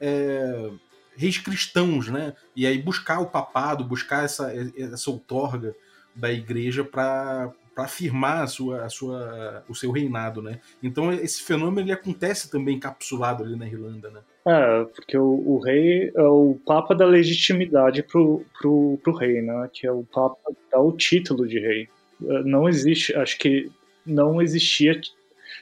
é, 0.00 0.70
reis 1.16 1.36
cristãos, 1.36 2.08
né? 2.08 2.34
E 2.56 2.66
aí 2.66 2.80
buscar 2.80 3.20
o 3.20 3.26
papado, 3.26 3.84
buscar 3.84 4.24
essa, 4.24 4.52
essa 4.76 5.10
outorga 5.10 5.74
da 6.14 6.32
igreja 6.32 6.84
para 6.84 7.52
afirmar 7.84 8.42
a 8.42 8.46
sua, 8.46 8.84
a 8.84 8.88
sua, 8.88 9.64
o 9.68 9.74
seu 9.74 9.90
reinado, 9.90 10.42
né? 10.42 10.60
Então 10.82 11.12
esse 11.12 11.42
fenômeno 11.42 11.86
ele 11.86 11.92
acontece 11.92 12.50
também 12.50 12.76
encapsulado 12.76 13.44
ali 13.44 13.56
na 13.56 13.66
Irlanda, 13.66 14.10
né? 14.10 14.20
É, 14.46 14.84
porque 14.84 15.16
o, 15.16 15.42
o 15.46 15.58
rei 15.58 16.10
é 16.14 16.22
o 16.22 16.58
papa 16.64 16.94
da 16.94 17.04
legitimidade 17.04 18.02
pro, 18.02 18.44
pro, 18.58 18.98
pro 19.02 19.14
rei, 19.14 19.42
né? 19.42 19.68
Que 19.72 19.86
é 19.86 19.92
o 19.92 20.04
papa 20.04 20.38
dá 20.70 20.80
o 20.80 20.92
título 20.92 21.46
de 21.46 21.58
rei. 21.58 21.88
É, 22.24 22.42
não 22.42 22.68
existe, 22.68 23.14
acho 23.14 23.38
que 23.38 23.70
não 24.06 24.40
existia 24.40 25.00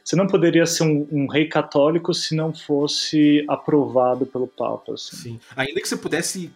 você 0.06 0.14
não 0.14 0.28
poderia 0.28 0.64
ser 0.66 0.84
um, 0.84 1.06
um, 1.10 1.26
rei 1.26 1.48
católico 1.48 2.14
se 2.14 2.32
não 2.36 2.54
fosse 2.54 3.44
aprovado 3.48 4.24
pelo 4.24 4.46
Papa. 4.46 4.94
Assim. 4.94 5.16
Sim. 5.16 5.40
Ainda 5.56 5.80
que 5.80 5.88
você 5.88 5.96
pudesse 5.96 6.52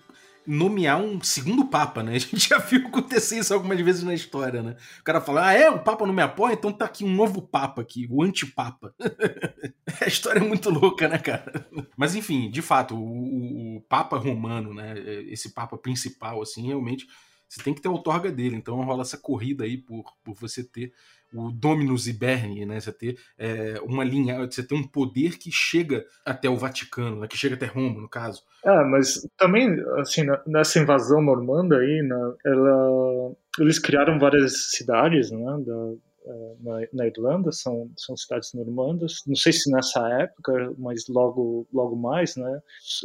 nomear 0.47 1.01
um 1.01 1.21
segundo 1.23 1.67
Papa, 1.67 2.03
né? 2.03 2.15
A 2.17 2.19
gente 2.19 2.49
já 2.49 2.59
viu 2.59 2.87
acontecer 2.87 3.39
isso 3.39 3.53
algumas 3.53 3.81
vezes 3.81 4.03
na 4.03 4.15
história, 4.15 4.63
né? 4.63 4.77
O 5.01 5.05
cara 5.05 5.21
fala, 5.21 5.49
ah, 5.49 5.53
é? 5.53 5.71
O 5.71 5.79
Papa 5.79 6.07
não 6.07 6.15
me 6.15 6.23
apoia? 6.23 6.55
Então 6.55 6.73
tá 6.73 6.85
aqui 6.85 7.05
um 7.05 7.15
novo 7.15 7.43
Papa 7.43 7.83
aqui, 7.83 8.07
o 8.11 8.23
antipapa. 8.23 8.95
a 10.01 10.07
história 10.07 10.41
é 10.41 10.45
muito 10.45 10.71
louca, 10.71 11.09
né, 11.09 11.19
cara? 11.19 11.69
Mas 11.97 12.15
enfim, 12.15 12.51
de 12.51 12.63
fato, 12.63 12.95
o, 12.95 13.77
o 13.77 13.81
Papa 13.83 14.17
romano, 14.17 14.75
né? 14.75 14.95
Esse 15.29 15.53
Papa 15.53 15.77
principal, 15.77 16.43
assim, 16.43 16.67
realmente 16.67 17.07
você 17.51 17.63
tem 17.65 17.75
que 17.75 17.81
ter 17.81 17.89
a 17.89 17.93
outorga 17.93 18.31
dele. 18.31 18.57
Então 18.57 18.81
rola 18.83 19.03
essa 19.03 19.19
corrida 19.19 19.65
aí 19.65 19.77
por, 19.77 20.05
por 20.23 20.35
você 20.35 20.63
ter 20.63 20.93
o 21.33 21.51
Dominus 21.51 22.07
Iberni, 22.07 22.67
né? 22.67 22.81
Você 22.81 22.93
ter 22.93 23.19
é, 23.39 23.81
uma 23.83 24.05
linha, 24.05 24.47
você 24.47 24.63
ter 24.63 24.75
um 24.75 24.87
poder 24.87 25.39
que 25.39 25.51
chega 25.53 26.05
até 26.25 26.49
o 26.49 26.57
Vaticano, 26.57 27.21
né? 27.21 27.29
que 27.29 27.37
chega 27.37 27.55
até 27.55 27.67
Roma, 27.67 28.01
no 28.01 28.09
caso. 28.09 28.43
É, 28.65 28.85
mas 28.85 29.27
também, 29.37 29.69
assim, 29.99 30.23
nessa 30.47 30.79
invasão 30.79 31.23
normanda 31.23 31.79
aí, 31.79 32.09
ela, 32.45 33.33
eles 33.59 33.79
criaram 33.79 34.19
várias 34.19 34.71
cidades, 34.71 35.31
né, 35.31 35.57
da, 35.67 35.95
é, 36.27 36.55
na, 36.61 36.87
na, 36.93 37.07
Irlanda, 37.07 37.51
são, 37.51 37.91
são 37.97 38.17
cidades 38.17 38.53
normandas. 38.53 39.23
Não 39.27 39.35
sei 39.35 39.53
se 39.53 39.71
nessa 39.71 40.07
época, 40.21 40.75
mas 40.79 41.07
logo, 41.09 41.67
logo 41.73 41.97
mais, 41.97 42.37
né? 42.37 42.61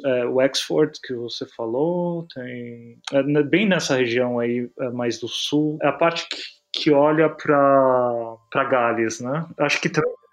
É, 0.06 0.26
o 0.26 0.42
Exford, 0.42 1.00
que 1.02 1.14
você 1.14 1.46
falou, 1.56 2.28
tem. 2.34 3.00
É, 3.14 3.44
bem 3.44 3.68
nessa 3.68 3.96
região 3.96 4.40
aí, 4.40 4.70
é, 4.80 4.90
mais 4.90 5.20
do 5.20 5.28
sul. 5.28 5.78
É 5.82 5.88
a 5.88 5.94
parte 5.94 6.28
que, 6.28 6.38
que 6.76 6.92
olha 6.92 7.30
para 7.30 8.64
Gales, 8.70 9.22
né? 9.22 9.46
Acho 9.58 9.82
que 9.82 9.88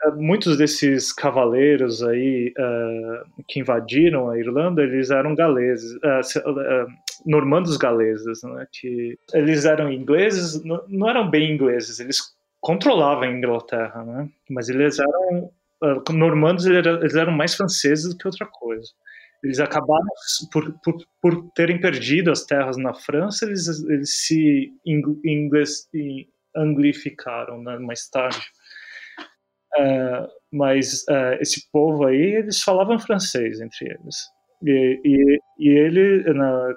é, 0.04 0.10
muitos 0.16 0.58
desses 0.58 1.12
cavaleiros 1.12 2.02
aí 2.02 2.52
uh, 2.58 3.44
que 3.46 3.60
invadiram 3.60 4.28
a 4.28 4.38
Irlanda, 4.38 4.82
eles 4.82 5.10
eram 5.10 5.34
galeses, 5.34 5.92
uh, 5.94 6.50
uh, 6.50 6.86
normandos 7.24 7.76
galeses, 7.76 8.42
né? 8.42 8.66
Que 8.72 9.16
eles 9.32 9.64
eram 9.64 9.92
ingleses, 9.92 10.62
não, 10.64 11.08
eram 11.08 11.30
bem 11.30 11.52
ingleses, 11.52 12.00
eles 12.00 12.18
controlavam 12.60 13.24
a 13.24 13.32
Inglaterra, 13.32 14.04
né? 14.04 14.28
Mas 14.50 14.68
eles 14.68 14.98
eram 14.98 15.50
normandos, 16.12 16.64
eles 16.64 17.14
eram 17.16 17.32
mais 17.32 17.54
franceses 17.54 18.08
do 18.08 18.16
que 18.16 18.26
outra 18.26 18.46
coisa. 18.46 18.88
Eles 19.42 19.58
acabaram, 19.58 20.06
por, 20.52 20.72
por, 20.84 20.96
por 21.20 21.50
terem 21.52 21.80
perdido 21.80 22.30
as 22.30 22.44
terras 22.44 22.76
na 22.76 22.94
França, 22.94 23.44
eles, 23.44 23.66
eles 23.88 24.24
se 24.24 24.72
inglês, 24.86 25.88
anglificaram 26.56 27.62
né, 27.62 27.78
mais 27.78 28.08
tarde. 28.08 28.42
Uh, 29.78 30.28
mas 30.52 31.02
uh, 31.08 31.40
esse 31.40 31.70
povo 31.70 32.06
aí, 32.06 32.36
eles 32.36 32.62
falavam 32.62 32.98
francês 32.98 33.60
entre 33.60 33.86
eles. 33.86 34.16
E, 34.64 35.00
e, 35.04 35.38
e 35.58 35.68
ele, 35.70 36.24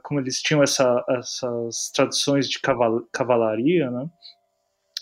como 0.04 0.20
eles 0.20 0.42
tinham 0.42 0.64
essa, 0.64 1.04
essas 1.10 1.92
tradições 1.94 2.50
de 2.50 2.60
caval, 2.60 3.02
cavalaria, 3.12 3.92
né, 3.92 4.08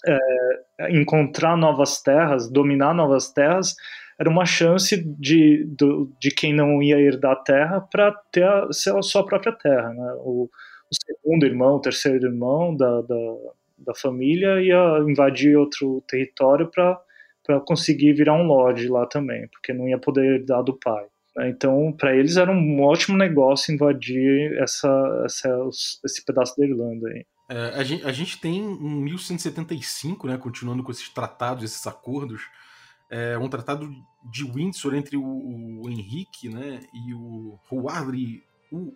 é, 0.05 0.91
encontrar 0.91 1.55
novas 1.55 2.01
terras, 2.01 2.49
dominar 2.49 2.93
novas 2.93 3.31
terras, 3.31 3.75
era 4.19 4.29
uma 4.29 4.45
chance 4.45 4.97
de, 4.97 5.65
de, 5.65 6.07
de 6.19 6.29
quem 6.31 6.53
não 6.53 6.81
ia 6.81 6.99
herdar 6.99 7.31
a 7.31 7.43
terra 7.43 7.81
para 7.81 8.11
ter 8.31 8.43
a, 8.43 8.65
a, 8.65 9.01
sua 9.01 9.25
própria 9.25 9.53
terra. 9.53 9.89
Né? 9.93 10.13
O, 10.19 10.49
o, 10.91 10.95
segundo 11.05 11.45
irmão, 11.45 11.75
o 11.75 11.81
terceiro 11.81 12.25
irmão 12.25 12.75
da, 12.75 13.01
da, 13.01 13.15
da 13.85 13.93
família 13.93 14.61
ia 14.61 14.99
invadir 15.07 15.57
outro 15.57 16.03
território 16.07 16.69
para 16.69 17.59
conseguir 17.61 18.13
virar 18.13 18.33
um 18.33 18.45
lord 18.45 18.87
lá 18.87 19.05
também, 19.05 19.47
porque 19.49 19.73
não 19.73 19.87
ia 19.87 19.97
poder 19.97 20.39
herdar 20.39 20.63
do 20.63 20.77
pai. 20.77 21.05
Então, 21.41 21.91
para 21.91 22.15
eles 22.15 22.37
era 22.37 22.51
um 22.51 22.81
ótimo 22.81 23.17
negócio 23.17 23.73
invadir 23.73 24.55
essa, 24.61 25.23
essa, 25.25 25.49
esse 26.05 26.23
pedaço 26.23 26.55
da 26.57 26.65
Irlanda 26.65 27.07
aí. 27.09 27.25
É, 27.49 27.79
a, 27.79 27.83
gente, 27.83 28.05
a, 28.05 28.11
gente, 28.11 28.39
tem 28.39 28.57
em 28.57 29.01
1175, 29.03 30.27
né, 30.27 30.37
continuando 30.37 30.83
com 30.83 30.91
esses 30.91 31.09
tratados, 31.09 31.63
esses 31.63 31.85
acordos, 31.87 32.41
é, 33.09 33.37
um 33.37 33.49
tratado 33.49 33.89
de 34.23 34.43
Windsor 34.43 34.95
entre 34.95 35.17
o, 35.17 35.23
o 35.23 35.89
Henrique 35.89 36.49
né, 36.49 36.79
e 36.93 37.13
o 37.13 37.59
Huadri 37.71 38.43
o, 38.71 38.93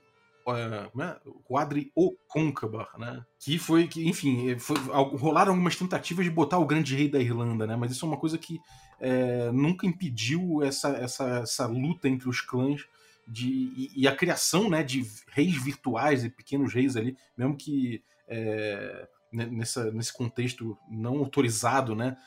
né, 0.95 1.17
Huadri 1.49 1.91
o 1.95 2.12
Concabar, 2.27 2.89
né, 2.97 3.25
que 3.39 3.57
foi, 3.57 3.88
que, 3.88 4.07
enfim, 4.07 4.57
foi, 4.57 4.77
rolaram 5.17 5.51
algumas 5.51 5.75
tentativas 5.75 6.25
de 6.25 6.31
botar 6.31 6.57
o 6.57 6.65
grande 6.65 6.95
rei 6.95 7.10
da 7.10 7.19
Irlanda, 7.19 7.67
né, 7.67 7.75
mas 7.75 7.91
isso 7.91 8.05
é 8.05 8.07
uma 8.07 8.17
coisa 8.17 8.38
que 8.38 8.60
é, 8.99 9.51
nunca 9.51 9.86
impediu 9.86 10.63
essa, 10.63 10.89
essa, 10.89 11.39
essa 11.39 11.65
luta 11.67 12.07
entre 12.07 12.29
os 12.29 12.41
clãs 12.41 12.86
de, 13.27 13.49
e, 13.49 13.91
e, 13.95 14.07
a 14.07 14.15
criação 14.15 14.69
né, 14.69 14.83
de 14.83 15.05
reis 15.29 15.62
virtuais 15.62 16.23
e 16.23 16.29
pequenos 16.29 16.73
reis 16.73 16.95
ali, 16.95 17.17
mesmo 17.38 17.55
que 17.57 18.01
é, 18.27 19.07
nessa, 19.31 19.91
nesse 19.91 20.13
contexto 20.13 20.77
não 20.89 21.17
autorizado, 21.19 21.95
né? 21.95 22.17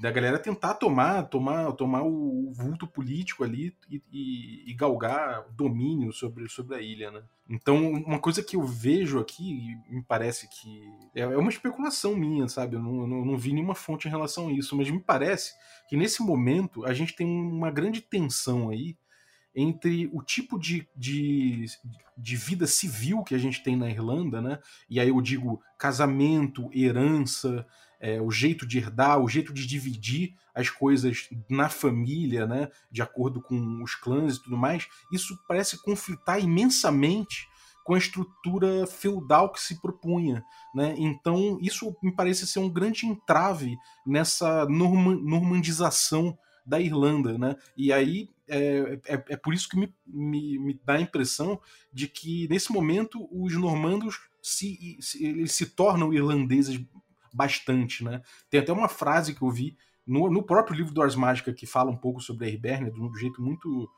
Da 0.00 0.10
galera 0.10 0.38
tentar 0.38 0.74
tomar, 0.74 1.24
tomar, 1.24 1.72
tomar 1.72 2.02
o 2.02 2.52
vulto 2.52 2.86
político 2.86 3.44
ali 3.44 3.76
e, 3.88 4.02
e, 4.10 4.70
e 4.70 4.74
galgar 4.74 5.46
domínio 5.52 6.12
sobre, 6.12 6.48
sobre 6.48 6.76
a 6.76 6.80
ilha, 6.80 7.10
né? 7.10 7.22
Então, 7.48 7.92
uma 7.92 8.18
coisa 8.18 8.42
que 8.42 8.56
eu 8.56 8.62
vejo 8.62 9.18
aqui, 9.18 9.76
me 9.88 10.02
parece 10.02 10.48
que 10.48 10.82
é, 11.14 11.22
é 11.22 11.36
uma 11.38 11.50
especulação 11.50 12.14
minha, 12.14 12.48
sabe? 12.48 12.76
Eu 12.76 12.82
não, 12.82 13.00
eu 13.02 13.24
não 13.24 13.38
vi 13.38 13.52
nenhuma 13.52 13.74
fonte 13.74 14.06
em 14.06 14.10
relação 14.10 14.48
a 14.48 14.52
isso, 14.52 14.76
mas 14.76 14.90
me 14.90 15.00
parece 15.00 15.54
que 15.88 15.96
nesse 15.96 16.22
momento 16.22 16.84
a 16.84 16.92
gente 16.92 17.14
tem 17.14 17.26
uma 17.26 17.70
grande 17.70 18.02
tensão 18.02 18.68
aí 18.70 18.96
entre 19.54 20.08
o 20.12 20.22
tipo 20.22 20.58
de, 20.58 20.86
de, 20.94 21.64
de, 22.16 22.36
vida 22.36 22.66
civil 22.66 23.24
que 23.24 23.34
a 23.34 23.38
gente 23.38 23.62
tem 23.62 23.76
na 23.76 23.90
Irlanda, 23.90 24.40
né? 24.40 24.58
E 24.88 25.00
aí 25.00 25.08
eu 25.08 25.20
digo 25.20 25.60
casamento, 25.78 26.70
herança, 26.72 27.66
é, 28.00 28.20
o 28.20 28.30
jeito 28.30 28.66
de 28.66 28.78
herdar, 28.78 29.18
o 29.18 29.28
jeito 29.28 29.52
de 29.52 29.66
dividir 29.66 30.34
as 30.54 30.70
coisas 30.70 31.28
na 31.48 31.68
família, 31.68 32.46
né? 32.46 32.68
De 32.90 33.02
acordo 33.02 33.40
com 33.40 33.82
os 33.82 33.94
clãs 33.94 34.36
e 34.36 34.42
tudo 34.42 34.56
mais. 34.56 34.86
Isso 35.12 35.38
parece 35.46 35.80
conflitar 35.82 36.40
imensamente 36.40 37.48
com 37.84 37.94
a 37.94 37.98
estrutura 37.98 38.86
feudal 38.86 39.50
que 39.50 39.60
se 39.60 39.80
propunha. 39.80 40.44
Né? 40.74 40.94
Então, 40.98 41.58
isso 41.62 41.96
me 42.02 42.14
parece 42.14 42.46
ser 42.46 42.58
um 42.58 42.68
grande 42.68 43.06
entrave 43.06 43.78
nessa 44.06 44.66
normandização 44.66 46.36
da 46.66 46.78
Irlanda, 46.78 47.38
né? 47.38 47.56
E 47.74 47.90
aí 47.90 48.28
é, 48.46 49.00
é, 49.06 49.24
é 49.30 49.36
por 49.38 49.54
isso 49.54 49.66
que 49.70 49.78
me, 49.78 49.94
me, 50.06 50.58
me, 50.58 50.80
dá 50.84 50.94
a 50.94 51.00
impressão 51.00 51.58
de 51.90 52.06
que 52.06 52.46
nesse 52.48 52.70
momento 52.70 53.26
os 53.32 53.54
normandos 53.54 54.20
se, 54.42 54.98
se, 55.00 55.24
eles 55.24 55.52
se 55.52 55.64
tornam 55.64 56.12
irlandeses 56.12 56.78
bastante, 57.32 58.04
né? 58.04 58.22
Tem 58.50 58.60
até 58.60 58.72
uma 58.72 58.88
frase 58.88 59.34
que 59.34 59.42
eu 59.42 59.50
vi 59.50 59.76
no, 60.06 60.30
no 60.30 60.42
próprio 60.42 60.76
livro 60.76 60.92
do 60.92 61.02
Ars 61.02 61.14
Mágica 61.14 61.52
que 61.52 61.66
fala 61.66 61.90
um 61.90 61.96
pouco 61.96 62.20
sobre 62.20 62.46
a 62.46 62.48
Hibernia 62.48 62.90
de 62.90 63.00
um 63.00 63.14
jeito 63.14 63.42
muito 63.42 63.90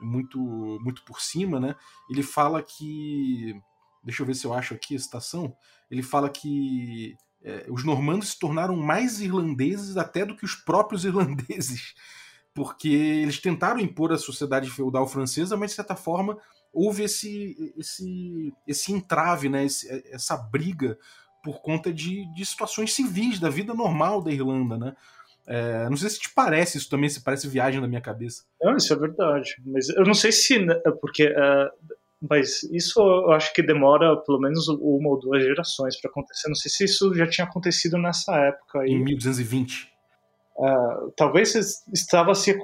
muito 0.00 0.38
muito 0.82 1.04
por 1.04 1.20
cima, 1.20 1.60
né? 1.60 1.76
Ele 2.10 2.22
fala 2.22 2.62
que 2.62 3.54
deixa 4.02 4.22
eu 4.22 4.26
ver 4.26 4.34
se 4.34 4.44
eu 4.44 4.52
acho 4.52 4.74
aqui 4.74 4.96
a 4.96 4.98
citação. 4.98 5.56
Ele 5.90 6.02
fala 6.02 6.28
que 6.28 7.16
é, 7.42 7.66
os 7.70 7.84
normandos 7.84 8.30
se 8.30 8.38
tornaram 8.38 8.76
mais 8.76 9.20
irlandeses 9.20 9.96
até 9.96 10.24
do 10.24 10.36
que 10.36 10.44
os 10.44 10.54
próprios 10.54 11.04
irlandeses, 11.06 11.94
porque 12.54 12.88
eles 12.88 13.38
tentaram 13.38 13.80
impor 13.80 14.12
a 14.12 14.18
sociedade 14.18 14.68
feudal 14.70 15.06
francesa, 15.06 15.56
mas 15.56 15.70
de 15.70 15.76
certa 15.76 15.96
forma 15.96 16.36
houve 16.72 17.04
esse 17.04 17.72
esse 17.76 18.52
esse 18.66 18.92
entrave, 18.92 19.48
né? 19.48 19.64
Esse, 19.64 19.88
essa 20.10 20.36
briga 20.36 20.98
por 21.42 21.60
conta 21.60 21.92
de, 21.92 22.24
de 22.34 22.46
situações 22.46 22.92
civis 22.92 23.38
da 23.38 23.48
vida 23.48 23.74
normal 23.74 24.22
da 24.22 24.30
Irlanda, 24.30 24.78
né? 24.78 24.96
É, 25.46 25.88
não 25.88 25.96
sei 25.96 26.08
se 26.08 26.20
te 26.20 26.32
parece 26.32 26.78
isso 26.78 26.88
também, 26.88 27.08
se 27.08 27.22
parece 27.22 27.48
viagem 27.48 27.80
da 27.80 27.88
minha 27.88 28.00
cabeça. 28.00 28.44
Não, 28.62 28.76
isso 28.76 28.92
é 28.92 28.96
verdade. 28.96 29.56
Mas 29.66 29.88
eu 29.88 30.04
não 30.04 30.14
sei 30.14 30.30
se. 30.32 30.58
Né, 30.58 30.74
porque. 31.00 31.26
Uh, 31.28 31.96
mas 32.30 32.62
isso 32.64 33.00
eu 33.00 33.32
acho 33.32 33.52
que 33.52 33.60
demora 33.60 34.16
pelo 34.18 34.38
menos 34.38 34.68
uma 34.68 35.08
ou 35.08 35.18
duas 35.18 35.42
gerações 35.42 36.00
para 36.00 36.08
acontecer. 36.08 36.48
Não 36.48 36.54
sei 36.54 36.70
se 36.70 36.84
isso 36.84 37.12
já 37.14 37.26
tinha 37.26 37.44
acontecido 37.44 37.98
nessa 37.98 38.36
época. 38.36 38.80
Aí. 38.80 38.92
Em 38.92 39.02
1220. 39.02 39.90
Uh, 40.56 40.64
é, 40.64 41.10
talvez 41.16 41.82
estava 41.92 42.32
se. 42.36 42.56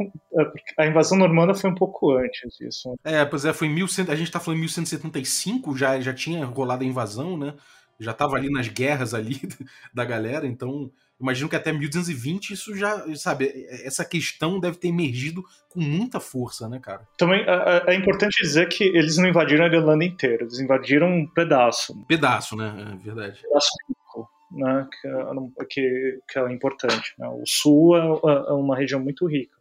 A 0.79 0.87
invasão 0.87 1.19
normanda 1.19 1.55
foi 1.55 1.71
um 1.71 1.75
pouco 1.75 2.13
antes 2.13 2.57
disso. 2.57 2.95
É, 3.03 3.25
pois 3.25 3.45
é, 3.45 3.53
foi 3.53 3.67
em 3.67 3.75
1100. 3.75 4.09
A 4.09 4.15
gente 4.15 4.31
tá 4.31 4.39
falando 4.39 4.59
em 4.59 4.63
1175, 4.63 5.77
já, 5.77 5.99
já 6.01 6.15
tinha 6.15 6.45
rolado 6.45 6.85
a 6.85 6.87
invasão, 6.87 7.37
né? 7.37 7.55
Já 7.99 8.13
tava 8.13 8.37
ali 8.37 8.51
nas 8.51 8.69
guerras 8.69 9.13
ali 9.13 9.41
da 9.93 10.05
galera, 10.05 10.47
então 10.47 10.91
imagino 11.21 11.49
que 11.49 11.57
até 11.57 11.73
1220 11.73 12.53
isso 12.53 12.77
já, 12.77 13.05
sabe, 13.17 13.67
essa 13.85 14.05
questão 14.05 14.61
deve 14.61 14.77
ter 14.77 14.89
emergido 14.89 15.43
com 15.69 15.81
muita 15.81 16.21
força, 16.21 16.69
né, 16.69 16.79
cara? 16.79 17.07
Também 17.17 17.43
é, 17.43 17.85
é, 17.89 17.95
é 17.95 17.95
importante 17.95 18.41
dizer 18.41 18.69
que 18.69 18.85
eles 18.85 19.17
não 19.19 19.29
invadiram 19.29 19.65
a 19.65 19.69
Irlanda 19.69 20.05
inteira, 20.05 20.45
eles 20.45 20.61
invadiram 20.61 21.09
um 21.09 21.27
pedaço. 21.27 22.05
Pedaço, 22.07 22.57
né? 22.57 22.93
É 22.93 22.97
verdade. 23.05 23.41
Um 23.41 23.49
pedaço 23.49 23.71
rico, 23.89 24.31
né? 24.53 24.89
Que, 25.01 25.09
é, 25.09 25.65
que, 25.69 26.19
que 26.29 26.39
é 26.39 26.53
importante. 26.53 27.15
Né? 27.19 27.29
O 27.29 27.43
sul 27.45 27.97
é, 27.97 28.01
é 28.01 28.53
uma 28.53 28.77
região 28.77 29.01
muito 29.01 29.27
rica, 29.27 29.57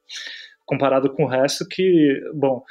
comparado 0.64 1.12
com 1.12 1.24
o 1.26 1.28
resto 1.28 1.68
que, 1.68 2.22
bom, 2.36 2.64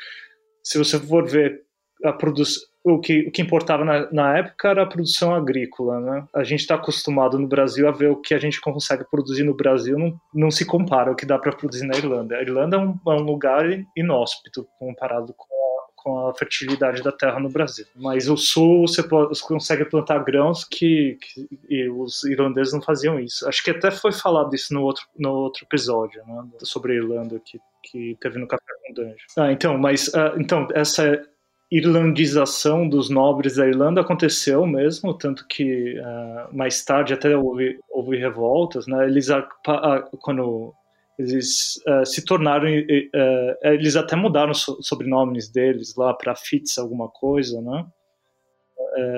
se 0.63 0.79
você 0.79 0.99
for 0.99 1.29
ver 1.29 1.65
a 2.05 2.13
produção 2.13 2.63
o 2.87 3.01
que, 3.01 3.27
o 3.27 3.33
que 3.33 3.43
importava 3.43 3.85
na, 3.85 4.11
na, 4.13 4.39
época 4.39 4.69
era 4.69 4.83
a 4.85 4.87
produção 4.87 5.35
agrícola. 5.35 6.01
Né? 6.01 6.25
A 6.33 6.45
gente 6.45 6.61
está 6.61 6.77
acostumado 6.77 7.37
no 7.37 7.49
Brasil 7.49 7.89
a 7.89 7.91
ver 7.91 8.11
o 8.11 8.21
que 8.21 8.33
a 8.33 8.39
gente 8.39 8.61
consegue 8.61 9.05
produzir 9.11 9.43
no 9.43 9.55
Brasil, 9.55 9.99
não, 9.99 10.17
não 10.33 10.51
se 10.53 10.65
compara 10.65 11.11
ao 11.11 11.17
que 11.17 11.27
dá 11.27 11.37
para 11.37 11.51
produzir 11.51 11.85
na 11.85 11.97
Irlanda. 11.97 12.37
A 12.37 12.43
Irlanda 12.43 12.77
é 12.77 12.79
um, 12.79 12.97
é 13.09 13.11
um 13.11 13.25
lugar 13.25 13.65
inóspito 13.97 14.69
comparado 14.79 15.35
com 15.37 15.53
a, 15.53 15.87
com 15.97 16.29
a, 16.29 16.35
fertilidade 16.35 17.03
da 17.03 17.11
terra 17.11 17.41
no 17.41 17.49
Brasil. 17.49 17.87
Mas 17.97 18.29
o 18.29 18.37
sul 18.37 18.87
você, 18.87 19.03
consegue 19.03 19.85
plantar 19.85 20.23
grãos 20.23 20.63
que, 20.63 21.19
que, 21.21 21.89
os 21.91 22.23
irlandeses 22.23 22.73
não 22.73 22.81
faziam 22.81 23.19
isso. 23.19 23.49
Acho 23.49 23.65
que 23.65 23.71
até 23.73 23.91
foi 23.91 24.13
falado 24.13 24.55
isso 24.55 24.73
no 24.73 24.83
outro, 24.83 25.05
no 25.19 25.33
outro 25.33 25.65
episódio 25.65 26.23
né? 26.25 26.45
sobre 26.63 26.93
a 26.93 26.97
Irlanda 26.97 27.41
que, 27.45 27.59
que 27.83 28.17
teve 28.21 28.39
no 28.39 28.47
Café 28.47 28.63
com 28.87 28.95
Dungeon. 28.95 29.17
Ah, 29.37 29.51
então, 29.51 29.77
mas 29.77 30.07
uh, 30.09 30.39
então 30.39 30.69
essa 30.73 31.21
irlandização 31.71 32.89
dos 32.89 33.11
nobres 33.11 33.57
da 33.57 33.67
Irlanda 33.67 34.01
aconteceu 34.01 34.67
mesmo, 34.67 35.13
tanto 35.13 35.47
que 35.49 35.99
uh, 35.99 36.57
mais 36.57 36.85
tarde 36.85 37.13
até 37.13 37.37
houve, 37.37 37.79
houve 37.91 38.17
revoltas, 38.17 38.87
né? 38.87 39.05
Eles 39.07 39.29
quando 40.21 40.73
eles 41.19 41.83
uh, 41.89 42.07
se 42.07 42.25
tornaram, 42.25 42.69
uh, 42.69 43.57
eles 43.63 43.97
até 43.97 44.15
mudaram 44.15 44.53
os 44.53 44.65
sobrenomes 44.83 45.49
deles 45.51 45.97
lá 45.97 46.15
para 46.15 46.37
Fitz 46.37 46.79
alguma 46.79 47.09
coisa, 47.09 47.61
né? 47.61 47.87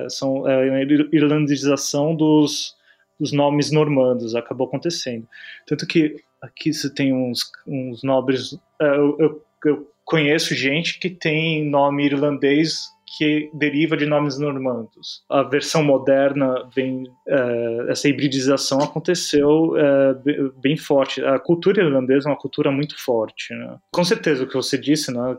são 0.08 0.44
a 0.44 0.64
irlandização 1.12 2.12
dos, 2.12 2.74
dos 3.18 3.30
nomes 3.30 3.70
normandos 3.70 4.34
acabou 4.34 4.66
acontecendo, 4.66 5.28
tanto 5.66 5.87
que 5.87 6.16
aqui 6.42 6.72
você 6.72 6.92
tem 6.92 7.12
uns, 7.12 7.42
uns 7.64 8.02
nobres, 8.02 8.58
eu, 8.80 9.16
eu, 9.20 9.44
eu 9.64 9.88
conheço 10.09 10.55
gente 10.55 10.99
que 10.99 11.11
tem 11.11 11.68
nome 11.68 12.07
irlandês 12.07 12.88
que 13.16 13.51
deriva 13.53 13.94
de 13.94 14.07
nomes 14.07 14.38
normandos. 14.38 15.23
A 15.29 15.42
versão 15.42 15.83
moderna 15.83 16.66
vem 16.75 17.05
uh, 17.27 17.90
essa 17.90 18.09
hibridização 18.09 18.81
aconteceu 18.81 19.73
uh, 19.73 20.53
bem 20.57 20.79
forte. 20.79 21.23
A 21.23 21.38
cultura 21.38 21.83
irlandesa 21.83 22.29
é 22.29 22.33
uma 22.33 22.38
cultura 22.38 22.71
muito 22.71 22.99
forte. 22.99 23.53
Né? 23.53 23.79
Com 23.92 24.05
certeza 24.05 24.44
o 24.44 24.47
que 24.47 24.55
você 24.55 24.79
disse, 24.79 25.12
né, 25.12 25.37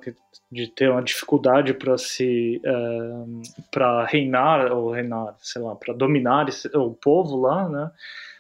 de 0.52 0.68
ter 0.68 0.92
uma 0.92 1.02
dificuldade 1.02 1.74
para 1.74 1.98
se 1.98 2.62
eh, 2.66 3.50
para 3.72 4.04
reinar 4.06 4.72
ou 4.72 4.92
reinar, 4.92 5.36
sei 5.40 5.62
lá, 5.62 5.76
para 5.76 5.94
dominar 5.94 6.50
esse, 6.50 6.68
o 6.76 6.92
povo 6.92 7.38
lá, 7.38 7.70
né? 7.70 7.92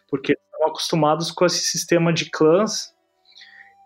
Porque 0.09 0.33
estão 0.33 0.67
acostumados 0.67 1.31
com 1.31 1.45
esse 1.45 1.59
sistema 1.59 2.11
de 2.11 2.31
clãs 2.31 2.91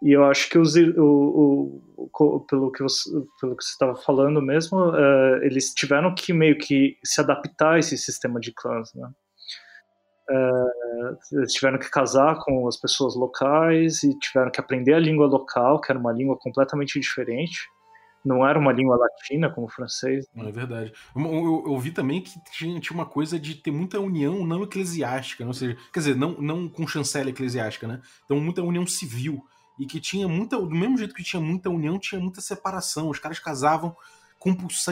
e 0.03 0.11
eu 0.11 0.25
acho 0.25 0.49
que 0.49 0.59
os, 0.59 0.75
o, 0.75 1.81
o, 1.95 2.39
pelo 2.41 2.69
que 2.73 2.83
você 2.83 3.09
pelo 3.39 3.55
que 3.55 3.63
você 3.63 3.71
estava 3.71 3.95
falando 3.95 4.41
mesmo, 4.41 4.77
uh, 4.89 5.41
eles 5.41 5.73
tiveram 5.73 6.13
que 6.13 6.33
meio 6.33 6.57
que 6.57 6.97
se 7.05 7.21
adaptar 7.21 7.75
a 7.75 7.79
esse 7.79 7.97
sistema 7.97 8.37
de 8.37 8.51
clãs, 8.51 8.93
né? 8.93 9.09
Uh, 10.29 11.37
eles 11.37 11.53
tiveram 11.53 11.79
que 11.79 11.89
casar 11.89 12.37
com 12.43 12.67
as 12.67 12.75
pessoas 12.75 13.15
locais 13.15 14.03
e 14.03 14.17
tiveram 14.19 14.51
que 14.51 14.59
aprender 14.59 14.93
a 14.93 14.99
língua 14.99 15.25
local, 15.25 15.79
que 15.79 15.89
era 15.89 15.99
uma 15.99 16.11
língua 16.11 16.37
completamente 16.37 16.99
diferente. 16.99 17.69
Não 18.25 18.45
era 18.45 18.59
uma 18.59 18.71
língua 18.73 18.97
latina 18.97 19.49
como 19.49 19.67
o 19.67 19.69
francês. 19.69 20.25
É 20.35 20.51
verdade. 20.51 20.93
Eu, 21.15 21.23
eu, 21.23 21.63
eu 21.67 21.77
vi 21.77 21.91
também 21.91 22.21
que 22.21 22.31
tinha, 22.51 22.79
tinha, 22.79 22.95
uma 22.95 23.05
coisa 23.05 23.39
de 23.39 23.55
ter 23.55 23.71
muita 23.71 23.99
união 23.99 24.45
não 24.45 24.63
eclesiástica, 24.63 25.45
ou 25.45 25.53
seja, 25.53 25.77
quer 25.93 25.99
dizer, 25.99 26.15
não, 26.15 26.31
não 26.41 26.69
com 26.69 26.87
chancela 26.87 27.29
eclesiástica, 27.29 27.87
né? 27.87 28.01
Então, 28.25 28.39
muita 28.39 28.61
união 28.61 28.87
civil 28.87 29.43
e 29.79 29.85
que 29.85 29.99
tinha 29.99 30.27
muita. 30.27 30.57
Do 30.57 30.69
mesmo 30.69 30.97
jeito 30.97 31.13
que 31.13 31.23
tinha 31.23 31.41
muita 31.41 31.69
união, 31.69 31.99
tinha 31.99 32.19
muita 32.19 32.41
separação. 32.41 33.09
Os 33.09 33.19
caras 33.19 33.39
casavam 33.39 33.95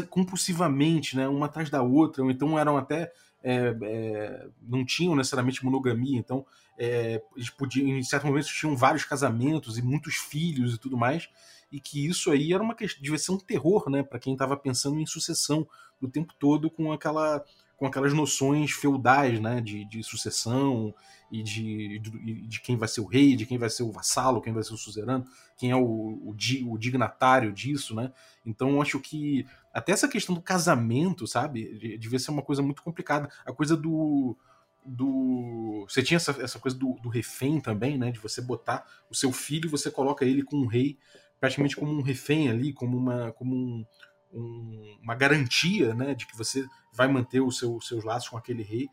compulsivamente, 0.09 1.15
né? 1.15 1.27
Uma 1.27 1.47
atrás 1.47 1.69
da 1.69 1.81
outra, 1.81 2.23
ou 2.23 2.31
então 2.31 2.57
eram 2.57 2.77
até. 2.77 3.11
É, 3.43 3.75
é, 3.81 4.47
não 4.61 4.85
tinham 4.85 5.15
necessariamente 5.15 5.65
monogamia, 5.65 6.15
então 6.15 6.45
é, 6.77 7.21
eles 7.35 7.49
podiam, 7.49 7.87
em 7.87 8.03
certo 8.03 8.27
momento 8.27 8.45
tinham 8.45 8.75
vários 8.75 9.03
casamentos 9.03 9.79
e 9.79 9.81
muitos 9.81 10.13
filhos 10.15 10.75
e 10.75 10.77
tudo 10.77 10.95
mais, 10.95 11.27
e 11.71 11.79
que 11.79 12.07
isso 12.07 12.29
aí 12.29 12.53
era 12.53 12.61
uma 12.61 12.75
questão, 12.75 13.01
devia 13.01 13.17
ser 13.17 13.31
um 13.31 13.37
terror, 13.37 13.89
né, 13.89 14.03
para 14.03 14.19
quem 14.19 14.33
estava 14.33 14.55
pensando 14.55 14.99
em 14.99 15.05
sucessão 15.07 15.67
o 16.01 16.07
tempo 16.07 16.33
todo 16.39 16.69
com 16.69 16.91
aquela 16.91 17.43
com 17.81 17.87
aquelas 17.87 18.13
noções 18.13 18.69
feudais, 18.69 19.39
né, 19.39 19.59
de, 19.59 19.83
de 19.85 20.03
sucessão 20.03 20.93
e 21.31 21.41
de, 21.41 21.97
de, 21.97 22.47
de, 22.47 22.61
quem 22.61 22.77
vai 22.77 22.87
ser 22.87 23.01
o 23.01 23.07
rei, 23.07 23.35
de 23.35 23.43
quem 23.43 23.57
vai 23.57 23.71
ser 23.71 23.81
o 23.81 23.91
vassalo, 23.91 24.39
quem 24.39 24.53
vai 24.53 24.61
ser 24.61 24.75
o 24.75 24.77
suzerano, 24.77 25.25
quem 25.57 25.71
é 25.71 25.75
o, 25.75 25.81
o, 25.81 26.35
o 26.67 26.77
dignatário 26.77 27.51
disso, 27.51 27.95
né? 27.95 28.13
Então 28.45 28.83
acho 28.83 28.99
que 28.99 29.47
até 29.73 29.93
essa 29.93 30.07
questão 30.07 30.35
do 30.35 30.43
casamento, 30.43 31.25
sabe, 31.25 31.97
devia 31.97 32.19
ser 32.19 32.29
uma 32.29 32.43
coisa 32.43 32.61
muito 32.61 32.83
complicada. 32.83 33.27
A 33.43 33.51
coisa 33.51 33.75
do 33.75 34.37
do. 34.85 35.87
Você 35.89 36.03
tinha 36.03 36.17
essa, 36.17 36.39
essa 36.39 36.59
coisa 36.59 36.77
do, 36.77 36.99
do 37.01 37.09
refém 37.09 37.59
também, 37.59 37.97
né? 37.97 38.11
De 38.11 38.19
você 38.19 38.43
botar 38.43 38.85
o 39.09 39.15
seu 39.15 39.31
filho, 39.31 39.71
você 39.71 39.89
coloca 39.89 40.23
ele 40.23 40.43
com 40.43 40.57
um 40.57 40.67
rei, 40.67 40.99
praticamente 41.39 41.75
como 41.75 41.91
um 41.91 42.03
refém 42.03 42.47
ali, 42.47 42.73
como 42.73 42.95
uma. 42.95 43.31
como 43.31 43.55
um, 43.55 43.85
um, 44.33 44.97
uma 45.01 45.15
garantia 45.15 45.93
né, 45.93 46.13
de 46.13 46.25
que 46.25 46.37
você 46.37 46.65
vai 46.93 47.07
manter 47.07 47.41
os 47.41 47.57
seu, 47.57 47.79
seus 47.81 48.03
laços 48.03 48.29
com 48.29 48.37
aquele 48.37 48.63
rei. 48.63 48.89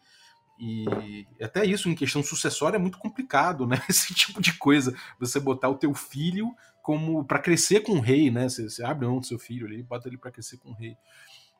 E 0.58 1.26
até 1.40 1.64
isso, 1.64 1.88
em 1.88 1.94
questão 1.94 2.22
sucessória, 2.22 2.76
é 2.76 2.80
muito 2.80 2.98
complicado, 2.98 3.66
né? 3.66 3.80
Esse 3.88 4.12
tipo 4.12 4.40
de 4.40 4.52
coisa. 4.54 4.94
Você 5.20 5.38
botar 5.38 5.68
o 5.68 5.76
teu 5.76 5.94
filho 5.94 6.52
como 6.82 7.24
para 7.24 7.38
crescer 7.38 7.80
com 7.80 7.92
o 7.92 8.00
rei, 8.00 8.30
né? 8.30 8.48
Você, 8.48 8.68
você 8.68 8.84
abre 8.84 9.06
mão 9.06 9.20
do 9.20 9.26
seu 9.26 9.38
filho 9.38 9.66
ali, 9.66 9.82
bota 9.82 10.08
ele 10.08 10.18
para 10.18 10.32
crescer 10.32 10.56
com 10.56 10.70
o 10.70 10.74
rei. 10.74 10.96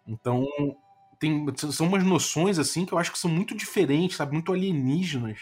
Então, 0.05 0.45
tem, 1.18 1.47
são 1.70 1.87
umas 1.87 2.03
noções 2.03 2.59
assim 2.59 2.85
que 2.85 2.93
eu 2.93 2.99
acho 2.99 3.12
que 3.12 3.18
são 3.18 3.31
muito 3.31 3.55
diferentes, 3.55 4.16
sabe? 4.16 4.33
Muito 4.33 4.53
alienígenas 4.53 5.41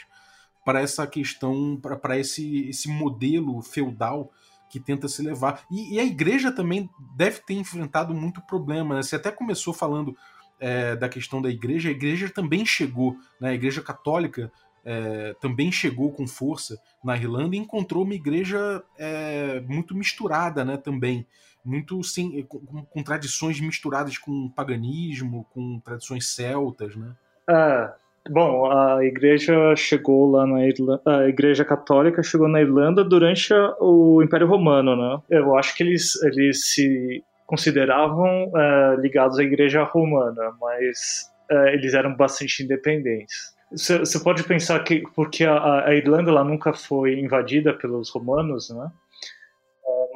para 0.64 0.80
essa 0.80 1.07
questão, 1.07 1.80
para 1.80 2.18
esse, 2.18 2.68
esse 2.68 2.89
modelo 2.89 3.62
feudal 3.62 4.32
que 4.69 4.81
tenta 4.81 5.09
se 5.09 5.23
levar. 5.23 5.64
E, 5.71 5.95
e, 5.95 6.01
a 6.01 6.05
igreja 6.05 6.53
também 6.53 6.91
deve 7.17 7.41
ter 7.41 7.55
enfrentado 7.55 8.14
muito 8.14 8.41
problema. 8.43 8.95
Né? 8.95 9.03
Você 9.03 9.17
até 9.17 9.31
começou 9.31 9.73
falando 9.73 10.17
é, 10.59 10.97
da 10.97 11.09
questão 11.09 11.41
da 11.41 11.51
igreja, 11.51 11.89
a 11.89 11.93
igreja 11.93 12.29
também 12.29 12.64
chegou, 12.64 13.17
né? 13.41 13.51
a 13.51 13.55
igreja 13.55 13.83
católica 13.83 14.51
é, 14.85 15.35
também 15.41 15.73
chegou 15.73 16.12
com 16.12 16.29
força 16.29 16.81
na 17.03 17.17
Irlanda 17.17 17.57
e 17.57 17.59
encontrou 17.59 18.05
uma 18.05 18.14
igreja 18.14 18.83
é, 18.97 19.61
muito 19.62 19.97
misturada, 19.97 20.64
né? 20.64 20.77
Também 20.77 21.27
muito 21.64 22.01
sim, 22.05 22.41
com, 22.45 22.85
com, 22.85 23.03
tradições 23.03 23.59
misturadas 23.59 24.17
com 24.17 24.49
paganismo, 24.49 25.45
com 25.53 25.81
tradições 25.81 26.29
celtas, 26.29 26.95
né? 26.95 27.17
É, 27.51 27.93
bom, 28.31 28.70
a 28.70 29.05
igreja 29.05 29.74
chegou 29.77 30.31
lá 30.31 30.47
na 30.47 30.66
Irlanda, 30.66 31.03
a 31.07 31.29
igreja 31.29 31.64
católica 31.64 32.22
chegou 32.22 32.49
na 32.49 32.61
Irlanda 32.61 33.05
durante 33.05 33.53
o 33.81 34.22
Império 34.22 34.47
Romano, 34.47 34.97
né? 34.97 35.20
Eu 35.31 35.57
acho 35.57 35.77
que 35.77 35.83
eles, 35.83 36.20
eles 36.22 36.72
se 36.72 37.22
consideravam 37.47 38.51
é, 38.55 38.97
ligados 38.99 39.39
à 39.39 39.43
igreja 39.43 39.83
romana, 39.85 40.53
mas 40.61 41.31
é, 41.51 41.74
eles 41.74 41.95
eram 41.95 42.14
bastante 42.14 42.62
independentes. 42.62 43.55
Você 43.72 44.20
pode 44.20 44.45
pensar 44.45 44.79
que 44.85 45.03
porque 45.14 45.45
a, 45.45 45.87
a 45.87 45.95
Irlanda 45.95 46.31
lá 46.31 46.45
nunca 46.45 46.72
foi 46.72 47.18
invadida 47.18 47.74
pelos 47.74 48.11
romanos, 48.11 48.70
né? 48.70 48.91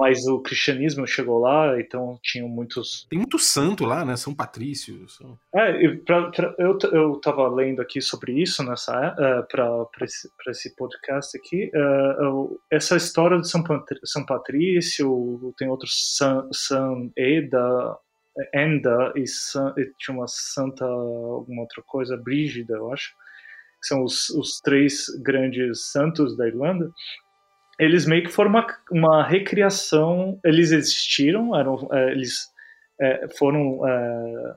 Mas 0.01 0.27
o 0.27 0.41
cristianismo 0.41 1.07
chegou 1.07 1.41
lá, 1.41 1.79
então 1.79 2.19
tinham 2.23 2.49
muitos. 2.49 3.07
Tem 3.11 3.19
muito 3.19 3.39
santo 3.39 3.85
lá, 3.85 4.03
né? 4.03 4.17
São 4.17 4.35
Patrícios. 4.35 5.19
São... 5.19 5.39
É, 5.55 5.89
pra, 6.07 6.31
pra, 6.31 6.55
eu, 6.59 6.79
eu 6.91 7.21
tava 7.21 7.47
lendo 7.49 7.83
aqui 7.83 8.01
sobre 8.01 8.41
isso 8.41 8.63
nessa 8.63 9.13
uh, 9.13 9.47
para 9.47 9.87
esse, 10.07 10.31
esse 10.49 10.75
podcast 10.75 11.37
aqui. 11.37 11.71
Uh, 11.75 12.59
essa 12.71 12.97
história 12.97 13.39
de 13.39 13.47
São, 13.47 13.63
São 14.03 14.25
Patrício, 14.25 15.55
tem 15.59 15.69
outros 15.69 16.17
San, 16.17 16.49
San 16.51 17.11
Eda, 17.15 17.95
Enda 18.55 19.13
e, 19.15 19.27
San, 19.27 19.75
e 19.77 19.85
tinha 19.99 20.17
uma 20.17 20.27
santa, 20.27 20.87
alguma 20.87 21.61
outra 21.61 21.83
coisa, 21.87 22.17
Brígida, 22.17 22.73
eu 22.73 22.91
acho. 22.91 23.13
São 23.83 24.03
os, 24.03 24.31
os 24.31 24.61
três 24.63 25.05
grandes 25.23 25.91
santos 25.91 26.39
da 26.39 26.49
Irlanda 26.49 26.91
eles 27.81 28.05
meio 28.05 28.23
que 28.23 28.31
foram 28.31 28.51
uma, 28.51 28.67
uma 28.93 29.27
recriação. 29.27 30.39
Eles 30.45 30.71
existiram, 30.71 31.57
eram, 31.57 31.89
é, 31.91 32.13
eles 32.13 32.51
é, 33.01 33.27
foram 33.39 33.81
é, 33.89 34.55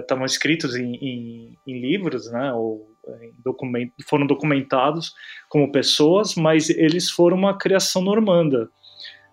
estavam 0.00 0.24
escritos 0.24 0.74
em, 0.74 0.94
em, 0.96 1.58
em, 1.64 1.80
livros, 1.80 2.30
né? 2.30 2.52
Ou 2.52 2.88
document, 3.44 3.88
foram 4.06 4.26
documentados 4.26 5.14
como 5.48 5.70
pessoas, 5.70 6.34
mas 6.34 6.68
eles 6.68 7.08
foram 7.08 7.38
uma 7.38 7.56
criação 7.56 8.02
normanda, 8.02 8.68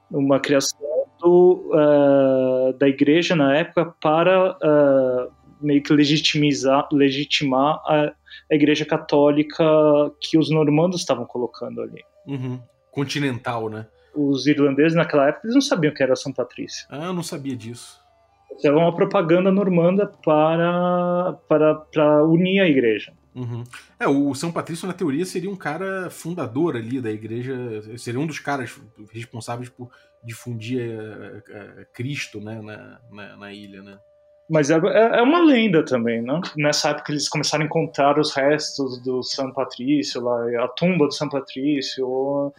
uma 0.10 0.40
criação 0.40 0.80
do, 1.20 1.72
uh, 1.74 2.74
da 2.78 2.88
igreja 2.88 3.36
na 3.36 3.58
época 3.58 3.94
para 4.00 4.52
uh, 4.52 5.32
meio 5.60 5.84
que 5.84 5.92
legitimizar, 5.92 6.88
legitimar 6.92 7.82
a, 7.86 8.14
a 8.50 8.56
igreja 8.56 8.86
católica 8.86 9.64
que 10.22 10.38
os 10.38 10.50
normandos 10.50 11.02
estavam 11.02 11.26
colocando 11.26 11.82
ali. 11.82 12.02
Uhum 12.28 12.62
continental, 12.96 13.70
né? 13.70 13.86
Os 14.16 14.48
irlandeses 14.48 14.96
naquela 14.96 15.28
época 15.28 15.46
eles 15.46 15.54
não 15.54 15.62
sabiam 15.62 15.94
que 15.94 16.02
era 16.02 16.16
São 16.16 16.32
Patrício. 16.32 16.88
Ah, 16.90 17.08
eu 17.08 17.14
não 17.14 17.22
sabia 17.22 17.56
disso. 17.56 18.00
Era 18.64 18.78
uma 18.78 18.96
propaganda 18.96 19.52
normanda 19.52 20.08
para, 20.08 21.34
para, 21.50 21.76
para 21.76 22.24
unir 22.24 22.62
a 22.62 22.68
igreja. 22.68 23.12
Uhum. 23.36 23.66
É, 24.00 24.08
o 24.08 24.34
São 24.34 24.50
Patrício, 24.50 24.88
na 24.88 24.94
teoria, 24.94 25.26
seria 25.26 25.52
um 25.52 25.58
cara 25.58 26.10
fundador 26.10 26.78
ali 26.78 27.02
da 27.02 27.12
igreja, 27.12 27.54
seria 27.98 28.20
um 28.20 28.26
dos 28.26 28.40
caras 28.40 28.80
responsáveis 29.12 29.68
por 29.68 29.92
difundir 30.24 30.98
uh, 30.98 31.38
uh, 31.40 31.86
Cristo 31.94 32.40
né, 32.40 32.62
na, 32.62 33.02
na, 33.12 33.36
na 33.36 33.54
ilha, 33.54 33.84
né? 33.84 34.00
Mas 34.48 34.70
é, 34.70 34.76
é, 34.76 35.18
é, 35.18 35.22
uma 35.24 35.44
lenda 35.44 35.84
também, 35.84 36.22
né? 36.22 36.40
Nessa 36.56 36.90
época 36.90 37.12
eles 37.12 37.28
começaram 37.28 37.64
a 37.64 37.66
encontrar 37.66 38.20
os 38.20 38.32
restos 38.36 39.02
do 39.02 39.24
São 39.24 39.52
Patrício, 39.52 40.22
lá, 40.22 40.64
a 40.64 40.68
tumba 40.68 41.08
do 41.08 41.14
São 41.14 41.28
Patrício. 41.28 42.54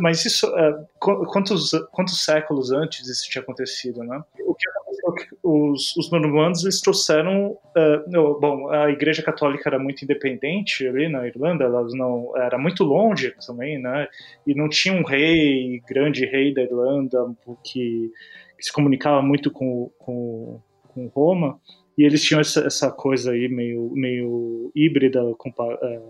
Mas 0.00 0.24
isso, 0.24 0.46
é, 0.58 0.84
quantos, 0.98 1.70
quantos 1.92 2.24
séculos 2.24 2.72
antes 2.72 3.08
isso 3.08 3.30
tinha 3.30 3.42
acontecido, 3.42 4.02
né? 4.02 4.20
O 4.44 4.54
que 4.54 4.68
aconteceu 4.68 5.14
é 5.14 5.36
os, 5.42 5.96
os 5.96 6.10
normandos 6.10 6.64
eles 6.64 6.80
trouxeram, 6.80 7.52
uh, 7.52 8.40
bom, 8.40 8.68
a 8.70 8.90
Igreja 8.90 9.22
Católica 9.22 9.68
era 9.68 9.78
muito 9.78 10.02
independente 10.02 10.86
ali 10.86 11.08
na 11.08 11.26
Irlanda, 11.26 11.64
elas 11.64 11.94
não 11.94 12.36
era 12.36 12.58
muito 12.58 12.82
longe 12.82 13.32
também, 13.46 13.78
né? 13.80 14.08
E 14.44 14.54
não 14.54 14.68
tinha 14.68 14.92
um 14.92 15.04
rei, 15.04 15.80
grande 15.88 16.26
rei 16.26 16.52
da 16.52 16.62
Irlanda 16.62 17.32
que, 17.62 18.10
que 18.56 18.64
se 18.64 18.72
comunicava 18.72 19.22
muito 19.22 19.50
com, 19.52 19.90
com 19.98 20.60
com 20.98 21.06
Roma, 21.08 21.60
e 21.96 22.04
eles 22.04 22.22
tinham 22.22 22.40
essa, 22.40 22.60
essa 22.60 22.90
coisa 22.90 23.32
aí 23.32 23.48
meio, 23.48 23.90
meio 23.94 24.70
híbrida, 24.74 25.20
com, 25.36 25.52
é, 25.82 26.00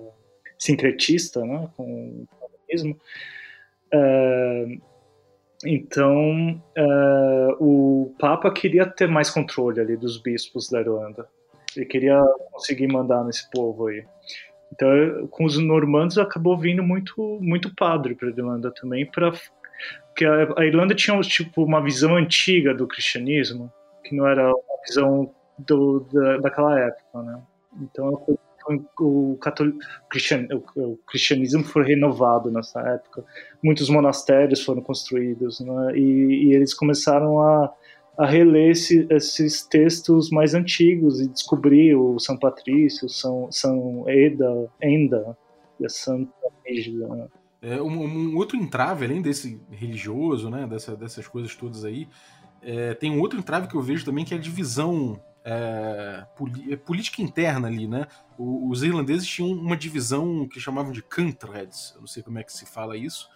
sincretista, 0.58 1.44
né, 1.44 1.68
com 1.76 1.84
o 1.84 2.28
paganismo. 2.40 3.00
É, 3.92 4.78
então, 5.64 6.62
é, 6.76 7.56
o 7.58 8.14
Papa 8.18 8.50
queria 8.50 8.86
ter 8.86 9.08
mais 9.08 9.30
controle 9.30 9.80
ali 9.80 9.96
dos 9.96 10.20
bispos 10.20 10.68
da 10.68 10.80
Irlanda. 10.80 11.26
Ele 11.76 11.86
queria 11.86 12.22
conseguir 12.52 12.86
mandar 12.86 13.24
nesse 13.24 13.50
povo 13.50 13.88
aí. 13.88 14.04
Então, 14.72 15.26
com 15.30 15.44
os 15.44 15.58
normandos 15.58 16.18
acabou 16.18 16.56
vindo 16.56 16.82
muito 16.82 17.38
muito 17.40 17.74
padre 17.74 18.14
para 18.14 18.28
a 18.28 18.30
Irlanda 18.30 18.70
também, 18.70 19.06
para 19.06 19.32
porque 20.08 20.24
a, 20.24 20.64
Irlanda 20.64 20.94
tinha 20.94 21.18
tipo 21.20 21.62
uma 21.62 21.80
visão 21.80 22.16
antiga 22.16 22.74
do 22.74 22.88
cristianismo 22.88 23.72
que 24.04 24.14
não 24.14 24.26
era 24.26 24.50
a 24.50 24.77
visão 24.88 25.30
do, 25.58 26.00
da, 26.12 26.38
daquela 26.38 26.78
época, 26.78 27.22
né? 27.22 27.42
Então 27.82 28.22
o, 28.98 29.36
catol... 29.40 29.68
O 30.76 30.98
cristianismo 31.06 31.64
foi 31.64 31.84
renovado 31.84 32.50
nessa 32.50 32.80
época. 32.80 33.24
Muitos 33.62 33.88
monastérios 33.88 34.62
foram 34.62 34.82
construídos, 34.82 35.60
né? 35.60 35.96
e, 35.96 36.48
e 36.48 36.54
eles 36.54 36.74
começaram 36.74 37.40
a, 37.40 37.72
a 38.18 38.26
reler 38.26 38.70
esse, 38.70 39.06
esses 39.10 39.62
textos 39.62 40.30
mais 40.30 40.54
antigos 40.54 41.20
e 41.20 41.28
descobrir 41.28 41.94
o 41.94 42.18
São 42.18 42.36
Patrício, 42.36 43.08
São, 43.08 43.50
São 43.50 44.04
Eda, 44.08 44.70
Enda 44.82 45.36
e 45.80 45.86
a 45.86 45.88
Santa 45.88 46.32
Rígida. 46.66 47.06
Né? 47.08 47.28
É, 47.62 47.80
um, 47.80 48.04
um, 48.04 48.36
outro 48.36 48.56
entrave, 48.56 49.04
além 49.04 49.22
desse 49.22 49.60
religioso, 49.70 50.50
né, 50.50 50.66
dessa, 50.66 50.94
dessas 50.96 51.26
coisas 51.26 51.54
todas 51.56 51.84
aí, 51.84 52.06
é, 52.62 52.94
tem 52.94 53.10
um 53.10 53.20
outro 53.20 53.38
entrave 53.38 53.68
que 53.68 53.74
eu 53.74 53.82
vejo 53.82 54.04
também, 54.04 54.24
que 54.24 54.34
é 54.34 54.36
a 54.36 54.40
divisão 54.40 55.20
é, 55.44 56.26
é 56.70 56.76
política 56.76 57.22
interna 57.22 57.68
ali, 57.68 57.88
né? 57.88 58.06
Os 58.38 58.82
irlandeses 58.82 59.26
tinham 59.26 59.50
uma 59.50 59.76
divisão 59.76 60.46
que 60.46 60.60
chamavam 60.60 60.92
de 60.92 61.02
countries, 61.02 61.92
eu 61.94 62.00
não 62.00 62.06
sei 62.06 62.22
como 62.22 62.38
é 62.38 62.44
que 62.44 62.52
se 62.52 62.66
fala 62.66 62.96
isso, 62.96 63.28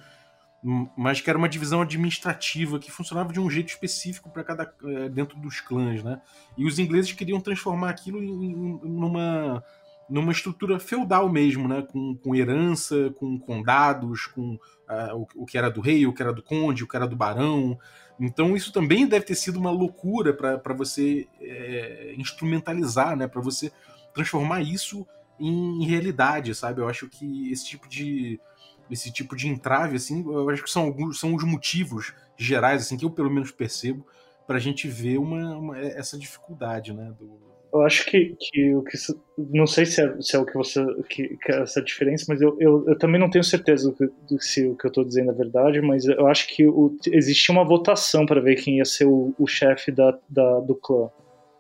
mas 0.96 1.20
que 1.20 1.28
era 1.28 1.38
uma 1.38 1.48
divisão 1.48 1.82
administrativa 1.82 2.78
que 2.78 2.90
funcionava 2.90 3.32
de 3.32 3.40
um 3.40 3.50
jeito 3.50 3.68
específico 3.68 4.30
para 4.30 4.44
cada 4.44 4.72
é, 4.84 5.08
dentro 5.08 5.38
dos 5.40 5.60
clãs, 5.60 6.04
né? 6.04 6.20
E 6.56 6.66
os 6.66 6.78
ingleses 6.78 7.12
queriam 7.12 7.40
transformar 7.40 7.90
aquilo 7.90 8.22
em, 8.22 8.78
numa 8.82 9.62
numa 10.08 10.32
estrutura 10.32 10.78
feudal 10.78 11.28
mesmo, 11.30 11.66
né? 11.66 11.82
Com, 11.82 12.14
com 12.16 12.34
herança, 12.34 13.10
com 13.16 13.38
condados, 13.38 14.26
com 14.26 14.54
uh, 14.54 15.16
o, 15.16 15.42
o, 15.42 15.46
que 15.46 15.56
era 15.56 15.70
do 15.70 15.80
rei, 15.80 16.06
o 16.06 16.12
que 16.12 16.22
era 16.22 16.32
do 16.32 16.42
conde, 16.42 16.84
o 16.84 16.88
que 16.88 16.96
era 16.96 17.06
do 17.06 17.16
barão. 17.16 17.78
Então 18.24 18.56
isso 18.56 18.72
também 18.72 19.06
deve 19.06 19.24
ter 19.24 19.34
sido 19.34 19.58
uma 19.58 19.70
loucura 19.70 20.32
para 20.32 20.74
você 20.74 21.26
é, 21.40 22.14
instrumentalizar, 22.16 23.16
né? 23.16 23.26
Para 23.26 23.40
você 23.40 23.72
transformar 24.14 24.60
isso 24.62 25.04
em 25.40 25.84
realidade, 25.84 26.54
sabe? 26.54 26.80
Eu 26.80 26.88
acho 26.88 27.08
que 27.08 27.50
esse 27.50 27.66
tipo 27.66 27.88
de 27.88 28.40
esse 28.88 29.10
tipo 29.10 29.34
de 29.34 29.48
entrave, 29.48 29.96
assim, 29.96 30.22
eu 30.22 30.50
acho 30.50 30.62
que 30.62 30.70
são 30.70 30.82
alguns 30.82 31.18
são 31.18 31.34
os 31.34 31.42
motivos 31.42 32.14
gerais, 32.36 32.82
assim, 32.82 32.96
que 32.96 33.04
eu 33.04 33.10
pelo 33.10 33.30
menos 33.30 33.50
percebo 33.50 34.06
para 34.46 34.56
a 34.56 34.60
gente 34.60 34.86
ver 34.86 35.18
uma, 35.18 35.56
uma, 35.56 35.78
essa 35.78 36.16
dificuldade, 36.16 36.92
né? 36.92 37.12
Do, 37.18 37.51
eu 37.72 37.82
acho 37.82 38.04
que, 38.04 38.36
que 38.38 38.74
o 38.74 38.82
que 38.82 38.96
não 39.38 39.66
sei 39.66 39.86
se 39.86 40.02
é, 40.02 40.20
se 40.20 40.36
é 40.36 40.38
o 40.38 40.44
que 40.44 40.54
você 40.54 40.84
que, 41.08 41.36
que 41.38 41.52
é 41.52 41.62
essa 41.62 41.80
diferença, 41.80 42.26
mas 42.28 42.40
eu, 42.40 42.54
eu, 42.60 42.84
eu, 42.86 42.98
também 42.98 43.18
não 43.18 43.30
tenho 43.30 43.42
certeza 43.42 43.90
do 43.90 43.96
que, 43.96 44.06
do, 44.28 44.42
se 44.42 44.66
o 44.66 44.76
que 44.76 44.86
eu 44.86 44.88
estou 44.88 45.04
dizendo 45.04 45.30
é 45.30 45.34
verdade, 45.34 45.80
mas 45.80 46.04
eu 46.04 46.26
acho 46.26 46.48
que 46.48 46.66
o, 46.66 46.94
existia 47.06 47.52
uma 47.52 47.64
votação 47.64 48.26
para 48.26 48.40
ver 48.40 48.56
quem 48.56 48.78
ia 48.78 48.84
ser 48.84 49.06
o, 49.06 49.34
o 49.38 49.46
chefe 49.46 49.90
da, 49.90 50.18
da, 50.28 50.60
do 50.60 50.74
clã 50.74 51.08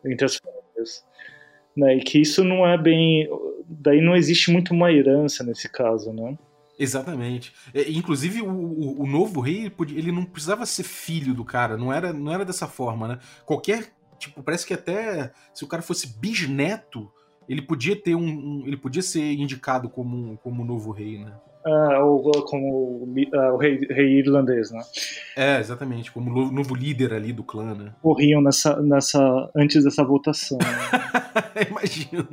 entre 0.04 0.26
as 0.26 0.36
famílias, 0.36 1.04
né? 1.74 1.96
E 1.96 2.00
que 2.00 2.20
isso 2.20 2.44
não 2.44 2.66
é 2.66 2.76
bem, 2.76 3.28
daí 3.66 4.00
não 4.02 4.14
existe 4.14 4.50
muito 4.50 4.74
uma 4.74 4.92
herança 4.92 5.42
nesse 5.42 5.68
caso, 5.68 6.12
né? 6.12 6.36
Exatamente. 6.78 7.52
É, 7.72 7.90
inclusive, 7.90 8.42
o, 8.42 8.50
o, 8.50 9.02
o, 9.02 9.06
novo 9.06 9.40
rei, 9.40 9.70
ele 9.90 10.10
não 10.10 10.24
precisava 10.24 10.66
ser 10.66 10.82
filho 10.82 11.32
do 11.32 11.44
cara, 11.44 11.76
não 11.76 11.92
era, 11.92 12.12
não 12.12 12.32
era 12.32 12.44
dessa 12.44 12.66
forma, 12.66 13.06
né? 13.06 13.18
Qualquer 13.46 13.92
tipo, 14.22 14.42
parece 14.42 14.66
que 14.66 14.74
até 14.74 15.32
se 15.52 15.64
o 15.64 15.68
cara 15.68 15.82
fosse 15.82 16.18
bisneto, 16.18 17.10
ele 17.48 17.62
podia 17.62 18.00
ter 18.00 18.14
um, 18.14 18.24
um 18.24 18.62
ele 18.66 18.76
podia 18.76 19.02
ser 19.02 19.32
indicado 19.32 19.88
como 19.88 20.38
como 20.38 20.64
novo 20.64 20.90
rei, 20.90 21.18
né? 21.18 21.32
Ah, 21.64 22.02
ou 22.04 22.22
como 22.44 23.04
uh, 23.04 23.52
o 23.52 23.56
rei, 23.56 23.78
rei, 23.88 24.18
irlandês, 24.18 24.72
né? 24.72 24.82
É, 25.36 25.60
exatamente, 25.60 26.10
como 26.10 26.50
novo 26.50 26.74
líder 26.74 27.12
ali 27.14 27.32
do 27.32 27.44
clã, 27.44 27.72
né? 27.72 27.94
Morriam 28.02 28.40
nessa, 28.42 28.82
nessa, 28.82 29.20
antes 29.54 29.84
dessa 29.84 30.02
votação. 30.02 30.58
Né? 30.58 31.62
Imagino. 31.70 32.26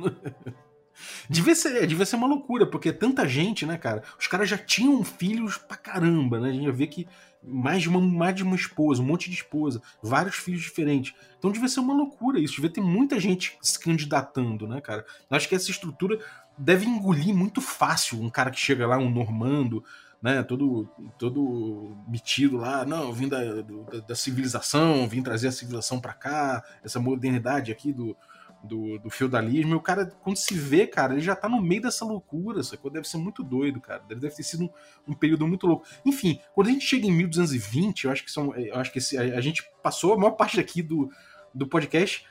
Devia 1.30 1.54
ser, 1.54 1.86
devia 1.86 2.04
ser 2.04 2.16
uma 2.16 2.26
loucura, 2.26 2.66
porque 2.66 2.92
tanta 2.92 3.28
gente, 3.28 3.64
né, 3.64 3.78
cara? 3.78 4.02
Os 4.18 4.26
caras 4.26 4.48
já 4.48 4.58
tinham 4.58 5.04
filhos 5.04 5.56
pra 5.56 5.76
caramba, 5.76 6.40
né? 6.40 6.48
A 6.48 6.52
gente 6.52 6.72
vê 6.72 6.88
que 6.88 7.06
mais 7.40 7.82
de 7.82 7.88
uma, 7.88 8.00
mais 8.00 8.34
de 8.34 8.42
uma 8.42 8.56
esposa, 8.56 9.00
um 9.00 9.06
monte 9.06 9.30
de 9.30 9.36
esposa, 9.36 9.80
vários 10.02 10.34
filhos 10.34 10.60
diferentes. 10.60 11.14
Então 11.38 11.52
devia 11.52 11.68
ser 11.68 11.78
uma 11.78 11.94
loucura 11.94 12.40
isso, 12.40 12.56
devia 12.56 12.68
ter 12.68 12.80
muita 12.80 13.20
gente 13.20 13.56
se 13.62 13.78
candidatando, 13.78 14.66
né, 14.66 14.80
cara? 14.80 15.06
Eu 15.30 15.36
acho 15.36 15.48
que 15.48 15.54
essa 15.54 15.70
estrutura 15.70 16.18
deve 16.58 16.84
engolir 16.84 17.32
muito 17.32 17.60
fácil 17.60 18.20
um 18.20 18.28
cara 18.28 18.50
que 18.50 18.58
chega 18.58 18.84
lá, 18.84 18.98
um 18.98 19.08
normando, 19.08 19.84
né, 20.20 20.42
todo, 20.42 20.88
todo 21.16 21.96
metido 22.08 22.56
lá, 22.56 22.84
não, 22.84 23.12
vim 23.12 23.28
da, 23.28 23.62
da, 23.62 24.00
da 24.08 24.14
civilização, 24.16 25.06
vim 25.06 25.22
trazer 25.22 25.46
a 25.46 25.52
civilização 25.52 26.00
para 26.00 26.12
cá, 26.12 26.64
essa 26.82 26.98
modernidade 26.98 27.70
aqui 27.70 27.92
do, 27.92 28.16
do, 28.62 28.98
do, 28.98 29.10
feudalismo, 29.10 29.72
e 29.72 29.76
o 29.76 29.80
cara, 29.80 30.06
quando 30.22 30.36
se 30.36 30.54
vê, 30.54 30.86
cara, 30.86 31.14
ele 31.14 31.22
já 31.22 31.34
tá 31.34 31.48
no 31.48 31.60
meio 31.60 31.82
dessa 31.82 32.04
loucura, 32.04 32.62
sacou? 32.62 32.90
Deve 32.90 33.08
ser 33.08 33.16
muito 33.16 33.42
doido, 33.42 33.80
cara. 33.80 34.02
Deve, 34.08 34.20
deve 34.20 34.34
ter 34.34 34.42
sido 34.42 34.64
um, 34.64 34.70
um, 35.08 35.14
período 35.14 35.46
muito 35.46 35.66
louco. 35.66 35.86
Enfim, 36.04 36.40
quando 36.54 36.68
a 36.68 36.70
gente 36.70 36.84
chega 36.84 37.06
em 37.06 37.12
1220, 37.12 38.04
eu 38.04 38.10
acho 38.10 38.24
que 38.24 38.30
são. 38.30 38.52
Acho 38.74 38.92
que 38.92 38.98
esse, 38.98 39.16
a, 39.16 39.22
a, 39.22 39.40
gente 39.40 39.64
passou 39.82 40.12
a 40.12 40.16
maior 40.16 40.32
parte 40.32 40.60
aqui 40.60 40.82
do, 40.82 41.10
do 41.54 41.66
podcast 41.66 42.26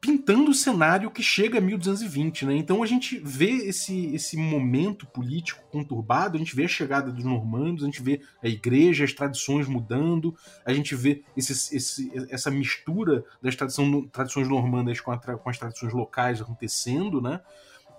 pintando 0.00 0.50
o 0.50 0.54
cenário 0.54 1.10
que 1.10 1.22
chega 1.22 1.58
a 1.58 1.60
1220, 1.60 2.46
né? 2.46 2.56
Então 2.56 2.82
a 2.82 2.86
gente 2.86 3.20
vê 3.22 3.50
esse, 3.50 4.14
esse 4.14 4.34
momento 4.34 5.06
político 5.06 5.62
conturbado, 5.70 6.36
a 6.36 6.38
gente 6.38 6.56
vê 6.56 6.64
a 6.64 6.68
chegada 6.68 7.12
dos 7.12 7.22
normandos, 7.22 7.82
a 7.84 7.86
gente 7.86 8.02
vê 8.02 8.22
a 8.42 8.48
igreja, 8.48 9.04
as 9.04 9.12
tradições 9.12 9.68
mudando, 9.68 10.34
a 10.64 10.72
gente 10.72 10.94
vê 10.94 11.22
esse, 11.36 11.76
esse, 11.76 12.10
essa 12.30 12.50
mistura 12.50 13.24
das 13.42 13.54
tradição, 13.54 14.08
tradições 14.08 14.48
normandas 14.48 15.00
com, 15.00 15.12
a, 15.12 15.18
com 15.18 15.50
as 15.50 15.58
tradições 15.58 15.92
locais 15.92 16.40
acontecendo, 16.40 17.20
né? 17.20 17.40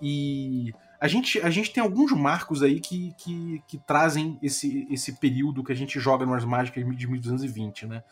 E 0.00 0.74
a 1.00 1.06
gente, 1.06 1.40
a 1.40 1.50
gente 1.50 1.72
tem 1.72 1.80
alguns 1.80 2.10
marcos 2.10 2.64
aí 2.64 2.80
que, 2.80 3.14
que, 3.16 3.62
que 3.68 3.78
trazem 3.78 4.38
esse, 4.42 4.88
esse 4.90 5.12
período 5.20 5.62
que 5.62 5.70
a 5.70 5.76
gente 5.76 6.00
joga 6.00 6.26
nas 6.26 6.44
mágicas 6.44 6.84
de 6.96 7.06
1220, 7.06 7.86
né? 7.86 8.02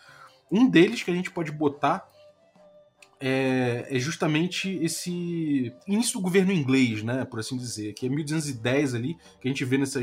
Um 0.51 0.69
deles 0.69 1.03
que 1.03 1.11
a 1.11 1.15
gente 1.15 1.31
pode 1.31 1.51
botar 1.51 2.09
é, 3.23 3.87
é, 3.91 3.99
justamente 3.99 4.79
esse 4.83 5.75
início 5.87 6.15
do 6.15 6.23
governo 6.23 6.51
inglês, 6.51 7.03
né, 7.03 7.27
por 7.27 7.39
assim 7.39 7.57
dizer, 7.57 7.93
que 7.93 8.07
é 8.07 8.09
1210 8.09 8.95
ali, 8.95 9.15
que 9.39 9.47
a 9.47 9.49
gente 9.49 9.63
vê 9.63 9.77
nessa, 9.77 10.01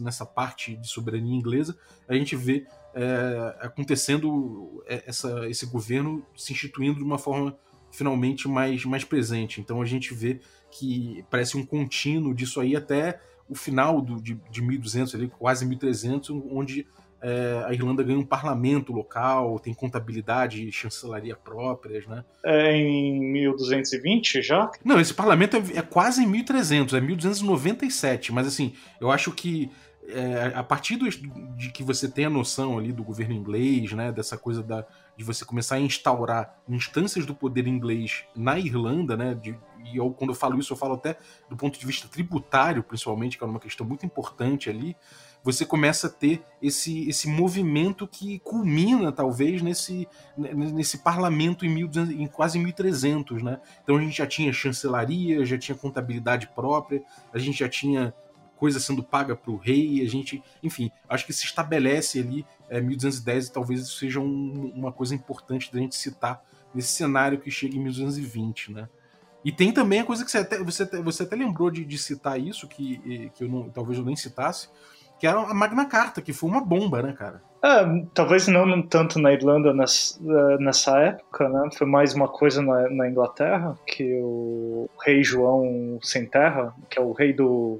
nessa, 0.00 0.26
parte 0.26 0.76
de 0.76 0.88
soberania 0.88 1.32
inglesa, 1.32 1.78
a 2.08 2.14
gente 2.14 2.34
vê 2.34 2.66
é, 2.92 3.56
acontecendo 3.60 4.82
é, 4.88 5.04
essa, 5.06 5.48
esse 5.48 5.64
governo 5.66 6.26
se 6.36 6.52
instituindo 6.52 6.98
de 6.98 7.04
uma 7.04 7.18
forma 7.18 7.56
finalmente 7.92 8.48
mais, 8.48 8.84
mais 8.84 9.04
presente. 9.04 9.60
Então 9.60 9.80
a 9.80 9.86
gente 9.86 10.12
vê 10.12 10.40
que 10.72 11.24
parece 11.30 11.56
um 11.56 11.64
contínuo 11.64 12.34
disso 12.34 12.60
aí 12.60 12.74
até 12.74 13.20
o 13.48 13.54
final 13.54 14.00
do, 14.00 14.20
de, 14.20 14.34
de 14.50 14.62
1200, 14.62 15.14
ali, 15.14 15.28
quase 15.28 15.64
1300, 15.64 16.30
onde 16.50 16.86
é, 17.22 17.64
a 17.66 17.72
Irlanda 17.72 18.02
ganha 18.02 18.18
um 18.18 18.24
parlamento 18.24 18.92
local, 18.92 19.58
tem 19.58 19.74
contabilidade 19.74 20.66
e 20.66 20.72
chancelaria 20.72 21.36
próprias, 21.36 22.06
né? 22.06 22.24
É 22.44 22.74
em 22.74 23.20
1220 23.20 24.42
já? 24.42 24.70
Não, 24.84 24.98
esse 24.98 25.12
parlamento 25.12 25.56
é, 25.56 25.78
é 25.78 25.82
quase 25.82 26.22
em 26.22 26.26
1300, 26.26 26.94
é 26.94 27.00
1297, 27.00 28.32
mas 28.32 28.46
assim, 28.46 28.72
eu 29.00 29.10
acho 29.10 29.32
que 29.32 29.70
é, 30.08 30.52
a 30.54 30.62
partir 30.62 30.96
do, 30.96 31.08
de 31.08 31.70
que 31.70 31.82
você 31.82 32.08
tem 32.08 32.24
a 32.24 32.30
noção 32.30 32.78
ali 32.78 32.92
do 32.92 33.04
governo 33.04 33.34
inglês, 33.34 33.92
né, 33.92 34.10
dessa 34.10 34.36
coisa 34.36 34.62
da, 34.62 34.84
de 35.16 35.22
você 35.22 35.44
começar 35.44 35.76
a 35.76 35.80
instaurar 35.80 36.58
instâncias 36.68 37.26
do 37.26 37.34
poder 37.34 37.66
inglês 37.66 38.24
na 38.34 38.58
Irlanda, 38.58 39.16
né, 39.16 39.34
de, 39.34 39.56
e 39.84 39.96
eu, 39.96 40.10
quando 40.10 40.30
eu 40.30 40.34
falo 40.34 40.58
isso, 40.58 40.72
eu 40.72 40.76
falo 40.76 40.94
até 40.94 41.16
do 41.48 41.56
ponto 41.56 41.78
de 41.78 41.86
vista 41.86 42.08
tributário, 42.08 42.82
principalmente, 42.82 43.38
que 43.38 43.44
é 43.44 43.46
uma 43.46 43.60
questão 43.60 43.86
muito 43.86 44.04
importante 44.04 44.68
ali, 44.68 44.96
você 45.42 45.64
começa 45.64 46.06
a 46.06 46.10
ter 46.10 46.42
esse, 46.60 47.08
esse 47.08 47.28
movimento 47.28 48.06
que 48.06 48.38
culmina, 48.40 49.10
talvez, 49.10 49.62
nesse, 49.62 50.06
nesse 50.36 50.98
parlamento 50.98 51.64
em, 51.64 51.68
1200, 51.68 52.20
em 52.20 52.26
quase 52.26 52.58
1300, 52.58 53.42
né? 53.42 53.60
Então 53.82 53.96
a 53.96 54.00
gente 54.00 54.16
já 54.16 54.26
tinha 54.26 54.52
chancelaria, 54.52 55.44
já 55.44 55.56
tinha 55.56 55.76
contabilidade 55.76 56.48
própria, 56.54 57.02
a 57.32 57.38
gente 57.38 57.58
já 57.58 57.68
tinha 57.68 58.14
coisa 58.56 58.78
sendo 58.78 59.02
paga 59.02 59.34
para 59.34 59.50
o 59.50 59.56
rei, 59.56 60.02
a 60.02 60.06
gente, 60.06 60.42
enfim, 60.62 60.90
acho 61.08 61.24
que 61.24 61.32
se 61.32 61.46
estabelece 61.46 62.18
ali 62.18 62.44
é, 62.68 62.78
1210 62.78 63.46
e 63.46 63.52
talvez 63.52 63.80
isso 63.80 63.96
seja 63.96 64.20
um, 64.20 64.70
uma 64.76 64.92
coisa 64.92 65.14
importante 65.14 65.72
da 65.72 65.78
gente 65.78 65.96
citar 65.96 66.44
nesse 66.74 66.88
cenário 66.88 67.40
que 67.40 67.50
chega 67.50 67.74
em 67.74 67.80
1220, 67.80 68.72
né? 68.72 68.88
E 69.42 69.50
tem 69.50 69.72
também 69.72 70.00
a 70.00 70.04
coisa 70.04 70.22
que 70.22 70.30
você 70.30 70.38
até, 70.38 70.62
você 70.62 70.82
até, 70.82 71.00
você 71.00 71.22
até 71.22 71.34
lembrou 71.34 71.70
de, 71.70 71.84
de 71.84 71.96
citar 71.96 72.38
isso, 72.38 72.68
que, 72.68 73.30
que 73.34 73.44
eu 73.44 73.48
não, 73.48 73.70
talvez 73.70 73.98
eu 73.98 74.04
nem 74.04 74.14
citasse, 74.14 74.68
que 75.20 75.26
era 75.26 75.38
a 75.38 75.54
Magna 75.54 75.84
Carta, 75.84 76.22
que 76.22 76.32
foi 76.32 76.48
uma 76.48 76.64
bomba, 76.64 77.02
né, 77.02 77.12
cara? 77.12 77.42
É, 77.62 78.06
talvez 78.14 78.48
não 78.48 78.80
tanto 78.80 79.18
na 79.18 79.30
Irlanda 79.34 79.74
nessa, 79.74 80.18
é, 80.18 80.58
nessa 80.58 80.98
época, 80.98 81.46
né? 81.46 81.68
Foi 81.76 81.86
mais 81.86 82.14
uma 82.14 82.26
coisa 82.26 82.62
na, 82.62 82.88
na, 82.88 83.06
Inglaterra, 83.06 83.78
que 83.86 84.18
o 84.22 84.88
rei 85.04 85.22
João 85.22 85.98
Sem 86.02 86.24
Terra, 86.24 86.74
que 86.88 86.98
é 86.98 87.02
o 87.02 87.12
rei 87.12 87.34
do... 87.34 87.78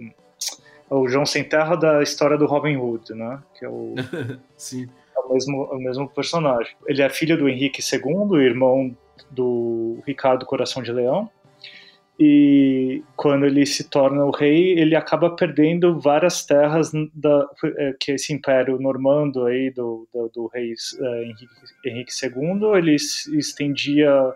É 0.91 0.95
o 0.95 1.09
João 1.09 1.24
Sem 1.24 1.43
Terra 1.43 1.76
da 1.76 2.03
história 2.03 2.36
do 2.36 2.45
Robin 2.45 2.76
Hood, 2.76 3.14
né? 3.14 3.43
Que 3.59 3.64
é 3.64 3.68
o... 3.70 3.95
Sim. 4.59 4.86
É 5.16 5.20
o 5.20 5.32
mesmo, 5.32 5.68
é 5.72 5.76
o 5.76 5.78
mesmo 5.78 6.09
personagem. 6.11 6.76
Ele 6.86 7.01
é 7.01 7.09
filho 7.09 7.38
do 7.38 7.49
Henrique 7.49 7.80
II, 7.80 8.38
irmão 8.45 8.95
do 9.30 9.99
Ricardo 10.07 10.45
Coração 10.45 10.82
de 10.82 10.93
Leão 10.93 11.30
e 12.23 13.03
quando 13.16 13.47
ele 13.47 13.64
se 13.64 13.89
torna 13.89 14.27
o 14.27 14.31
rei, 14.31 14.79
ele 14.79 14.95
acaba 14.95 15.35
perdendo 15.35 15.99
várias 15.99 16.45
terras 16.45 16.93
da, 17.14 17.49
é, 17.79 17.95
que 17.99 18.12
esse 18.12 18.31
império 18.31 18.79
normando 18.79 19.47
aí 19.47 19.71
do, 19.71 20.07
do, 20.12 20.29
do 20.29 20.47
rei 20.49 20.75
uh, 20.75 21.87
Henrique, 21.87 22.12
II, 22.23 22.77
ele 22.77 22.99
se 22.99 23.35
estendia 23.39 24.35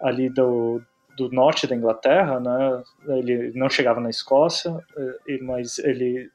ali 0.00 0.28
do, 0.30 0.82
do 1.16 1.30
norte 1.30 1.64
da 1.64 1.76
Inglaterra, 1.76 2.40
né? 2.40 2.82
Ele 3.16 3.52
não 3.54 3.70
chegava 3.70 4.00
na 4.00 4.10
Escócia, 4.10 4.76
é, 5.28 5.38
mas 5.42 5.78
ele 5.78 6.28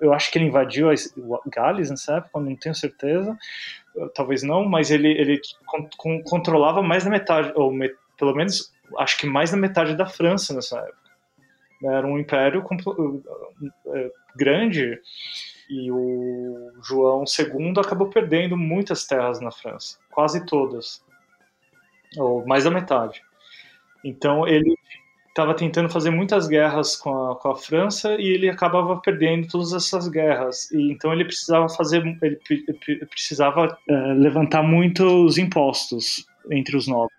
eu 0.00 0.12
acho 0.12 0.30
que 0.30 0.38
ele 0.38 0.46
invadiu 0.46 0.88
Gales 1.46 1.90
nessa 1.90 2.18
época, 2.18 2.40
não 2.40 2.54
tenho 2.54 2.74
certeza, 2.76 3.36
talvez 4.14 4.44
não, 4.44 4.64
mas 4.64 4.92
ele 4.92 5.08
ele 5.08 5.40
controlava 6.24 6.80
mais 6.80 7.02
da 7.02 7.10
metade 7.10 7.52
ou 7.56 7.72
pelo 8.18 8.34
menos 8.34 8.72
acho 8.98 9.18
que 9.18 9.26
mais 9.26 9.50
da 9.50 9.56
metade 9.56 9.96
da 9.96 10.06
França 10.06 10.52
nessa 10.54 10.78
época. 10.78 11.08
Era 11.84 12.06
um 12.06 12.18
império 12.18 12.64
é, 13.86 14.10
grande 14.34 15.00
e 15.70 15.92
o 15.92 16.72
João 16.82 17.24
II 17.24 17.74
acabou 17.78 18.08
perdendo 18.08 18.56
muitas 18.56 19.06
terras 19.06 19.40
na 19.40 19.52
França, 19.52 19.98
quase 20.10 20.44
todas, 20.44 21.04
ou 22.16 22.44
mais 22.46 22.64
da 22.64 22.70
metade. 22.70 23.22
Então 24.02 24.46
ele 24.46 24.76
estava 25.28 25.54
tentando 25.54 25.88
fazer 25.88 26.10
muitas 26.10 26.48
guerras 26.48 26.96
com 26.96 27.30
a, 27.30 27.36
com 27.36 27.50
a 27.50 27.56
França 27.56 28.16
e 28.18 28.26
ele 28.26 28.50
acabava 28.50 28.96
perdendo 28.96 29.46
todas 29.46 29.72
essas 29.72 30.08
guerras. 30.08 30.68
E 30.72 30.90
então 30.90 31.12
ele 31.12 31.24
precisava 31.24 31.68
fazer, 31.68 32.02
ele 32.20 33.06
precisava 33.06 33.78
é, 33.88 33.94
levantar 34.14 34.64
muitos 34.64 35.38
impostos 35.38 36.26
entre 36.50 36.76
os 36.76 36.88
nobres 36.88 37.17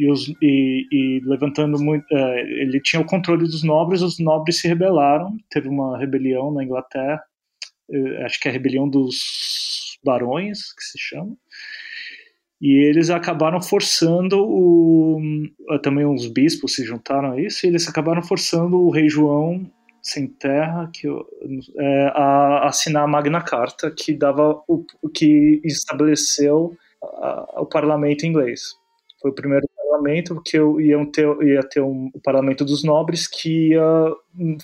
e, 0.00 0.10
os, 0.10 0.28
e, 0.40 0.86
e 0.90 1.20
levantando 1.24 1.78
muito. 1.78 2.04
Uh, 2.10 2.38
ele 2.38 2.80
tinha 2.80 3.02
o 3.02 3.04
controle 3.04 3.44
dos 3.44 3.62
nobres, 3.62 4.00
os 4.00 4.18
nobres 4.18 4.58
se 4.58 4.66
rebelaram. 4.66 5.36
Teve 5.50 5.68
uma 5.68 5.98
rebelião 5.98 6.50
na 6.50 6.64
Inglaterra, 6.64 7.22
uh, 7.90 8.24
acho 8.24 8.40
que 8.40 8.48
é 8.48 8.50
a 8.50 8.54
rebelião 8.54 8.88
dos 8.88 9.98
barões, 10.02 10.72
que 10.72 10.82
se 10.82 10.98
chama. 10.98 11.36
E 12.62 12.72
eles 12.88 13.10
acabaram 13.10 13.60
forçando 13.60 14.38
o. 14.42 15.20
Uh, 15.68 15.78
também 15.82 16.06
os 16.06 16.26
bispos 16.26 16.74
se 16.74 16.84
juntaram 16.84 17.32
a 17.32 17.40
isso, 17.40 17.66
e 17.66 17.68
eles 17.68 17.86
acabaram 17.86 18.22
forçando 18.22 18.80
o 18.80 18.90
rei 18.90 19.08
João 19.08 19.70
sem 20.02 20.26
terra 20.26 20.90
que, 20.94 21.06
é, 21.06 22.06
a 22.14 22.66
assinar 22.66 23.04
a 23.04 23.06
Magna 23.06 23.42
Carta, 23.42 23.90
que 23.90 24.14
dava 24.14 24.62
o 24.66 24.82
que 25.12 25.60
estabeleceu 25.62 26.74
a, 27.02 27.60
o 27.60 27.66
parlamento 27.66 28.24
inglês. 28.24 28.62
Foi 29.20 29.30
o 29.30 29.34
primeiro 29.34 29.66
parlamento, 29.90 30.40
que 30.44 30.56
iam 30.56 31.04
ter, 31.04 31.26
ia 31.42 31.62
ter 31.62 31.80
um, 31.80 32.10
o 32.14 32.20
parlamento 32.20 32.64
dos 32.64 32.84
nobres 32.84 33.26
que 33.26 33.70
ia 33.70 34.14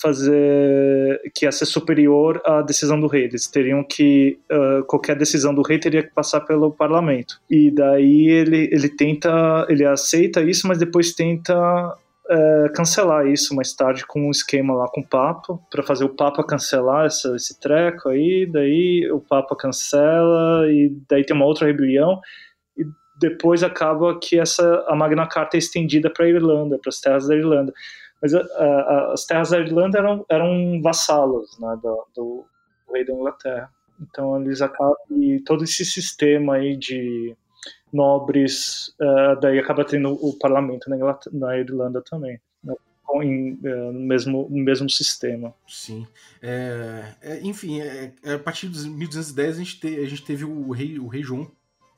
fazer, 0.01 1.21
que 1.35 1.45
ia 1.45 1.53
ser 1.53 1.67
superior 1.67 2.41
à 2.45 2.63
decisão 2.63 2.99
do 3.01 3.09
rei. 3.09 3.25
Eles 3.25 3.47
teriam 3.49 3.83
que, 3.83 4.39
uh, 4.51 4.85
qualquer 4.85 5.17
decisão 5.17 5.53
do 5.55 5.63
rei 5.63 5.79
teria 5.79 6.03
que 6.03 6.15
passar 6.15 6.41
pelo 6.41 6.71
parlamento. 6.71 7.41
E 7.51 7.71
daí 7.71 8.29
ele, 8.29 8.69
ele 8.73 8.89
tenta, 8.89 9.67
ele 9.69 9.85
aceita 9.85 10.43
isso, 10.43 10.67
mas 10.67 10.79
depois 10.79 11.13
tenta 11.13 11.55
cancelar 12.75 13.29
isso 13.29 13.55
mais 13.55 13.73
tarde 13.73 14.05
com 14.05 14.27
um 14.27 14.31
esquema 14.31 14.75
lá 14.75 14.89
com 14.89 15.01
o 15.01 15.07
Papa, 15.07 15.59
para 15.71 15.83
fazer 15.83 16.05
o 16.05 16.09
Papa 16.09 16.45
cancelar 16.45 17.07
essa, 17.07 17.37
esse 17.37 17.61
treco 17.61 18.09
aí, 18.09 18.49
daí 18.51 19.09
o 19.13 19.21
Papa 19.21 19.55
cancela, 19.57 20.69
e 20.69 20.93
daí 21.09 21.25
tem 21.25 21.37
uma 21.37 21.47
outra 21.47 21.67
rebelião, 21.67 22.21
depois 23.19 23.63
acaba 23.63 24.19
que 24.19 24.39
essa 24.39 24.85
a 24.87 24.95
Magna 24.95 25.27
Carta 25.27 25.57
é 25.57 25.59
estendida 25.59 26.11
para 26.11 26.25
a 26.25 26.29
Irlanda, 26.29 26.79
para 26.79 26.91
as 26.91 27.01
terras 27.01 27.27
da 27.27 27.35
Irlanda. 27.35 27.73
Mas 28.21 28.33
as 28.35 29.25
terras 29.25 29.51
da 29.51 29.59
Irlanda 29.59 29.99
eram, 29.99 30.25
eram 30.29 30.81
vassalos 30.83 31.59
né, 31.59 31.79
do, 31.83 32.07
do, 32.15 32.47
rei 32.93 33.05
da 33.05 33.13
Inglaterra. 33.13 33.71
Então 34.01 34.41
eles 34.41 34.61
acabam 34.61 34.97
e 35.11 35.41
todo 35.41 35.65
esse 35.65 35.85
sistema 35.85 36.57
aí 36.57 36.77
de 36.77 37.37
nobres, 37.93 38.95
uh, 39.01 39.41
daí 39.41 39.59
acaba 39.59 39.85
tendo 39.85 40.13
o 40.13 40.39
parlamento 40.39 40.91
na, 40.91 40.97
Inglaterra, 40.97 41.37
na 41.37 41.59
Irlanda 41.59 42.03
também. 42.03 42.39
Né, 42.63 42.75
em, 43.23 43.59
no, 43.63 44.01
mesmo, 44.01 44.49
no 44.51 44.63
mesmo 44.63 44.91
sistema. 44.91 45.55
Sim. 45.67 46.07
É, 46.43 47.15
é, 47.23 47.41
enfim, 47.43 47.81
é, 47.81 48.13
é 48.23 48.35
a 48.35 48.39
partir 48.39 48.69
de 48.69 48.89
1210 48.89 49.57
a 49.57 49.59
gente, 49.59 49.81
te, 49.81 49.87
a 49.99 50.07
gente 50.07 50.25
teve 50.25 50.45
o 50.45 50.71
rei, 50.71 50.99
o 50.99 51.07
rei 51.07 51.23
João 51.23 51.51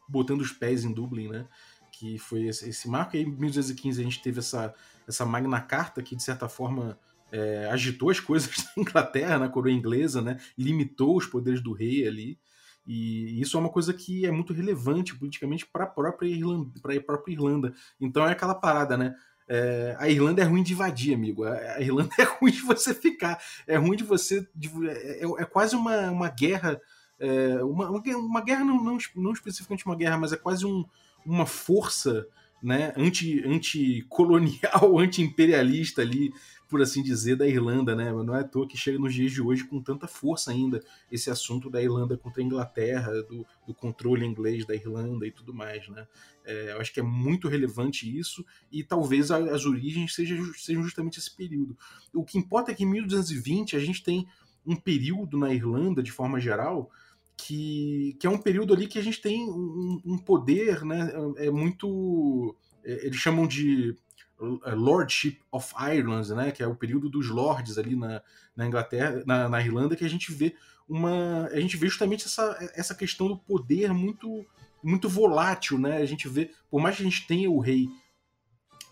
botando 0.09 0.41
os 0.41 0.53
pés 0.53 0.85
em 0.85 0.93
Dublin, 0.93 1.29
né? 1.29 1.47
Que 1.93 2.19
foi 2.19 2.47
esse, 2.47 2.69
esse 2.69 2.89
marco. 2.89 3.17
E 3.17 3.23
em 3.23 3.27
1215 3.27 4.01
a 4.01 4.05
gente 4.05 4.23
teve 4.23 4.39
essa, 4.39 4.75
essa 5.07 5.27
Magna 5.27 5.61
Carta 5.61 6.03
que, 6.03 6.17
de 6.17 6.23
certa 6.23 6.49
forma, 6.49 6.99
é, 7.31 7.69
agitou 7.71 8.11
as 8.11 8.21
coisas 8.21 8.57
na 8.77 8.83
Inglaterra, 8.83 9.39
na 9.39 9.49
coroa 9.49 9.73
inglesa, 9.73 10.23
né? 10.23 10.39
Limitou 10.57 11.17
os 11.17 11.27
poderes 11.27 11.61
do 11.61 11.73
rei 11.73 12.07
ali. 12.07 12.39
E 12.87 13.39
isso 13.39 13.57
é 13.57 13.61
uma 13.61 13.69
coisa 13.69 13.93
que 13.93 14.25
é 14.25 14.31
muito 14.31 14.55
relevante 14.55 15.15
politicamente 15.15 15.67
para 15.67 15.85
a 15.85 15.89
própria 15.89 16.27
Irlanda, 16.27 16.71
para 16.81 16.95
a 16.97 17.01
própria 17.01 17.35
Irlanda. 17.35 17.75
Então 18.01 18.27
é 18.27 18.33
aquela 18.33 18.55
parada, 18.55 18.97
né? 18.97 19.15
É, 19.49 19.97
a 19.99 20.09
Irlanda 20.09 20.43
é 20.43 20.45
ruim 20.45 20.63
de 20.63 20.75
invadir, 20.75 21.15
amigo. 21.15 21.45
A 21.45 21.81
Irlanda 21.81 22.11
é 22.19 22.23
ruim 22.23 22.53
de 22.53 22.63
você 22.63 22.95
ficar. 22.95 23.39
É 23.67 23.77
ruim 23.77 23.97
de 23.97 24.05
você. 24.05 24.47
De, 24.55 24.71
é, 24.89 25.25
é, 25.25 25.45
quase 25.45 25.75
uma, 25.75 26.11
uma 26.11 26.29
guerra. 26.29 26.81
É, 27.19 27.63
uma, 27.65 27.91
uma 27.91 28.41
guerra, 28.41 28.65
não, 28.65 28.83
não, 28.83 28.99
não 29.17 29.33
especificamente 29.33 29.87
uma 29.87 29.97
guerra, 29.97 30.19
mas 30.19 30.33
é 30.33 30.37
quase 30.37 30.65
um, 30.65 30.85
uma 31.25 31.47
força 31.47 32.27
né, 32.63 32.93
anti, 32.97 33.43
anti-colonial, 33.45 34.99
anti-imperialista 34.99 36.03
ali 36.03 36.33
por 36.69 36.83
assim 36.83 37.03
dizer, 37.03 37.35
da 37.35 37.49
Irlanda, 37.49 37.97
né? 37.97 38.13
Não 38.13 38.37
é 38.37 38.41
à 38.41 38.45
toa 38.45 38.69
que 38.69 38.77
chega 38.77 38.99
nos 38.99 39.15
dias 39.15 39.33
de 39.33 39.41
hoje 39.41 39.65
com 39.65 39.83
tanta 39.83 40.07
força 40.07 40.51
ainda 40.51 40.85
esse 41.11 41.31
assunto 41.31 41.71
da 41.71 41.83
Irlanda 41.83 42.17
contra 42.17 42.43
a 42.43 42.45
Inglaterra, 42.45 43.11
do, 43.23 43.47
do 43.67 43.75
controle 43.75 44.25
inglês 44.25 44.67
da 44.67 44.75
Irlanda 44.75 45.27
e 45.27 45.31
tudo 45.31 45.55
mais, 45.55 45.89
né? 45.89 46.07
É, 46.45 46.73
eu 46.73 46.81
acho 46.81 46.93
que 46.93 47.01
é 47.01 47.03
muito 47.03 47.49
relevante 47.49 48.07
isso 48.07 48.45
e 48.71 48.85
talvez 48.85 49.31
as 49.31 49.65
origens 49.65 50.15
sejam, 50.15 50.53
sejam 50.55 50.83
justamente 50.83 51.19
esse 51.19 51.35
período. 51.35 51.77
O 52.13 52.23
que 52.23 52.39
importa 52.39 52.71
é 52.71 52.75
que 52.75 52.85
em 52.85 52.91
1220 52.91 53.75
a 53.75 53.81
gente 53.81 54.03
tem 54.03 54.29
um 54.67 54.77
período 54.77 55.39
na 55.39 55.53
Irlanda, 55.53 56.03
de 56.03 56.13
forma 56.13 56.39
geral, 56.39 56.91
que, 57.39 58.17
que 58.19 58.27
é 58.27 58.31
um 58.31 58.37
período 58.37 58.75
ali 58.75 58.89
que 58.89 58.99
a 58.99 59.03
gente 59.03 59.23
tem 59.23 59.49
um, 59.49 60.03
um 60.05 60.19
poder, 60.19 60.85
né? 60.85 61.11
É 61.37 61.51
muito. 61.51 62.55
É, 62.85 63.07
eles 63.07 63.17
chamam 63.17 63.47
de 63.47 63.97
eh, 64.41 64.75
Lordship 64.75 65.39
of 65.51 65.73
Ireland, 65.81 66.35
né, 66.35 66.51
que 66.51 66.63
é 66.63 66.67
o 66.67 66.75
período 66.75 67.09
dos 67.09 67.29
lords 67.29 67.79
ali 67.79 67.97
na, 67.97 68.23
na 68.55 68.67
Inglaterra, 68.67 69.23
na, 69.27 69.49
na, 69.49 69.61
Irlanda, 69.61 69.97
que 69.97 70.05
a 70.05 70.11
gente 70.11 70.33
vê 70.33 70.55
uma, 70.89 71.47
a 71.47 71.61
gente 71.61 71.77
vê 71.77 71.89
justamente 71.89 72.27
essa, 72.27 72.57
essa 72.75 72.95
questão 72.95 73.29
do 73.29 73.37
poder 73.37 73.93
muito 73.93 74.45
muito 74.81 75.09
volátil, 75.09 75.77
né? 75.77 75.97
A 75.97 76.07
gente 76.07 76.29
vê, 76.29 76.53
por 76.71 76.81
mais 76.81 76.97
que 76.97 77.03
a 77.03 77.05
gente 77.05 77.27
tenha 77.27 77.51
o 77.51 77.59
rei 77.59 77.89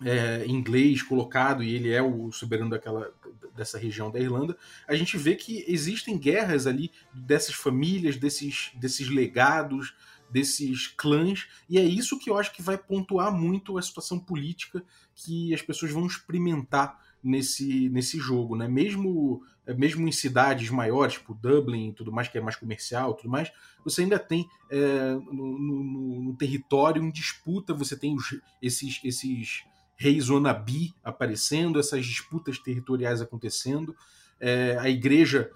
é, 0.05 0.44
inglês 0.47 1.03
colocado 1.03 1.62
e 1.62 1.74
ele 1.74 1.90
é 1.90 2.03
o 2.03 2.30
soberano 2.32 2.70
daquela 2.70 3.12
dessa 3.55 3.78
região 3.78 4.11
da 4.11 4.20
Irlanda, 4.20 4.55
a 4.86 4.94
gente 4.94 5.16
vê 5.16 5.34
que 5.34 5.64
existem 5.66 6.18
guerras 6.18 6.66
ali 6.66 6.90
dessas 7.14 7.55
famílias, 7.55 8.16
desses 8.16 8.70
desses 8.74 9.09
legados, 9.09 9.94
desses 10.30 10.88
clãs, 10.88 11.47
e 11.68 11.78
é 11.78 11.84
isso 11.84 12.18
que 12.18 12.28
eu 12.28 12.36
acho 12.36 12.53
que 12.53 12.61
vai 12.61 12.76
pontuar 12.76 13.32
muito 13.32 13.78
a 13.78 13.82
situação 13.82 14.18
política 14.18 14.84
que 15.14 15.55
as 15.55 15.62
pessoas 15.62 15.92
vão 15.92 16.07
experimentar 16.07 17.01
nesse, 17.22 17.88
nesse 17.88 18.18
jogo, 18.18 18.57
né? 18.57 18.68
Mesmo, 18.68 19.42
é, 19.66 19.74
mesmo 19.74 20.07
em 20.07 20.12
cidades 20.12 20.70
maiores, 20.70 21.14
tipo 21.14 21.34
Dublin 21.34 21.88
e 21.88 21.92
tudo 21.92 22.12
mais, 22.12 22.28
que 22.28 22.38
é 22.38 22.40
mais 22.40 22.57
comercial 22.57 23.14
tudo 23.14 23.30
mais, 23.30 23.51
você 23.84 24.03
ainda 24.03 24.18
tem 24.18 24.49
é, 24.70 25.14
no, 25.14 25.59
no, 25.59 26.22
no, 26.22 26.36
território 26.36 27.03
em 27.03 27.11
disputa, 27.11 27.74
você 27.74 27.97
tem 27.97 28.14
os, 28.14 28.38
esses, 28.61 29.01
esses 29.03 29.64
reis 29.97 30.28
Onabi 30.28 30.94
aparecendo, 31.03 31.80
essas 31.80 32.05
disputas 32.05 32.59
territoriais 32.59 33.20
acontecendo, 33.20 33.97
é, 34.38 34.76
a 34.78 34.88
igreja 34.88 35.51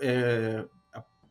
é, 0.00 0.64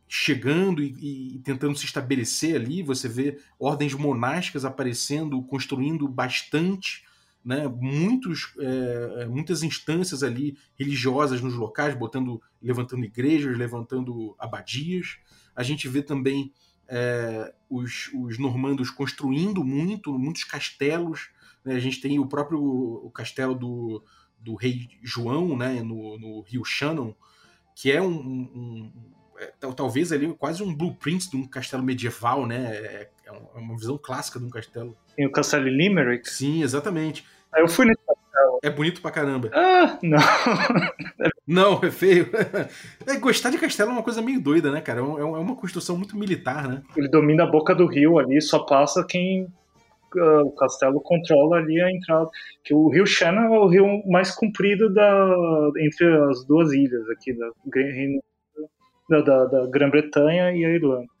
chegando 0.08 0.82
e, 0.82 1.36
e, 1.36 1.38
tentando 1.40 1.76
se 1.76 1.84
estabelecer 1.84 2.56
ali, 2.56 2.82
você 2.82 3.08
vê 3.08 3.38
ordens 3.58 3.94
monásticas 3.94 4.64
aparecendo, 4.64 5.42
construindo 5.42 6.06
bastante 6.08 7.04
né, 7.44 7.68
muitos, 7.68 8.54
é, 8.58 9.22
é, 9.22 9.26
muitas 9.26 9.62
instâncias 9.62 10.22
ali 10.22 10.56
religiosas 10.78 11.40
nos 11.42 11.54
locais, 11.54 11.94
botando, 11.94 12.40
levantando 12.62 13.04
igrejas, 13.04 13.58
levantando 13.58 14.34
abadias. 14.38 15.18
A 15.54 15.62
gente 15.62 15.86
vê 15.88 16.00
também 16.00 16.52
é, 16.88 17.52
os, 17.68 18.10
os, 18.14 18.38
normandos 18.38 18.90
construindo 18.90 19.62
muito, 19.62 20.18
muitos 20.18 20.44
castelos. 20.44 21.28
Né? 21.64 21.74
A 21.74 21.80
gente 21.80 22.00
tem 22.00 22.18
o 22.18 22.26
próprio 22.26 22.60
o 22.60 23.10
castelo 23.10 23.54
do, 23.54 24.04
do 24.38 24.54
rei 24.54 24.88
João, 25.02 25.56
né, 25.56 25.82
no, 25.82 26.18
no 26.18 26.40
rio 26.42 26.64
Shannon, 26.64 27.14
que 27.74 27.90
é 27.90 28.00
um, 28.00 28.10
um 28.12 28.92
é, 29.38 29.52
talvez 29.74 30.12
ali 30.12 30.32
quase 30.34 30.62
um 30.62 30.74
blueprint 30.74 31.30
de 31.30 31.36
um 31.36 31.46
castelo 31.46 31.82
medieval, 31.82 32.46
né? 32.46 32.76
É, 32.76 33.10
é, 33.26 33.28
é 33.28 33.58
uma 33.58 33.76
visão 33.76 33.98
clássica 33.98 34.38
de 34.38 34.44
um 34.44 34.50
castelo. 34.50 34.96
Tem 35.16 35.26
o 35.26 35.32
castelo 35.32 35.66
Limerick? 35.66 36.28
Sim, 36.28 36.62
exatamente. 36.62 37.24
Eu 37.56 37.68
fui 37.68 37.86
nesse 37.86 38.00
castelo. 38.06 38.58
É 38.62 38.70
bonito 38.70 39.00
pra 39.00 39.10
caramba. 39.10 39.50
Ah, 39.52 39.98
não. 40.02 40.18
não, 41.46 41.80
é 41.82 41.90
feio. 41.90 42.30
É, 43.06 43.16
gostar 43.18 43.50
de 43.50 43.58
castelo 43.58 43.90
é 43.90 43.92
uma 43.92 44.02
coisa 44.02 44.22
meio 44.22 44.40
doida, 44.40 44.70
né, 44.70 44.80
cara? 44.80 45.00
É, 45.00 45.02
é 45.02 45.24
uma 45.24 45.56
construção 45.56 45.96
muito 45.96 46.16
militar, 46.16 46.66
né? 46.66 46.82
Ele 46.96 47.08
domina 47.08 47.44
a 47.44 47.50
boca 47.50 47.74
do 47.74 47.86
rio 47.86 48.18
ali, 48.18 48.40
só 48.40 48.60
passa 48.60 49.04
quem 49.04 49.52
o 50.20 50.52
castelo 50.52 51.00
controla 51.00 51.56
ali 51.56 51.80
a 51.80 51.90
entrada. 51.90 52.28
Que 52.62 52.74
o 52.74 52.88
rio 52.88 53.06
Shannon 53.06 53.54
é 53.54 53.58
o 53.58 53.66
rio 53.66 54.02
mais 54.06 54.34
comprido 54.34 54.92
da, 54.92 55.36
entre 55.78 56.06
as 56.30 56.44
duas 56.46 56.72
ilhas 56.72 57.08
aqui 57.10 57.32
da 57.32 57.50
da, 59.08 59.20
da, 59.20 59.44
da 59.44 59.66
Grã-Bretanha 59.66 60.52
e 60.52 60.64
a 60.64 60.70
Irlanda. 60.70 61.12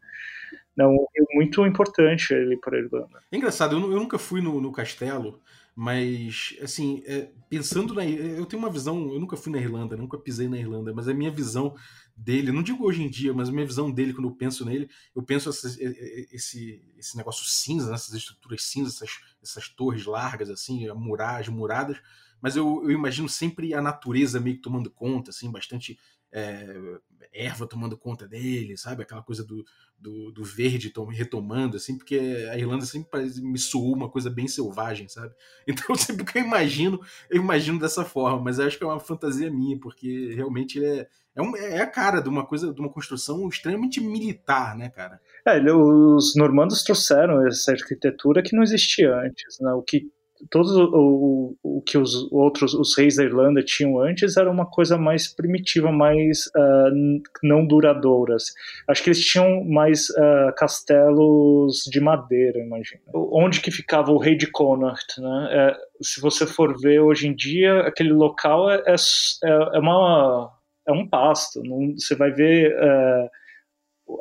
É 0.76 0.86
um 0.86 1.06
rio 1.14 1.26
muito 1.34 1.64
importante 1.64 2.34
ali 2.34 2.58
para 2.58 2.76
a 2.76 2.80
Irlanda. 2.80 3.22
É 3.30 3.36
engraçado, 3.36 3.76
eu, 3.76 3.92
eu 3.92 4.00
nunca 4.00 4.18
fui 4.18 4.40
no, 4.40 4.60
no 4.60 4.72
castelo, 4.72 5.40
mas, 5.76 6.56
assim, 6.62 7.02
é, 7.06 7.28
pensando 7.48 7.94
na. 7.94 8.04
Eu 8.04 8.46
tenho 8.46 8.62
uma 8.62 8.70
visão. 8.70 9.12
Eu 9.12 9.20
nunca 9.20 9.36
fui 9.36 9.52
na 9.52 9.58
Irlanda, 9.58 9.96
nunca 9.96 10.18
pisei 10.18 10.48
na 10.48 10.56
Irlanda, 10.56 10.92
mas 10.92 11.08
a 11.08 11.14
minha 11.14 11.30
visão 11.30 11.74
dele, 12.16 12.52
não 12.52 12.62
digo 12.62 12.84
hoje 12.84 13.02
em 13.02 13.10
dia, 13.10 13.34
mas 13.34 13.50
minha 13.50 13.66
visão 13.66 13.90
dele, 13.90 14.12
quando 14.12 14.28
eu 14.28 14.34
penso 14.34 14.64
nele, 14.64 14.88
eu 15.14 15.22
penso 15.22 15.48
essa, 15.48 15.66
esse, 16.32 16.82
esse 16.96 17.16
negócio 17.16 17.44
cinza, 17.44 17.88
né, 17.88 17.94
essas 17.94 18.14
estruturas 18.14 18.62
cinzas, 18.62 18.96
essas, 18.96 19.10
essas 19.42 19.68
torres 19.68 20.04
largas, 20.06 20.48
assim, 20.48 20.88
muradas, 20.92 21.48
muradas, 21.48 21.98
mas 22.40 22.56
eu, 22.56 22.82
eu 22.84 22.90
imagino 22.90 23.28
sempre 23.28 23.74
a 23.74 23.80
natureza 23.80 24.38
meio 24.38 24.56
que 24.56 24.62
tomando 24.62 24.90
conta, 24.90 25.30
assim, 25.30 25.50
bastante 25.50 25.98
é, 26.34 26.66
erva 27.32 27.66
tomando 27.66 27.96
conta 27.96 28.26
dele, 28.26 28.76
sabe? 28.76 29.02
Aquela 29.02 29.22
coisa 29.22 29.44
do, 29.44 29.64
do, 29.96 30.32
do 30.32 30.42
verde 30.44 30.92
retomando, 31.12 31.76
assim, 31.76 31.96
porque 31.96 32.18
a 32.50 32.58
Irlanda 32.58 32.84
sempre 32.84 33.08
parece, 33.08 33.40
me 33.40 33.58
soou 33.58 33.94
uma 33.94 34.10
coisa 34.10 34.28
bem 34.28 34.48
selvagem, 34.48 35.08
sabe? 35.08 35.32
Então 35.66 35.94
sempre 35.94 36.24
que 36.24 36.38
eu 36.38 36.42
imagino, 36.42 37.00
eu 37.30 37.40
imagino 37.40 37.78
dessa 37.78 38.04
forma, 38.04 38.40
mas 38.40 38.58
acho 38.58 38.76
que 38.76 38.84
é 38.84 38.86
uma 38.86 38.98
fantasia 38.98 39.50
minha, 39.50 39.78
porque 39.78 40.34
realmente 40.34 40.84
é, 40.84 41.08
é, 41.36 41.42
um, 41.42 41.56
é 41.56 41.80
a 41.80 41.86
cara 41.86 42.20
de 42.20 42.28
uma 42.28 42.44
coisa, 42.44 42.72
de 42.72 42.80
uma 42.80 42.90
construção 42.90 43.48
extremamente 43.48 44.00
militar, 44.00 44.76
né, 44.76 44.88
cara? 44.88 45.20
É, 45.46 45.60
os 45.72 46.34
normandos 46.36 46.82
trouxeram 46.82 47.46
essa 47.46 47.72
arquitetura 47.72 48.42
que 48.42 48.56
não 48.56 48.62
existia 48.62 49.14
antes, 49.14 49.58
né? 49.60 49.72
O 49.72 49.82
que 49.82 50.10
todos 50.50 50.76
o, 50.76 51.56
o, 51.62 51.82
que 51.82 51.96
os 51.98 52.30
outros 52.32 52.74
os 52.74 52.96
reis 52.96 53.16
da 53.16 53.24
Irlanda 53.24 53.62
tinham 53.62 53.98
antes 53.98 54.36
era 54.36 54.50
uma 54.50 54.66
coisa 54.66 54.96
mais 54.96 55.32
primitiva, 55.32 55.90
mais 55.92 56.46
uh, 56.48 57.22
não 57.42 57.66
duradoura. 57.66 58.36
Acho 58.88 59.02
que 59.02 59.10
eles 59.10 59.24
tinham 59.24 59.64
mais 59.64 60.08
uh, 60.10 60.54
castelos 60.56 61.82
de 61.90 62.00
madeira, 62.00 62.58
imagina. 62.58 63.02
Onde 63.14 63.60
que 63.60 63.70
ficava 63.70 64.10
o 64.12 64.18
rei 64.18 64.36
de 64.36 64.50
Connacht, 64.50 65.20
né? 65.20 65.48
É, 65.50 65.76
se 66.02 66.20
você 66.20 66.46
for 66.46 66.78
ver 66.78 67.00
hoje 67.00 67.28
em 67.28 67.34
dia, 67.34 67.80
aquele 67.80 68.12
local 68.12 68.70
é, 68.70 68.82
é, 68.86 68.94
é, 69.44 69.76
é 69.76 69.78
uma 69.78 70.50
é 70.86 70.92
um 70.92 71.08
pasto. 71.08 71.62
Não, 71.62 71.94
você 71.96 72.14
vai 72.14 72.30
ver 72.30 72.74
uh, 72.76 73.30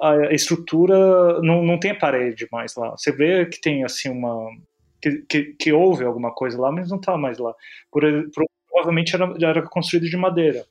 a 0.01 0.33
estrutura 0.33 1.41
não, 1.41 1.63
não 1.63 1.79
tem 1.79 1.97
parede 1.97 2.47
mais 2.51 2.75
lá. 2.75 2.91
Você 2.91 3.11
vê 3.11 3.45
que 3.45 3.59
tem 3.59 3.83
assim 3.83 4.09
uma 4.09 4.49
que, 5.03 5.23
que, 5.27 5.43
que 5.59 5.73
houve 5.73 6.05
alguma 6.05 6.33
coisa 6.33 6.59
lá, 6.59 6.71
mas 6.71 6.89
não 6.89 6.97
está 6.97 7.17
mais 7.17 7.37
lá. 7.37 7.53
Por, 7.91 8.03
provavelmente 8.69 9.13
era, 9.13 9.33
era 9.41 9.61
construído 9.63 10.09
de 10.09 10.15
madeira. 10.15 10.63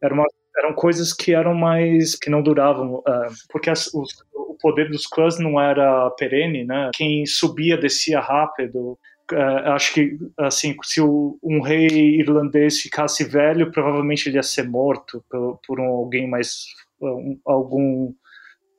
Era 0.00 0.14
uma, 0.14 0.24
eram 0.56 0.72
coisas 0.72 1.12
que 1.12 1.34
eram 1.34 1.54
mais 1.54 2.14
que 2.14 2.30
não 2.30 2.42
duravam, 2.42 2.96
uh, 2.98 3.32
porque 3.50 3.68
as, 3.68 3.92
os, 3.92 4.10
o 4.32 4.56
poder 4.60 4.88
dos 4.88 5.06
clãs 5.06 5.38
não 5.38 5.60
era 5.60 6.08
perene, 6.10 6.64
né? 6.64 6.90
Quem 6.94 7.26
subia 7.26 7.76
descia 7.76 8.20
rápido. 8.20 8.98
Uh, 9.32 9.70
acho 9.72 9.92
que 9.92 10.16
assim 10.38 10.76
se 10.84 11.00
o, 11.00 11.36
um 11.42 11.60
rei 11.60 12.20
irlandês 12.20 12.80
ficasse 12.80 13.24
velho 13.24 13.72
provavelmente 13.72 14.28
ele 14.28 14.36
ia 14.36 14.42
ser 14.44 14.62
morto 14.68 15.20
por, 15.28 15.58
por 15.66 15.80
um, 15.80 15.86
alguém 15.86 16.30
mais 16.30 16.66
um, 17.02 17.36
algum 17.44 18.14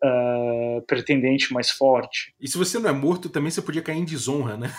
uh, 0.04 0.82
pretendente 0.86 1.54
mais 1.54 1.70
forte 1.70 2.34
e 2.40 2.48
se 2.48 2.58
você 2.58 2.80
não 2.80 2.90
é 2.90 2.94
morto 2.94 3.30
também 3.30 3.52
você 3.52 3.62
podia 3.62 3.82
cair 3.82 3.98
em 3.98 4.06
desonra 4.06 4.58
né 4.58 4.72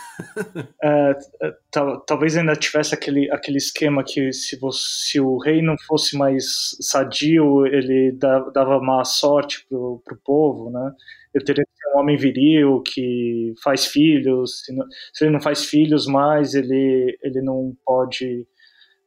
uh, 0.85 1.53
tal, 1.71 2.01
talvez 2.01 2.37
ainda 2.37 2.55
tivesse 2.57 2.95
aquele 2.95 3.31
aquele 3.31 3.59
esquema 3.59 4.05
que 4.05 4.33
se 4.33 4.59
você, 4.59 5.11
se 5.11 5.21
o 5.21 5.39
rei 5.39 5.63
não 5.63 5.77
fosse 5.87 6.17
mais 6.17 6.77
sadio 6.81 7.67
ele 7.67 8.13
dava 8.13 8.81
má 8.81 9.05
sorte 9.05 9.67
pro, 9.69 10.03
pro 10.05 10.21
povo 10.25 10.71
né 10.71 10.93
eu 11.35 11.45
teria 11.45 11.65
que 11.65 11.71
ser 11.77 11.95
um 11.95 12.01
homem 12.01 12.17
viril 12.17 12.83
que 12.83 13.55
faz 13.63 13.87
filhos. 13.87 14.63
Se, 14.65 14.75
não, 14.75 14.87
se 15.13 15.25
ele 15.25 15.33
não 15.33 15.41
faz 15.41 15.65
filhos 15.65 16.07
mais, 16.07 16.55
ele, 16.55 17.17
ele 17.23 17.43
não 17.43 17.77
pode 17.85 18.47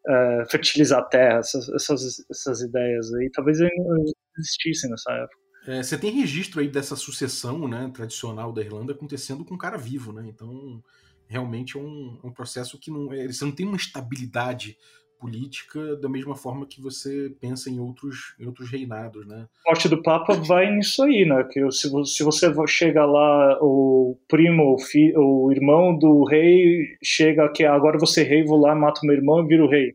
uh, 0.07 0.49
fertilizar 0.49 0.99
a 0.99 1.05
terra. 1.05 1.39
Essas, 1.39 1.69
essas, 1.69 2.25
essas 2.29 2.61
ideias 2.61 3.13
aí 3.13 3.29
talvez 3.31 3.59
não 3.59 4.03
existissem 4.37 4.89
nessa 4.89 5.11
época. 5.11 5.40
É, 5.67 5.83
você 5.83 5.97
tem 5.97 6.11
registro 6.11 6.59
aí 6.59 6.67
dessa 6.67 6.95
sucessão 6.95 7.67
né, 7.67 7.89
tradicional 7.93 8.51
da 8.51 8.61
Irlanda 8.61 8.93
acontecendo 8.93 9.45
com 9.45 9.53
um 9.53 9.59
cara 9.59 9.77
vivo, 9.77 10.11
né? 10.11 10.25
Então, 10.27 10.83
realmente 11.27 11.77
é 11.77 11.79
um, 11.79 12.19
um 12.23 12.31
processo 12.31 12.79
que 12.79 12.89
não, 12.89 13.11
é, 13.13 13.27
você 13.27 13.45
não 13.45 13.51
tem 13.51 13.67
uma 13.67 13.77
estabilidade 13.77 14.77
política 15.21 15.95
da 15.97 16.09
mesma 16.09 16.35
forma 16.35 16.65
que 16.65 16.81
você 16.81 17.31
pensa 17.39 17.69
em 17.69 17.79
outros, 17.79 18.33
em 18.39 18.47
outros 18.47 18.71
reinados, 18.71 19.27
né? 19.27 19.47
A 19.67 19.69
morte 19.69 19.87
do 19.87 20.01
Papa 20.01 20.33
vai 20.33 20.71
nisso 20.71 21.03
aí, 21.03 21.25
né? 21.25 21.47
Que 21.51 21.71
se, 21.71 21.89
se 22.05 22.23
você 22.23 22.51
chega 22.67 23.05
lá, 23.05 23.59
o 23.61 24.17
primo, 24.27 24.73
o, 24.73 24.79
fi, 24.79 25.13
o 25.15 25.51
irmão 25.51 25.95
do 25.95 26.23
rei 26.25 26.97
chega 27.03 27.47
que 27.49 27.63
agora 27.63 27.99
você 27.99 28.23
rei, 28.23 28.43
vou 28.43 28.59
lá, 28.59 28.73
mato 28.73 29.05
meu 29.05 29.15
irmão 29.15 29.43
e 29.43 29.47
viro 29.47 29.69
rei. 29.69 29.93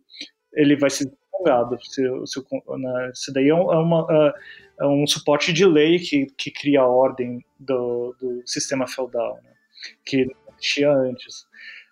Ele 0.54 0.76
vai 0.76 0.90
ser 0.90 1.12
prolongado. 1.36 1.78
Se, 1.82 2.02
se, 2.26 2.40
né? 2.78 3.10
Isso 3.12 3.32
daí 3.32 3.46
é, 3.46 3.50
é, 3.50 3.54
uma, 3.54 4.06
é, 4.10 4.84
é 4.84 4.86
um 4.86 5.06
suporte 5.06 5.52
de 5.52 5.64
lei 5.64 5.98
que, 5.98 6.26
que 6.36 6.50
cria 6.50 6.80
a 6.80 6.86
ordem 6.86 7.44
do, 7.58 8.14
do 8.20 8.42
sistema 8.46 8.86
feudal, 8.86 9.40
né? 9.42 9.50
que 10.04 10.24
não 10.24 10.34
existia 10.56 10.90
antes 10.90 11.46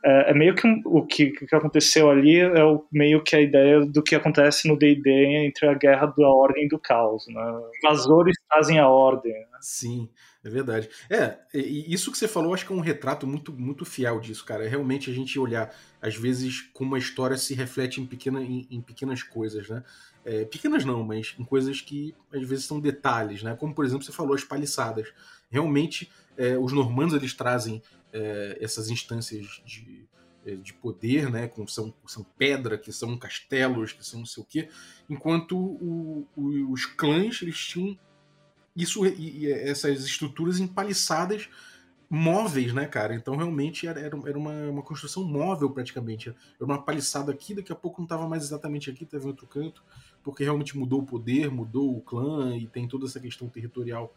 é, 0.05 0.31
é 0.31 0.35
meio 0.35 0.55
que 0.55 0.67
um, 0.67 0.83
o 0.85 1.07
que, 1.07 1.31
que, 1.31 1.57
aconteceu 1.57 2.11
ali 2.11 2.39
é 2.39 2.63
o, 2.63 2.85
meio 2.93 3.23
que 3.23 3.35
a 3.35 3.41
ideia 3.41 3.81
do 3.87 4.03
que 4.03 4.15
acontece 4.15 4.69
no 4.69 4.77
D&D 4.77 5.11
entre 5.47 5.67
a 5.67 5.75
guerra 5.75 6.07
da 6.07 6.29
ordem 6.29 6.67
e 6.67 6.69
do 6.69 6.79
caos, 6.79 7.27
né? 7.27 7.43
Invasores 7.83 8.37
trazem 8.51 8.79
a 8.79 8.87
ordem. 8.87 9.33
Né? 9.33 9.59
Sim, 9.63 10.11
é 10.45 10.51
verdade. 10.51 10.91
É, 11.09 11.39
isso 11.55 12.13
que 12.13 12.19
você 12.19 12.29
falou, 12.29 12.53
acho 12.53 12.67
que 12.67 12.73
é 12.73 12.77
um 12.77 12.81
retrato 12.81 13.27
muito, 13.27 13.51
muito 13.53 13.85
fiel 13.85 14.21
disso, 14.21 14.45
cara. 14.45 14.65
É 14.65 14.69
realmente 14.69 15.11
a 15.11 15.15
gente 15.15 15.39
olhar, 15.39 15.75
às 16.03 16.15
vezes, 16.15 16.61
como 16.75 16.91
uma 16.91 16.99
história 16.99 17.37
se 17.39 17.55
reflete 17.55 18.01
em, 18.01 18.07
pequena, 18.07 18.43
em, 18.43 18.67
em 18.71 18.81
pequenas 18.81 19.23
coisas, 19.23 19.69
né? 19.69 19.83
É, 20.23 20.45
pequenas 20.45 20.85
não, 20.85 21.03
mas 21.03 21.35
em 21.39 21.45
coisas 21.45 21.81
que 21.81 22.15
às 22.33 22.47
vezes 22.47 22.67
são 22.67 22.79
detalhes, 22.79 23.43
né? 23.43 23.57
Como, 23.57 23.75
por 23.75 23.87
exemplo, 23.87 24.05
você 24.05 24.13
falou, 24.13 24.35
as 24.35 24.45
paliçadas. 24.45 25.13
Realmente, 25.51 26.11
é, 26.37 26.59
os 26.59 26.73
normandos, 26.73 27.15
eles 27.15 27.33
trazem 27.33 27.83
é, 28.13 28.59
essas 28.61 28.91
instâncias 28.91 29.63
de, 29.65 30.07
é, 30.45 30.57
de 30.57 30.75
poder, 30.75 31.31
né, 31.31 31.49
com, 31.49 31.67
são, 31.67 31.93
são 32.07 32.23
pedra, 32.37 32.77
que 32.77 32.93
são 32.93 33.17
castelos, 33.17 33.93
que 33.93 34.05
são 34.05 34.21
não 34.21 34.27
sei 34.27 34.43
o 34.43 34.47
quê, 34.47 34.69
enquanto 35.09 35.57
o, 35.57 36.29
o, 36.37 36.71
os 36.71 36.85
clãs 36.85 37.41
eles 37.41 37.59
tinham 37.59 37.99
isso 38.77 39.07
e, 39.07 39.45
e 39.45 39.53
essas 39.53 40.05
estruturas 40.05 40.59
empaliçadas 40.59 41.49
móveis, 42.09 42.73
né, 42.73 42.87
cara? 42.87 43.15
Então 43.15 43.37
realmente 43.37 43.87
era, 43.87 44.01
era 44.01 44.17
uma, 44.17 44.53
uma 44.71 44.83
construção 44.83 45.25
móvel 45.25 45.71
praticamente. 45.71 46.29
Era 46.29 46.65
uma 46.65 46.83
paliçada 46.83 47.33
aqui, 47.33 47.55
daqui 47.55 47.73
a 47.73 47.77
pouco 47.77 48.01
não 48.01 48.05
estava 48.05 48.29
mais 48.29 48.45
exatamente 48.45 48.91
aqui, 48.91 49.05
estava 49.05 49.25
em 49.25 49.29
outro 49.29 49.47
canto, 49.47 49.83
porque 50.23 50.45
realmente 50.45 50.77
mudou 50.77 51.01
o 51.01 51.07
poder, 51.07 51.51
mudou 51.51 51.97
o 51.97 52.01
clã 52.01 52.57
e 52.57 52.67
tem 52.67 52.87
toda 52.87 53.07
essa 53.07 53.21
questão 53.21 53.49
territorial 53.49 54.15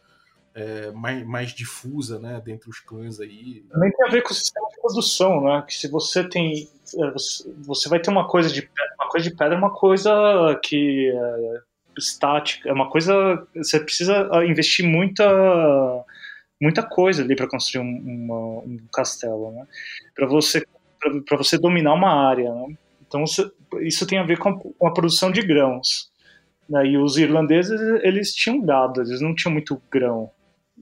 é, 0.54 0.90
mais, 0.90 1.26
mais 1.26 1.50
difusa, 1.50 2.18
né, 2.18 2.40
dentre 2.44 2.68
os 2.68 2.80
clãs 2.80 3.20
aí. 3.20 3.64
Também 3.70 3.92
tem 3.92 4.06
a 4.06 4.10
ver 4.10 4.22
com 4.22 4.30
o 4.30 4.34
sistema 4.34 4.68
de 4.68 4.80
produção, 4.80 5.44
né? 5.44 5.62
Que 5.66 5.74
se 5.74 5.88
você 5.88 6.28
tem, 6.28 6.68
é, 6.96 7.12
você 7.58 7.88
vai 7.88 8.00
ter 8.00 8.10
uma 8.10 8.26
coisa 8.26 8.48
de 8.48 8.62
pedra, 8.62 8.94
uma 8.98 9.08
coisa 9.08 9.30
de 9.30 9.36
pedra, 9.36 9.54
é 9.54 9.58
uma 9.58 9.74
coisa 9.74 10.60
que 10.62 11.12
é 11.14 11.67
estática, 11.98 12.68
é 12.68 12.72
uma 12.72 12.90
coisa, 12.90 13.46
você 13.54 13.80
precisa 13.80 14.28
investir 14.46 14.86
muita 14.86 15.24
muita 16.60 16.82
coisa 16.82 17.22
ali 17.22 17.36
para 17.36 17.48
construir 17.48 17.82
um, 17.82 17.98
uma, 18.04 18.58
um, 18.64 18.78
castelo, 18.92 19.52
né? 19.52 19.66
Para 20.14 20.26
você 20.26 20.66
para 21.26 21.36
você 21.36 21.56
dominar 21.56 21.94
uma 21.94 22.28
área, 22.28 22.52
né? 22.52 22.76
Então 23.06 23.24
isso 23.80 24.06
tem 24.06 24.18
a 24.18 24.24
ver 24.24 24.38
com 24.38 24.48
a, 24.48 24.58
com 24.58 24.86
a 24.86 24.92
produção 24.92 25.30
de 25.30 25.40
grãos. 25.42 26.10
Né? 26.68 26.86
E 26.86 26.98
os 26.98 27.16
irlandeses 27.16 27.80
eles 28.02 28.34
tinham 28.34 28.60
gado, 28.60 29.00
eles 29.00 29.20
não 29.20 29.34
tinham 29.34 29.52
muito 29.52 29.80
grão 29.90 30.30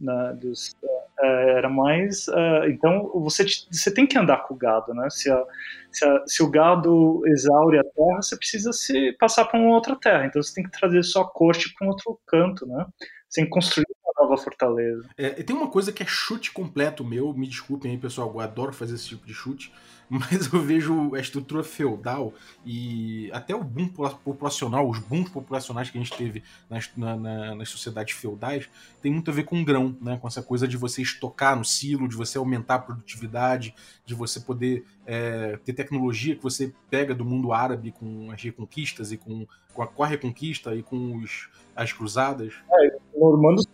né, 0.01 0.39
é, 0.43 0.96
era 1.25 1.69
mais 1.69 2.29
uh, 2.29 2.65
então 2.69 3.11
você 3.15 3.45
você 3.71 3.93
tem 3.93 4.07
que 4.07 4.19
andar 4.19 4.39
com 4.45 4.55
o 4.55 4.57
gado 4.57 4.93
né? 4.93 5.09
Se, 5.11 5.31
a, 5.31 5.45
se, 5.91 6.05
a, 6.05 6.23
se, 6.27 6.43
o 6.43 6.51
gado 6.51 7.23
exaure 7.27 7.79
a 7.79 7.85
terra 7.85 8.23
você 8.23 8.37
precisa 8.37 8.73
se 8.73 9.13
passar 9.13 9.47
para 9.47 9.59
uma 9.59 9.75
outra 9.75 9.97
terra. 9.97 10.27
Então 10.27 10.43
você 10.43 10.55
tem 10.55 10.65
que 10.65 10.79
trazer 10.79 11.03
sua 11.03 11.27
corte 11.27 11.73
para 11.75 11.87
um 11.87 11.91
outro 11.91 12.19
canto 12.27 12.67
né? 12.67 12.87
Sem 13.29 13.49
construir 13.49 13.87
uma 14.05 14.25
nova 14.25 14.43
fortaleza. 14.43 15.09
É, 15.17 15.31
tem 15.43 15.57
uma 15.57 15.71
coisa 15.71 15.93
que 15.93 16.03
é 16.03 16.07
chute 16.07 16.53
completo 16.53 17.05
meu 17.05 17.33
me 17.33 17.47
desculpem 17.47 17.93
aí 17.93 17.99
pessoal 17.99 18.31
eu 18.33 18.41
adoro 18.41 18.73
fazer 18.73 18.95
esse 18.95 19.09
tipo 19.09 19.27
de 19.27 19.35
chute 19.35 19.73
mas 20.09 20.53
eu 20.53 20.61
vejo 20.61 21.15
a 21.15 21.21
estrutura 21.21 21.63
feudal 21.65 22.33
e 22.65 23.31
até 23.33 23.55
o 23.55 23.63
boom 23.63 23.89
populacional, 23.89 24.89
os 24.89 24.99
booms 24.99 25.29
populacionais 25.29 25.91
que 25.91 25.99
a 25.99 26.01
gente 26.01 26.17
teve 26.17 26.43
nas, 26.71 26.91
na, 26.97 27.17
na, 27.17 27.55
nas 27.57 27.69
sociedades 27.69 28.15
feudais, 28.15 28.69
tem 29.03 29.13
muito 29.13 29.31
a 29.31 29.35
ver 29.35 29.45
com 29.45 29.65
grão, 29.65 29.97
né? 30.01 30.17
com 30.21 30.29
essa 30.29 30.43
coisa 30.43 30.67
de 30.69 30.77
você 30.77 31.03
estocar 31.03 31.57
no 31.57 31.65
silo, 31.65 32.09
de 32.09 32.15
você 32.15 32.39
aumentar 32.39 32.77
a 32.77 32.79
produtividade, 32.79 33.75
de 34.05 34.15
você 34.15 34.41
poder 34.41 34.85
é, 35.05 35.59
ter 35.65 35.73
tecnologia 35.73 36.37
que 36.37 36.43
você 36.43 36.73
pega 36.89 37.15
do 37.15 37.25
mundo 37.25 37.53
árabe 37.53 37.93
com 37.93 38.31
as 38.31 38.43
reconquistas 38.43 39.11
e 39.13 39.17
com, 39.17 39.47
com 39.75 39.83
a, 39.83 39.87
com 39.87 40.03
a 40.03 40.07
reconquista 40.07 40.75
e 40.75 40.83
com 40.83 41.17
os, 41.17 41.49
as 41.75 41.93
cruzadas. 41.93 42.55
É, 42.71 42.97
os 43.15 43.21
normandos 43.21 43.67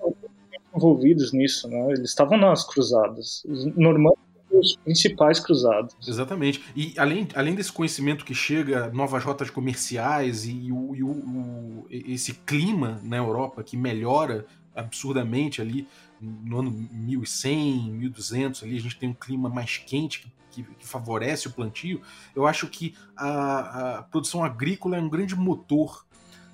envolvidos 0.74 1.32
nisso, 1.32 1.68
né? 1.68 1.92
eles 1.92 2.08
estavam 2.08 2.38
nas 2.38 2.64
cruzadas. 2.64 3.44
Os 3.44 3.66
normandos 3.76 4.31
os 4.52 4.76
principais 4.76 5.40
cruzados. 5.40 5.96
Exatamente. 6.06 6.62
E 6.76 6.94
além, 6.98 7.28
além 7.34 7.54
desse 7.54 7.72
conhecimento 7.72 8.24
que 8.24 8.34
chega, 8.34 8.90
novas 8.90 9.24
rotas 9.24 9.50
comerciais 9.50 10.44
e, 10.44 10.66
e, 10.66 10.72
o, 10.72 10.94
e 10.94 11.02
o, 11.02 11.86
esse 11.90 12.34
clima 12.34 13.00
na 13.02 13.16
Europa 13.16 13.62
que 13.62 13.76
melhora 13.76 14.46
absurdamente 14.74 15.60
ali 15.60 15.86
no 16.20 16.60
ano 16.60 16.70
1100, 16.70 17.92
1200, 17.92 18.62
ali 18.62 18.76
a 18.76 18.80
gente 18.80 18.98
tem 18.98 19.08
um 19.08 19.14
clima 19.14 19.48
mais 19.48 19.76
quente 19.76 20.20
que, 20.20 20.32
que, 20.50 20.62
que 20.62 20.86
favorece 20.86 21.48
o 21.48 21.52
plantio. 21.52 22.00
Eu 22.34 22.46
acho 22.46 22.68
que 22.68 22.94
a, 23.16 23.98
a, 23.98 24.02
produção 24.04 24.44
agrícola 24.44 24.96
é 24.96 25.00
um 25.00 25.08
grande 25.08 25.34
motor 25.34 26.06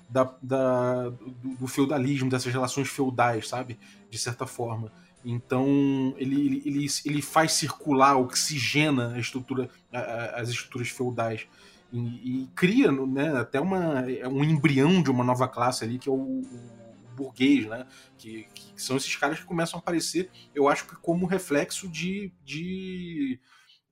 da, 0.09 0.33
da 0.41 1.09
do, 1.09 1.55
do 1.59 1.67
feudalismo, 1.67 2.29
dessas 2.29 2.51
relações 2.51 2.87
feudais, 2.87 3.47
sabe? 3.47 3.77
De 4.09 4.17
certa 4.17 4.47
forma. 4.47 4.91
Então 5.23 6.13
ele, 6.17 6.61
ele, 6.65 6.87
ele, 7.05 7.21
faz 7.21 7.51
circular, 7.53 8.17
oxigena 8.17 9.13
a 9.15 9.19
estrutura, 9.19 9.69
as 9.91 10.49
estruturas 10.49 10.89
feudais 10.89 11.45
e, 11.91 12.43
e, 12.43 12.47
cria 12.55 12.91
né, 12.91 13.35
até 13.37 13.59
uma, 13.59 14.09
é 14.09 14.27
um 14.27 14.43
embrião 14.43 15.01
de 15.01 15.09
uma 15.09 15.23
nova 15.23 15.47
classe 15.47 15.83
ali 15.83 15.99
que 15.99 16.07
é 16.07 16.11
o, 16.11 16.15
o 16.15 16.79
burguês, 17.19 17.65
né? 17.65 17.85
Que, 18.17 18.47
que, 18.53 18.81
são 18.81 18.95
esses 18.95 19.13
caras 19.15 19.39
que 19.39 19.45
começam 19.45 19.77
a 19.77 19.81
aparecer, 19.81 20.29
eu 20.55 20.69
acho 20.69 20.85
que 20.85 20.95
como 20.95 21.25
reflexo 21.25 21.89
de, 21.89 22.31
de, 22.45 23.37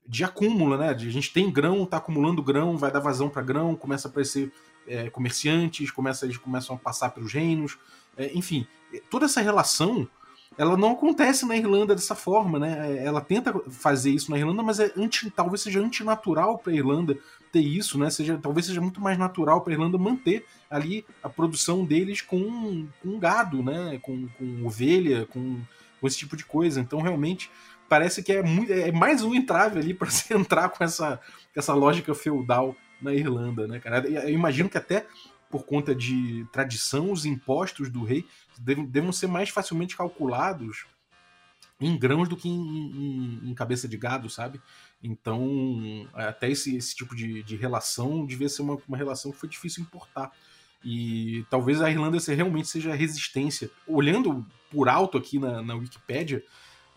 de 0.08 0.24
acúmulo, 0.24 0.78
né? 0.78 0.94
De, 0.94 1.08
a 1.08 1.12
gente 1.12 1.34
tem 1.34 1.52
grão, 1.52 1.86
tá 1.86 1.98
acumulando 1.98 2.42
grão, 2.42 2.78
vai 2.78 2.90
dar 2.90 3.02
vazão 3.02 3.30
para 3.30 3.42
grão, 3.42 3.76
começa 3.76 4.08
a 4.08 4.12
aparecer 4.12 4.52
é, 4.88 5.10
comerciantes, 5.10 5.92
começa, 5.92 6.26
eles 6.26 6.38
começam 6.38 6.76
a 6.76 6.80
passar 6.80 7.10
pelos 7.10 7.34
reinos, 7.34 7.78
é, 8.16 8.32
enfim, 8.34 8.66
toda 9.10 9.26
essa 9.26 9.42
relação 9.42 10.08
ela 10.58 10.78
não 10.78 10.92
acontece 10.92 11.46
na 11.46 11.56
Irlanda 11.56 11.96
dessa 11.96 12.16
forma, 12.16 12.60
né? 12.60 13.04
Ela 13.04 13.22
tenta 13.22 13.54
fazer 13.70 14.12
isso 14.12 14.32
na 14.32 14.38
Irlanda, 14.38 14.64
mas 14.64 14.80
é 14.80 14.92
anti, 14.96 15.30
talvez 15.30 15.62
seja 15.62 15.80
antinatural 15.80 16.58
para 16.58 16.72
a 16.72 16.76
Irlanda 16.76 17.18
ter 17.52 17.60
isso, 17.60 17.98
né? 17.98 18.10
Seja, 18.10 18.40
talvez 18.42 18.66
seja 18.66 18.82
muito 18.82 19.02
mais 19.02 19.18
natural 19.18 19.62
para 19.62 19.72
a 19.72 19.76
Irlanda 19.76 19.98
manter 19.98 20.46
ali 20.70 21.06
a 21.22 21.30
produção 21.30 21.86
deles 21.86 22.22
com, 22.22 22.88
com 23.02 23.20
gado, 23.20 23.64
né? 23.64 24.00
Com, 24.02 24.28
com 24.38 24.66
ovelha, 24.66 25.26
com, 25.28 25.60
com 26.00 26.08
esse 26.08 26.18
tipo 26.18 26.38
de 26.38 26.46
coisa. 26.46 26.80
Então, 26.80 27.02
realmente, 27.02 27.50
parece 27.88 28.24
que 28.24 28.32
é, 28.32 28.44
muito, 28.44 28.72
é 28.72 28.92
mais 28.92 29.24
um 29.24 29.36
entrave 29.36 29.80
ali 29.80 29.94
para 29.96 30.10
se 30.10 30.34
entrar 30.34 30.70
com 30.70 30.84
essa, 30.84 31.20
essa 31.56 31.74
lógica 31.74 32.14
feudal 32.14 32.76
na 33.02 33.14
Irlanda, 33.14 33.68
né, 33.68 33.80
cara? 33.80 34.08
Eu 34.08 34.30
imagino 34.30 34.70
que 34.70 34.78
até 34.78 35.06
por 35.50 35.66
conta 35.66 35.96
de 35.96 36.46
tradição, 36.52 37.12
os 37.12 37.26
impostos 37.26 37.90
do 37.90 38.04
rei 38.04 38.26
devem 38.60 39.12
ser 39.12 39.28
mais 39.28 39.50
facilmente 39.50 39.96
calculados 39.96 40.86
em 41.80 41.98
grãos 41.98 42.28
do 42.28 42.36
que 42.36 42.50
em, 42.50 42.54
em, 42.54 43.50
em 43.50 43.54
cabeça 43.54 43.88
de 43.88 43.98
gado, 43.98 44.30
sabe? 44.30 44.60
Então, 45.02 46.08
até 46.14 46.50
esse, 46.50 46.76
esse 46.76 46.96
tipo 46.96 47.16
de, 47.16 47.44
de 47.44 47.56
relação 47.56 48.26
devia 48.26 48.50
ser 48.50 48.64
uma, 48.64 48.78
uma 48.88 48.98
relação 48.98 49.32
que 49.32 49.38
foi 49.38 49.48
difícil 49.48 49.84
importar. 49.84 50.32
E 50.84 51.46
talvez 51.50 51.82
a 51.82 51.90
Irlanda 51.90 52.18
realmente 52.34 52.68
seja 52.68 52.96
resistência. 52.96 53.70
Olhando 53.86 54.46
por 54.72 54.90
alto 54.90 55.18
aqui 55.18 55.38
na, 55.38 55.62
na 55.62 55.76
Wikipédia, 55.76 56.44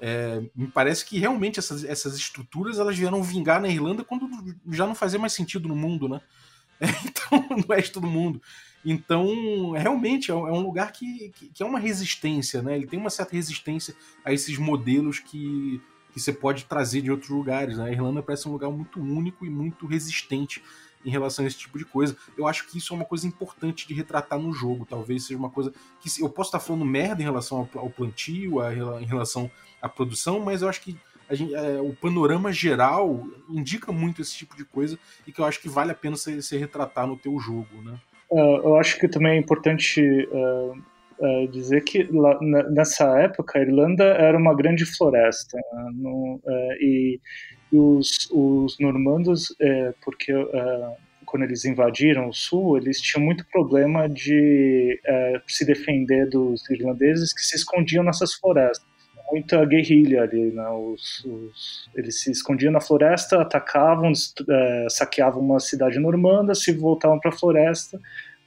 é, 0.01 0.43
me 0.57 0.69
parece 0.69 1.05
que 1.05 1.19
realmente 1.19 1.59
essas, 1.59 1.85
essas 1.85 2.17
estruturas 2.17 2.79
elas 2.79 2.97
vieram 2.97 3.23
vingar 3.23 3.61
na 3.61 3.69
Irlanda 3.69 4.03
quando 4.03 4.29
já 4.71 4.87
não 4.87 4.95
fazia 4.95 5.19
mais 5.19 5.35
sentido 5.35 5.69
no 5.69 5.77
mundo, 5.77 6.09
né? 6.09 6.21
É, 6.81 6.87
então, 7.05 7.57
no 7.57 7.75
resto 7.75 8.01
do 8.01 8.07
mundo. 8.07 8.41
Então, 8.85 9.73
realmente 9.73 10.31
é, 10.31 10.35
é 10.35 10.37
um 10.37 10.61
lugar 10.61 10.91
que, 10.93 11.31
que, 11.53 11.63
é 11.63 11.67
uma 11.67 11.79
resistência, 11.79 12.63
né? 12.63 12.75
Ele 12.75 12.87
tem 12.87 12.99
uma 12.99 13.11
certa 13.11 13.37
resistência 13.37 13.95
a 14.25 14.33
esses 14.33 14.57
modelos 14.57 15.19
que, 15.19 15.81
que 16.13 16.21
você 16.21 16.33
pode 16.33 16.65
trazer 16.65 17.03
de 17.03 17.11
outros 17.11 17.31
lugares. 17.31 17.77
Né? 17.77 17.85
A 17.85 17.93
Irlanda 17.93 18.23
parece 18.23 18.49
um 18.49 18.53
lugar 18.53 18.71
muito 18.71 18.99
único 18.99 19.45
e 19.45 19.51
muito 19.51 19.87
resistente 19.87 20.63
em 21.05 21.11
relação 21.11 21.45
a 21.45 21.49
esse 21.49 21.59
tipo 21.59 21.79
de 21.79 21.85
coisa. 21.85 22.17
Eu 22.37 22.47
acho 22.47 22.67
que 22.67 22.79
isso 22.79 22.93
é 22.93 22.97
uma 22.97 23.05
coisa 23.05 23.27
importante 23.27 23.87
de 23.87 23.95
retratar 23.95 24.39
no 24.39 24.53
jogo. 24.53 24.87
Talvez 24.89 25.25
seja 25.25 25.39
uma 25.39 25.51
coisa 25.51 25.73
que 26.01 26.23
eu 26.23 26.29
posso 26.29 26.49
estar 26.49 26.61
falando 26.61 26.85
merda 26.85 27.23
em 27.23 27.25
relação 27.25 27.69
ao, 27.75 27.91
plantio, 27.91 28.63
em 29.01 29.07
relação 29.07 29.51
à 29.81 29.89
produção, 29.89 30.41
mas 30.41 30.63
eu 30.63 30.69
acho 30.69 30.81
que 30.81 30.99
gente, 31.35 31.55
é, 31.55 31.81
o 31.81 31.93
panorama 31.95 32.53
geral 32.53 33.27
indica 33.49 33.93
muito 33.93 34.21
esse 34.21 34.37
tipo 34.37 34.57
de 34.57 34.65
coisa 34.65 34.99
e 35.27 35.33
que 35.33 35.41
eu 35.41 35.45
acho 35.45 35.61
que 35.61 35.69
vale 35.69 35.93
a 35.93 35.95
pena 35.95 36.17
você, 36.17 36.41
você 36.41 36.59
retratar 36.59 37.07
no 37.07 37.17
teu 37.17 37.39
jogo, 37.39 37.83
né? 37.85 37.99
Uh, 38.31 38.63
eu 38.63 38.77
acho 38.77 38.99
que 38.99 39.09
também 39.09 39.33
é 39.33 39.39
importante 39.39 40.01
uh, 40.01 40.73
uh, 41.19 41.49
dizer 41.49 41.83
que 41.83 42.05
lá, 42.05 42.39
nessa 42.71 43.05
época 43.19 43.59
a 43.59 43.63
Irlanda 43.63 44.05
era 44.05 44.39
uma 44.39 44.55
grande 44.55 44.87
floresta 44.87 45.57
né? 45.57 45.91
no, 45.95 46.41
e 46.81 47.21
e 47.73 47.77
os, 47.77 48.29
os 48.33 48.77
normandos, 48.81 49.55
porque 50.03 50.33
quando 51.25 51.45
eles 51.45 51.65
invadiram 51.65 52.29
o 52.29 52.33
sul, 52.33 52.79
eles 52.79 53.01
tinham 53.01 53.25
muito 53.25 53.47
problema 53.47 54.09
de 54.09 55.01
se 55.47 55.65
defender 55.65 56.29
dos 56.29 56.69
irlandeses 56.69 57.33
que 57.33 57.43
se 57.43 57.55
escondiam 57.55 58.03
nessas 58.03 58.35
florestas. 58.35 58.90
Muita 59.31 59.65
guerrilha 59.65 60.23
ali, 60.23 60.51
né? 60.53 60.69
os, 60.71 61.25
os, 61.25 61.89
eles 61.95 62.21
se 62.21 62.31
escondiam 62.31 62.73
na 62.73 62.81
floresta, 62.81 63.41
atacavam, 63.41 64.13
é, 64.49 64.87
saqueavam 64.89 65.41
uma 65.41 65.61
cidade 65.61 65.99
normanda, 65.99 66.55
se 66.55 66.73
voltavam 66.73 67.19
para 67.19 67.31
a 67.31 67.37
floresta. 67.37 68.01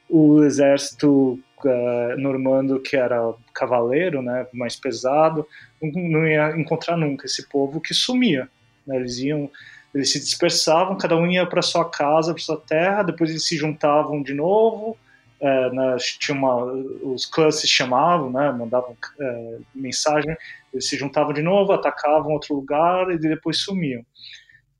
O 0.09 0.43
exército 0.43 1.39
é, 1.65 2.15
normando, 2.17 2.79
que 2.79 2.95
era 2.95 3.33
cavaleiro, 3.53 4.21
né, 4.21 4.45
mais 4.53 4.75
pesado, 4.75 5.47
não 5.81 6.27
ia 6.27 6.51
encontrar 6.57 6.97
nunca 6.97 7.25
esse 7.25 7.47
povo 7.47 7.79
que 7.79 7.93
sumia. 7.93 8.49
Né? 8.85 8.97
Eles 8.97 9.17
iam, 9.19 9.49
eles 9.93 10.11
se 10.11 10.19
dispersavam, 10.19 10.97
cada 10.97 11.15
um 11.15 11.27
ia 11.27 11.45
para 11.45 11.61
sua 11.61 11.89
casa, 11.89 12.33
para 12.33 12.43
sua 12.43 12.57
terra, 12.57 13.03
depois 13.03 13.29
eles 13.29 13.45
se 13.45 13.55
juntavam 13.55 14.21
de 14.21 14.33
novo. 14.33 14.97
É, 15.39 15.69
né, 15.71 15.97
tinha 16.19 16.37
uma, 16.37 16.63
os 16.63 17.25
clãs 17.25 17.59
se 17.59 17.67
chamavam, 17.67 18.31
né, 18.31 18.49
mandavam 18.51 18.95
é, 19.19 19.57
mensagem, 19.75 20.35
eles 20.73 20.87
se 20.87 20.97
juntavam 20.97 21.33
de 21.33 21.41
novo, 21.41 21.71
atacavam 21.71 22.33
outro 22.33 22.55
lugar 22.55 23.09
e 23.11 23.17
depois 23.17 23.59
sumiam. 23.59 24.03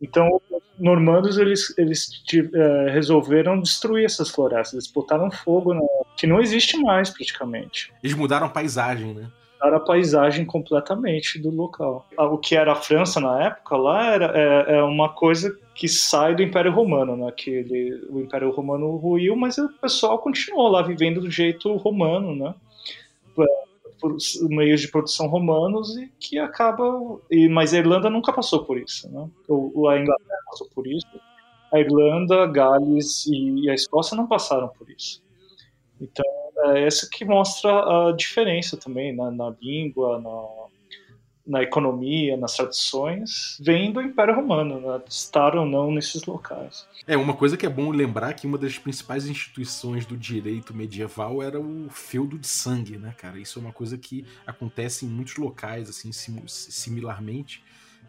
Então, 0.01 0.27
os 0.51 0.63
normandos 0.77 1.37
eles, 1.37 1.73
eles 1.77 2.09
é, 2.53 2.91
resolveram 2.91 3.59
destruir 3.59 4.03
essas 4.03 4.29
florestas, 4.29 4.73
eles 4.73 4.91
botaram 4.91 5.31
fogo, 5.31 5.73
que 6.17 6.27
não 6.27 6.41
existe 6.41 6.77
mais 6.77 7.09
praticamente. 7.09 7.93
Eles 8.03 8.15
mudaram 8.15 8.47
a 8.47 8.49
paisagem, 8.49 9.13
né? 9.13 9.31
a 9.61 9.79
paisagem 9.79 10.45
completamente 10.45 11.39
do 11.39 11.49
local. 11.49 12.05
Ah, 12.17 12.25
o 12.25 12.37
que 12.37 12.55
era 12.55 12.73
a 12.73 12.75
França 12.75 13.21
na 13.21 13.45
época 13.45 13.77
lá 13.77 14.07
era 14.07 14.25
é, 14.35 14.75
é 14.75 14.83
uma 14.83 15.07
coisa 15.07 15.57
que 15.73 15.87
sai 15.87 16.35
do 16.35 16.43
Império 16.43 16.73
Romano, 16.73 17.15
né? 17.15 17.31
Que 17.31 17.49
ele, 17.49 18.05
o 18.09 18.19
Império 18.19 18.51
Romano 18.51 18.97
ruiu, 18.97 19.35
mas 19.35 19.57
o 19.57 19.69
pessoal 19.79 20.19
continuou 20.19 20.67
lá 20.67 20.81
vivendo 20.81 21.21
do 21.21 21.31
jeito 21.31 21.73
romano, 21.77 22.35
né? 22.35 22.53
Por 23.99 24.17
meios 24.49 24.81
de 24.81 24.89
produção 24.89 25.27
romanos 25.27 25.95
e 25.97 26.11
que 26.19 26.37
acaba. 26.37 26.83
E, 27.29 27.47
mas 27.47 27.73
a 27.73 27.77
Irlanda 27.77 28.09
nunca 28.09 28.33
passou 28.33 28.65
por 28.65 28.77
isso, 28.77 29.09
né? 29.11 29.29
O, 29.47 29.87
a 29.87 29.99
Inglaterra 29.99 30.39
passou 30.45 30.67
por 30.73 30.87
isso. 30.87 31.07
A 31.71 31.79
Irlanda, 31.79 32.45
Gales 32.47 33.25
e 33.27 33.69
a 33.69 33.73
Escócia 33.73 34.15
não 34.15 34.27
passaram 34.27 34.67
por 34.67 34.89
isso. 34.89 35.23
Então, 35.99 36.25
é 36.65 36.85
essa 36.85 37.07
que 37.09 37.25
mostra 37.25 38.09
a 38.09 38.11
diferença 38.11 38.77
também 38.77 39.15
na, 39.15 39.31
na 39.31 39.55
língua, 39.61 40.19
na, 40.19 40.62
na 41.45 41.61
economia, 41.61 42.37
nas 42.37 42.55
tradições, 42.55 43.57
vem 43.59 43.91
do 43.91 44.01
Império 44.01 44.33
Romano, 44.33 44.79
né? 44.79 45.01
estar 45.09 45.55
ou 45.55 45.65
não 45.65 45.91
nesses 45.91 46.23
locais. 46.25 46.87
É, 47.05 47.17
uma 47.17 47.33
coisa 47.33 47.57
que 47.57 47.65
é 47.65 47.69
bom 47.69 47.91
lembrar 47.91 48.33
que 48.33 48.47
uma 48.47 48.57
das 48.57 48.77
principais 48.77 49.27
instituições 49.27 50.05
do 50.05 50.15
direito 50.15 50.73
medieval 50.73 51.43
era 51.43 51.59
o 51.59 51.89
feudo 51.89 52.39
de 52.39 52.47
sangue, 52.47 52.97
né, 52.97 53.13
cara? 53.17 53.37
Isso 53.37 53.59
é 53.59 53.61
uma 53.61 53.73
coisa 53.73 53.97
que 53.97 54.25
acontece 54.47 55.05
em 55.05 55.09
muitos 55.09 55.35
locais, 55.35 55.89
assim, 55.89 56.13
sim, 56.13 56.41
similarmente. 56.47 57.61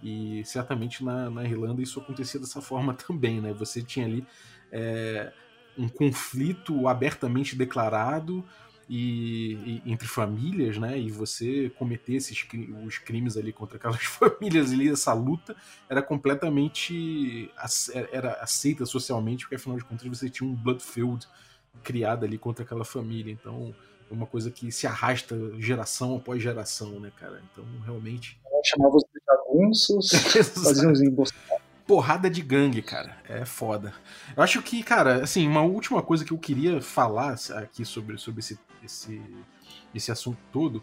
E 0.03 0.43
certamente 0.45 1.05
na, 1.05 1.29
na 1.29 1.45
Irlanda 1.45 1.83
isso 1.83 1.99
acontecia 1.99 2.39
dessa 2.39 2.61
forma 2.61 2.95
também, 2.95 3.41
né? 3.41 3.53
Você 3.53 3.83
tinha 3.83 4.07
ali. 4.07 4.25
É 4.71 5.33
um 5.77 5.89
conflito 5.89 6.87
abertamente 6.87 7.57
declarado 7.57 8.45
e, 8.89 9.81
e, 9.85 9.93
entre 9.93 10.07
famílias, 10.07 10.79
né? 10.79 10.99
E 10.99 11.11
você 11.11 11.71
cometer 11.79 12.15
esses, 12.15 12.47
os 12.85 12.99
crimes 12.99 13.37
ali 13.37 13.53
contra 13.53 13.77
aquelas 13.77 14.03
famílias 14.05 14.73
ali, 14.73 14.89
essa 14.89 15.13
luta 15.13 15.57
era 15.89 16.03
completamente 16.03 17.51
era 18.13 18.33
aceita 18.35 18.85
socialmente, 18.87 19.45
porque 19.45 19.57
afinal 19.57 19.79
de 19.79 19.85
contas 19.85 20.07
você 20.07 20.29
tinha 20.29 20.49
um 20.49 20.55
Bloodfield 20.55 21.27
criado 21.83 22.25
ali 22.25 22.39
contra 22.39 22.65
aquela 22.65 22.85
família. 22.85 23.33
Então 23.33 23.75
é 24.11 24.15
uma 24.15 24.27
coisa 24.27 24.51
que 24.51 24.71
se 24.71 24.87
arrasta 24.87 25.37
geração 25.59 26.17
após 26.17 26.43
geração, 26.43 27.01
né, 27.01 27.11
cara? 27.19 27.43
Então 27.53 27.65
realmente. 27.85 28.39
Chamava 28.65 28.97
os 28.97 29.05
jagunços, 29.27 30.11
faziam 30.65 30.91
os 30.91 31.01
emboscados 31.03 31.65
porrada 31.87 32.31
de 32.31 32.43
gangue, 32.43 32.83
cara. 32.83 33.17
É 33.29 33.45
foda. 33.45 33.93
Eu 34.37 34.43
acho 34.43 34.63
que, 34.63 34.83
cara, 34.83 35.23
assim, 35.23 35.47
uma 35.47 35.63
última 35.63 36.03
coisa 36.03 36.25
que 36.25 36.33
eu 36.33 36.39
queria 36.39 36.81
falar 36.81 37.37
aqui 37.55 37.85
sobre, 37.85 38.19
sobre 38.19 38.41
esse, 38.41 38.59
esse, 38.85 39.21
esse 39.95 40.13
assunto 40.13 40.39
todo 40.53 40.83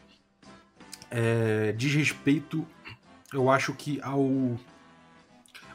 é, 1.09 1.73
diz 1.73 1.93
respeito, 1.93 2.65
eu 3.33 3.49
acho 3.49 3.73
que 3.73 3.99
ao, 4.01 4.57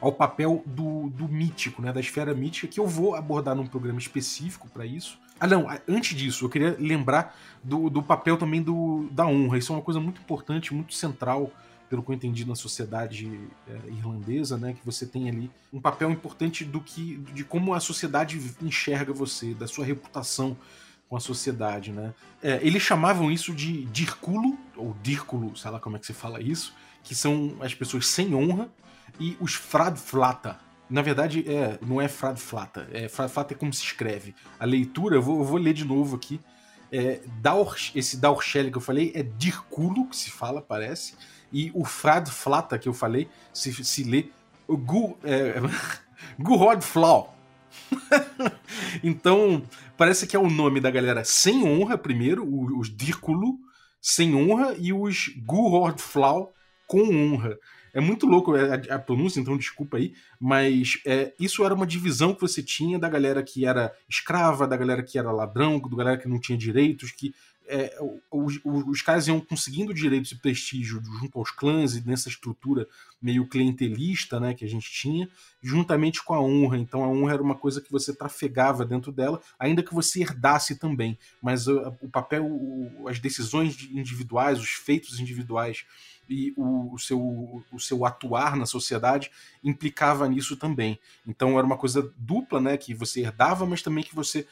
ao 0.01 0.11
papel 0.11 0.63
do, 0.65 1.09
do 1.09 1.27
mítico, 1.27 1.81
né, 1.81 1.93
da 1.93 1.99
esfera 1.99 2.33
mítica, 2.33 2.67
que 2.67 2.79
eu 2.79 2.87
vou 2.87 3.15
abordar 3.15 3.55
num 3.55 3.67
programa 3.67 3.99
específico 3.99 4.67
para 4.67 4.85
isso. 4.85 5.19
Ah, 5.39 5.45
não, 5.45 5.67
antes 5.87 6.17
disso, 6.17 6.45
eu 6.45 6.49
queria 6.49 6.75
lembrar 6.79 7.37
do, 7.63 7.89
do 7.89 8.01
papel 8.01 8.37
também 8.37 8.61
do, 8.61 9.07
da 9.11 9.27
honra. 9.27 9.59
Isso 9.59 9.71
é 9.71 9.75
uma 9.75 9.83
coisa 9.83 9.99
muito 9.99 10.19
importante, 10.19 10.73
muito 10.73 10.95
central 10.95 11.51
pelo 11.87 12.03
que 12.03 12.09
eu 12.09 12.15
entendi 12.15 12.45
na 12.45 12.55
sociedade 12.55 13.39
é, 13.67 13.89
irlandesa, 13.89 14.57
né, 14.57 14.73
que 14.73 14.85
você 14.85 15.05
tem 15.05 15.29
ali 15.29 15.49
um 15.71 15.79
papel 15.79 16.11
importante 16.11 16.65
do 16.65 16.81
que 16.81 17.17
de 17.33 17.45
como 17.45 17.73
a 17.73 17.79
sociedade 17.79 18.41
enxerga 18.61 19.13
você, 19.13 19.53
da 19.53 19.67
sua 19.67 19.85
reputação 19.85 20.57
com 21.09 21.15
a 21.15 21.19
sociedade, 21.19 21.91
né? 21.91 22.13
É, 22.41 22.59
eles 22.61 22.81
chamavam 22.81 23.31
isso 23.31 23.53
de 23.53 23.85
dirculo 23.85 24.57
ou 24.75 24.95
dírculo, 25.01 25.55
sei 25.55 25.71
lá 25.71 25.79
como 25.79 25.95
é 25.95 25.99
que 25.99 26.05
se 26.05 26.13
fala 26.13 26.41
isso, 26.41 26.73
que 27.03 27.15
são 27.15 27.55
as 27.61 27.73
pessoas 27.73 28.07
sem 28.07 28.35
honra 28.35 28.69
e 29.19 29.37
os 29.39 29.53
fradflata. 29.53 30.59
Na 30.89 31.01
verdade, 31.01 31.45
é, 31.47 31.77
não 31.81 32.01
é 32.01 32.07
fradflata, 32.07 32.87
é 32.91 33.07
fradflata 33.07 33.53
é 33.53 33.57
como 33.57 33.73
se 33.73 33.83
escreve. 33.83 34.35
A 34.59 34.65
leitura, 34.65 35.15
eu 35.15 35.21
vou, 35.21 35.39
eu 35.39 35.45
vou 35.45 35.57
ler 35.57 35.73
de 35.73 35.85
novo 35.85 36.15
aqui. 36.15 36.39
É, 36.91 37.21
Daur, 37.41 37.75
esse 37.93 38.17
Daurchel 38.17 38.71
que 38.71 38.77
eu 38.77 38.81
falei 38.81 39.11
é 39.13 39.21
dirculo, 39.21 40.07
que 40.07 40.15
se 40.15 40.31
fala, 40.31 40.61
parece 40.61 41.15
e 41.51 41.71
o 41.73 41.85
Frad 41.85 42.27
Flata, 42.27 42.77
que 42.77 42.87
eu 42.89 42.93
falei, 42.93 43.29
se, 43.53 43.83
se 43.83 44.03
lê 44.03 44.29
Gu, 44.67 45.17
é. 45.23 45.55
então, 49.07 49.63
parece 49.97 50.27
que 50.27 50.35
é 50.35 50.39
o 50.39 50.49
nome 50.49 50.79
da 50.79 50.91
galera 50.91 51.23
sem 51.23 51.63
honra, 51.63 51.97
primeiro, 51.97 52.45
os 52.77 52.95
Dírculo 52.95 53.57
sem 54.01 54.35
honra 54.35 54.75
e 54.77 54.93
os 54.93 55.31
Flau 55.97 56.53
com 56.87 57.01
honra. 57.01 57.57
É 57.93 57.99
muito 57.99 58.27
louco 58.27 58.53
a, 58.53 58.95
a, 58.95 58.99
pronúncia, 58.99 59.39
então 59.39 59.57
desculpa 59.57 59.97
aí, 59.97 60.13
mas 60.39 60.99
é, 61.05 61.33
isso 61.39 61.65
era 61.65 61.73
uma 61.73 61.87
divisão 61.87 62.33
que 62.33 62.41
você 62.41 62.61
tinha 62.61 62.99
da 62.99 63.09
galera 63.09 63.41
que 63.41 63.65
era 63.65 63.91
escrava, 64.07 64.67
da 64.67 64.77
galera 64.77 65.01
que 65.01 65.17
era 65.17 65.31
ladrão, 65.31 65.79
da 65.79 65.97
galera 65.97 66.17
que 66.17 66.27
não 66.27 66.39
tinha 66.39 66.57
direitos, 66.57 67.11
que 67.11 67.33
é, 67.67 67.97
os, 68.31 68.59
os, 68.63 69.01
caras 69.01 69.27
iam 69.27 69.39
conseguindo 69.39 69.93
direitos 69.93 70.31
e 70.31 70.35
prestígio 70.35 71.01
junto 71.19 71.37
aos 71.37 71.51
clãs 71.51 71.95
e 71.95 72.07
nessa 72.07 72.29
estrutura 72.29 72.87
meio 73.21 73.47
clientelista 73.47 74.39
né, 74.39 74.53
que 74.53 74.63
a 74.63 74.67
gente 74.67 74.89
tinha, 74.89 75.29
juntamente 75.61 76.23
com 76.23 76.33
a 76.33 76.41
honra. 76.41 76.77
Então 76.77 77.03
a 77.03 77.07
honra 77.07 77.33
era 77.33 77.43
uma 77.43 77.55
coisa 77.55 77.81
que 77.81 77.91
você 77.91 78.13
trafegava 78.13 78.85
dentro 78.85 79.11
dela, 79.11 79.41
ainda 79.59 79.83
que 79.83 79.93
você 79.93 80.21
herdasse 80.21 80.75
também. 80.75 81.17
Mas 81.41 81.67
o, 81.67 81.93
o 82.01 82.09
papel, 82.09 82.45
o, 82.45 83.07
as 83.07 83.19
decisões 83.19 83.77
individuais, 83.91 84.59
os 84.59 84.69
feitos 84.69 85.19
individuais 85.19 85.85
e 86.29 86.53
o, 86.57 86.93
o, 86.93 86.99
seu, 86.99 87.19
o 87.71 87.79
seu 87.79 88.05
atuar 88.05 88.55
na 88.55 88.65
sociedade 88.65 89.31
implicava 89.63 90.27
nisso 90.27 90.57
também. 90.57 90.99
Então 91.25 91.57
era 91.57 91.65
uma 91.65 91.77
coisa 91.77 92.13
dupla, 92.17 92.59
né, 92.59 92.77
que 92.77 92.93
você 92.93 93.21
herdava, 93.21 93.65
mas 93.65 93.81
também 93.81 94.03
que 94.03 94.15
você 94.15 94.45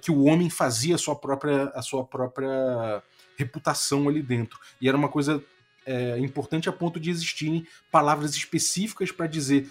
que 0.00 0.10
o 0.10 0.24
homem 0.24 0.50
fazia 0.50 0.94
a 0.94 0.98
sua 0.98 1.16
própria 1.16 1.64
a 1.74 1.82
sua 1.82 2.04
própria 2.04 3.02
reputação 3.36 4.08
ali 4.08 4.22
dentro. 4.22 4.58
E 4.80 4.88
era 4.88 4.96
uma 4.96 5.08
coisa 5.08 5.42
é, 5.86 6.18
importante 6.18 6.68
a 6.68 6.72
ponto 6.72 7.00
de 7.00 7.10
existirem 7.10 7.66
palavras 7.90 8.34
específicas 8.34 9.10
para 9.10 9.26
dizer 9.26 9.68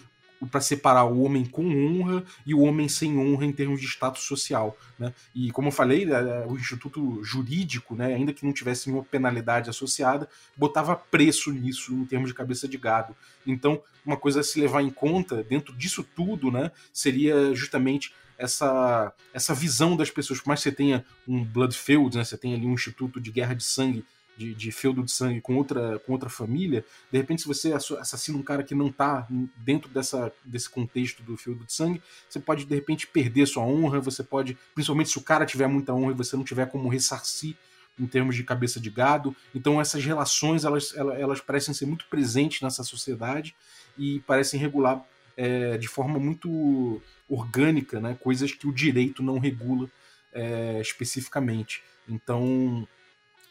para 0.50 0.62
separar 0.62 1.04
o 1.04 1.22
homem 1.22 1.46
com 1.46 1.66
honra 1.68 2.24
e 2.46 2.54
o 2.54 2.62
homem 2.62 2.88
sem 2.88 3.18
honra 3.18 3.46
em 3.46 3.52
termos 3.52 3.82
de 3.82 3.88
status 3.88 4.24
social. 4.24 4.78
Né? 4.98 5.14
E 5.36 5.52
como 5.52 5.68
eu 5.68 5.72
falei, 5.72 6.10
é, 6.10 6.46
o 6.48 6.56
Instituto 6.56 7.22
Jurídico, 7.24 7.96
né, 7.96 8.14
ainda 8.14 8.34
que 8.34 8.46
não 8.46 8.54
tivesse 8.54 8.88
nenhuma 8.88 9.06
penalidade 9.06 9.70
associada, 9.70 10.30
botava 10.56 10.96
preço 10.96 11.52
nisso 11.52 11.94
em 11.94 12.06
termos 12.06 12.30
de 12.30 12.34
cabeça 12.34 12.68
de 12.68 12.78
gado. 12.78 13.16
Então, 13.46 13.82
uma 14.10 14.18
coisa 14.18 14.40
a 14.40 14.44
se 14.44 14.60
levar 14.60 14.82
em 14.82 14.90
conta 14.90 15.44
dentro 15.44 15.76
disso 15.76 16.04
tudo 16.16 16.52
né, 16.52 16.72
seria 16.92 17.54
justamente 17.54 18.14
essa, 18.38 19.14
essa 19.34 19.54
visão 19.54 19.96
das 19.96 20.10
pessoas. 20.10 20.40
Por 20.40 20.48
mais 20.48 20.62
que 20.62 20.70
você 20.70 20.76
tenha 20.76 21.06
um 21.28 21.44
Bloodfield, 21.44 22.18
né, 22.18 22.24
você 22.24 22.38
tem 22.38 22.54
ali 22.54 22.66
um 22.66 22.74
instituto 22.74 23.20
de 23.20 23.32
guerra 23.32 23.54
de 23.54 23.64
sangue 23.64 24.04
de, 24.40 24.56
de 24.56 24.72
feudo 24.72 25.04
de 25.04 25.12
sangue 25.12 25.42
com 25.42 25.56
outra, 25.58 26.00
com 26.00 26.14
outra 26.14 26.30
família, 26.30 26.86
de 27.12 27.18
repente, 27.18 27.42
se 27.42 27.48
você 27.48 27.74
assassina 27.74 28.38
um 28.38 28.42
cara 28.42 28.64
que 28.64 28.74
não 28.74 28.88
está 28.88 29.28
dentro 29.58 29.90
dessa, 29.90 30.32
desse 30.46 30.70
contexto 30.70 31.22
do 31.22 31.36
feudo 31.36 31.66
de 31.66 31.74
sangue, 31.74 32.02
você 32.28 32.40
pode, 32.40 32.64
de 32.64 32.74
repente, 32.74 33.06
perder 33.06 33.46
sua 33.46 33.64
honra, 33.64 34.00
você 34.00 34.24
pode, 34.24 34.58
principalmente 34.74 35.10
se 35.10 35.18
o 35.18 35.22
cara 35.22 35.46
tiver 35.46 35.68
muita 35.68 35.94
honra 35.94 36.12
e 36.12 36.16
você 36.16 36.38
não 36.38 36.46
tiver 36.46 36.68
como 36.68 36.88
ressarcir 36.88 37.58
em 38.00 38.08
termos 38.08 38.34
de 38.34 38.46
cabeça 38.46 38.80
de 38.80 38.90
gado. 38.90 39.36
Então, 39.54 39.82
essas 39.82 40.06
relações, 40.06 40.64
elas, 40.64 40.96
elas, 40.96 41.20
elas 41.20 41.42
parecem 41.42 41.74
ser 41.74 41.86
muito 41.86 42.06
presentes 42.06 42.62
nessa 42.62 42.82
sociedade 42.82 43.54
e 44.00 44.20
parecem 44.22 44.60
regular 44.60 45.06
é, 45.38 45.78
de 45.78 45.88
forma 45.88 46.18
muito 46.18 47.02
orgânica, 47.30 48.00
né, 48.00 48.18
coisas 48.20 48.52
que 48.52 48.68
o 48.68 48.74
direito 48.74 49.22
não 49.22 49.38
regula 49.38 49.88
é, 50.34 50.80
especificamente. 50.82 51.84
Então, 52.08 52.88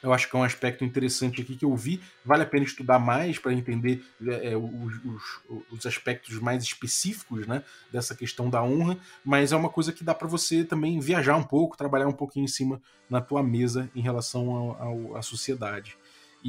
eu 0.03 0.13
acho 0.13 0.29
que 0.29 0.37
é 0.37 0.39
um 0.39 0.45
aspecto 0.45 0.85
interessante 0.85 1.43
aqui 1.43 1.57
que 1.57 1.65
eu 1.65 1.75
vi. 1.75 2.01
Vale 2.25 2.43
a 2.43 2.47
pena 2.47 2.65
estudar 2.65 2.99
mais 2.99 3.39
para 3.39 3.53
entender 3.53 4.05
é, 4.27 4.53
é 4.53 4.57
os, 4.57 4.95
os, 5.05 5.63
os, 5.71 5.87
aspectos 5.87 6.39
mais 6.39 6.63
específicos 6.63 7.47
né, 7.47 7.63
dessa 7.93 8.15
questão 8.15 8.49
da 8.49 8.63
honra, 8.63 8.99
mas 9.25 9.53
é 9.53 9.57
uma 9.57 9.69
coisa 9.69 9.93
que 9.93 10.05
dá 10.05 10.15
para 10.15 10.29
você 10.29 10.65
também 10.65 11.01
viajar 11.01 11.37
um 11.37 11.43
pouco, 11.43 11.77
trabalhar 11.77 12.07
um 12.07 12.13
pouquinho 12.13 12.45
em 12.45 12.49
cima 12.49 12.81
na 13.11 13.21
tua 13.21 13.43
mesa 13.43 13.91
em 13.95 14.01
relação 14.01 15.15
à 15.17 15.23
sociedade. 15.23 15.97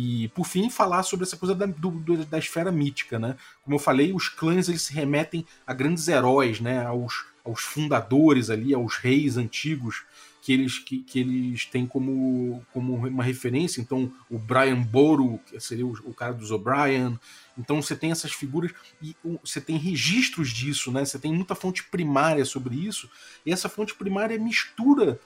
E, 0.02 0.30
por 0.30 0.45
fim, 0.45 0.70
falar 0.70 1.04
sobre 1.04 1.26
essa 1.26 1.36
coisa 1.36 1.54
da, 1.54 1.66
do, 1.66 1.91
da 2.24 2.38
esfera 2.39 2.72
mítica. 2.72 3.20
Né? 3.20 3.36
Como 3.62 3.76
eu 3.76 3.80
falei, 3.80 4.14
os 4.14 4.30
clãs 4.30 4.70
eles 4.70 4.84
se 4.84 4.93
remetem 4.93 5.45
a 5.68 5.74
grandes 5.74 6.08
heróis, 6.08 6.62
né? 6.62 6.86
aos, 6.86 7.26
aos 7.43 7.60
fundadores 7.60 8.50
ali, 8.50 8.74
aos 8.74 8.95
reis 8.95 9.36
antigos 9.36 10.04
que 10.41 10.54
eles, 10.54 10.80
que, 10.80 11.00
que 11.00 11.20
eles 11.20 11.66
têm 11.66 11.86
como, 11.86 12.66
como 12.72 12.95
uma 12.95 13.24
referência. 13.26 13.82
Então, 13.82 14.10
o 14.30 14.39
Brian 14.39 14.82
Boro, 14.82 15.38
que 15.45 15.60
seria 15.60 15.86
o, 15.86 15.91
o 16.06 16.14
cara 16.14 16.32
dos 16.32 16.50
O'Brien. 16.50 17.20
Então, 17.58 17.82
você 17.82 17.93
tem 17.93 18.10
essas 18.10 18.32
figuras 18.32 18.72
e 19.04 19.14
você 19.43 19.60
tem 19.60 19.76
registros 19.76 20.50
disso, 20.52 20.93
né? 20.93 21.04
Você 21.04 21.20
tem 21.20 21.34
muita 21.34 21.56
fonte 21.56 21.84
primária 21.84 22.45
sobre 22.45 22.74
isso. 22.74 23.10
E 23.45 23.52
essa 23.52 23.68
fonte 23.68 23.93
primária 23.93 24.39
mistura 24.39 25.20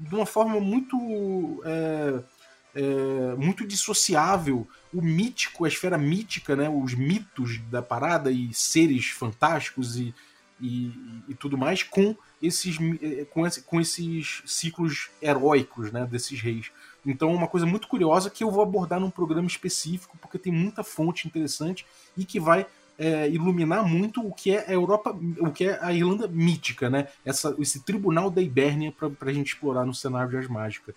de 0.00 0.12
uma 0.12 0.26
forma 0.26 0.58
muito. 0.60 1.62
É, 1.64 2.33
é, 2.74 3.36
muito 3.36 3.66
dissociável 3.66 4.66
o 4.92 5.02
mítico, 5.02 5.64
a 5.64 5.68
esfera 5.68 5.98
mítica, 5.98 6.54
né, 6.54 6.68
os 6.68 6.94
mitos 6.94 7.58
da 7.70 7.82
parada 7.82 8.30
e 8.30 8.52
seres 8.54 9.06
fantásticos 9.06 9.96
e, 9.96 10.14
e, 10.60 10.92
e 11.28 11.34
tudo 11.34 11.58
mais 11.58 11.82
com 11.82 12.16
esses, 12.40 12.76
eh, 13.02 13.26
com, 13.30 13.46
esse, 13.46 13.62
com 13.62 13.80
esses 13.80 14.42
ciclos 14.46 15.10
heróicos 15.20 15.90
né, 15.90 16.06
desses 16.06 16.40
reis. 16.40 16.70
Então, 17.04 17.30
é 17.30 17.34
uma 17.34 17.48
coisa 17.48 17.66
muito 17.66 17.88
curiosa 17.88 18.30
que 18.30 18.44
eu 18.44 18.50
vou 18.50 18.62
abordar 18.62 19.00
num 19.00 19.10
programa 19.10 19.46
específico, 19.46 20.16
porque 20.20 20.38
tem 20.38 20.52
muita 20.52 20.84
fonte 20.84 21.26
interessante 21.26 21.84
e 22.16 22.24
que 22.24 22.38
vai 22.38 22.66
é, 22.98 23.28
iluminar 23.28 23.84
muito 23.84 24.24
o 24.26 24.32
que 24.32 24.52
é 24.52 24.68
a 24.68 24.72
Europa, 24.72 25.16
o 25.40 25.50
que 25.50 25.64
é 25.64 25.78
a 25.82 25.92
Irlanda 25.92 26.28
mítica, 26.28 26.88
né? 26.88 27.08
Essa, 27.24 27.54
esse 27.58 27.80
tribunal 27.80 28.30
da 28.30 28.40
Ibérnia 28.40 28.92
para 28.92 29.30
a 29.30 29.32
gente 29.32 29.48
explorar 29.48 29.84
no 29.84 29.92
cenário 29.92 30.30
de 30.30 30.36
As 30.36 30.48
Mágicas. 30.48 30.94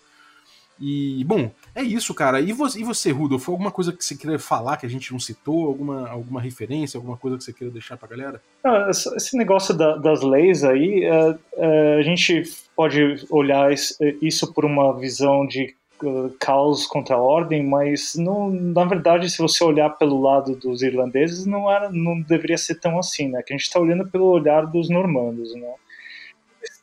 E, 0.80 1.24
bom, 1.24 1.50
é 1.74 1.82
isso, 1.82 2.14
cara. 2.14 2.40
E 2.40 2.52
você, 2.52 2.80
e 2.80 2.84
você, 2.84 3.10
Rudolf, 3.10 3.48
alguma 3.48 3.70
coisa 3.70 3.92
que 3.92 4.04
você 4.04 4.16
queria 4.16 4.38
falar 4.38 4.76
que 4.76 4.86
a 4.86 4.88
gente 4.88 5.12
não 5.12 5.18
citou? 5.18 5.66
Alguma, 5.66 6.08
alguma 6.08 6.40
referência, 6.40 6.96
alguma 6.96 7.16
coisa 7.16 7.36
que 7.36 7.44
você 7.44 7.52
queira 7.52 7.72
deixar 7.72 7.96
pra 7.96 8.08
galera? 8.08 8.40
Ah, 8.62 8.88
esse 8.90 9.36
negócio 9.36 9.74
da, 9.74 9.96
das 9.96 10.22
leis 10.22 10.64
aí, 10.64 11.04
é, 11.04 11.38
é, 11.56 11.98
a 11.98 12.02
gente 12.02 12.42
pode 12.76 13.26
olhar 13.30 13.72
isso 14.22 14.52
por 14.52 14.64
uma 14.64 14.96
visão 14.98 15.46
de 15.46 15.74
caos 16.38 16.86
contra 16.86 17.16
a 17.16 17.20
ordem, 17.20 17.66
mas 17.66 18.14
não, 18.16 18.50
na 18.50 18.84
verdade, 18.84 19.28
se 19.28 19.38
você 19.38 19.64
olhar 19.64 19.90
pelo 19.90 20.20
lado 20.20 20.54
dos 20.54 20.82
irlandeses, 20.82 21.44
não, 21.44 21.70
era, 21.70 21.90
não 21.90 22.20
deveria 22.20 22.56
ser 22.56 22.76
tão 22.76 22.98
assim, 22.98 23.28
né? 23.28 23.42
Que 23.42 23.52
a 23.52 23.56
gente 23.56 23.66
está 23.66 23.80
olhando 23.80 24.08
pelo 24.08 24.26
olhar 24.26 24.64
dos 24.66 24.88
normandos, 24.88 25.52
né? 25.54 25.74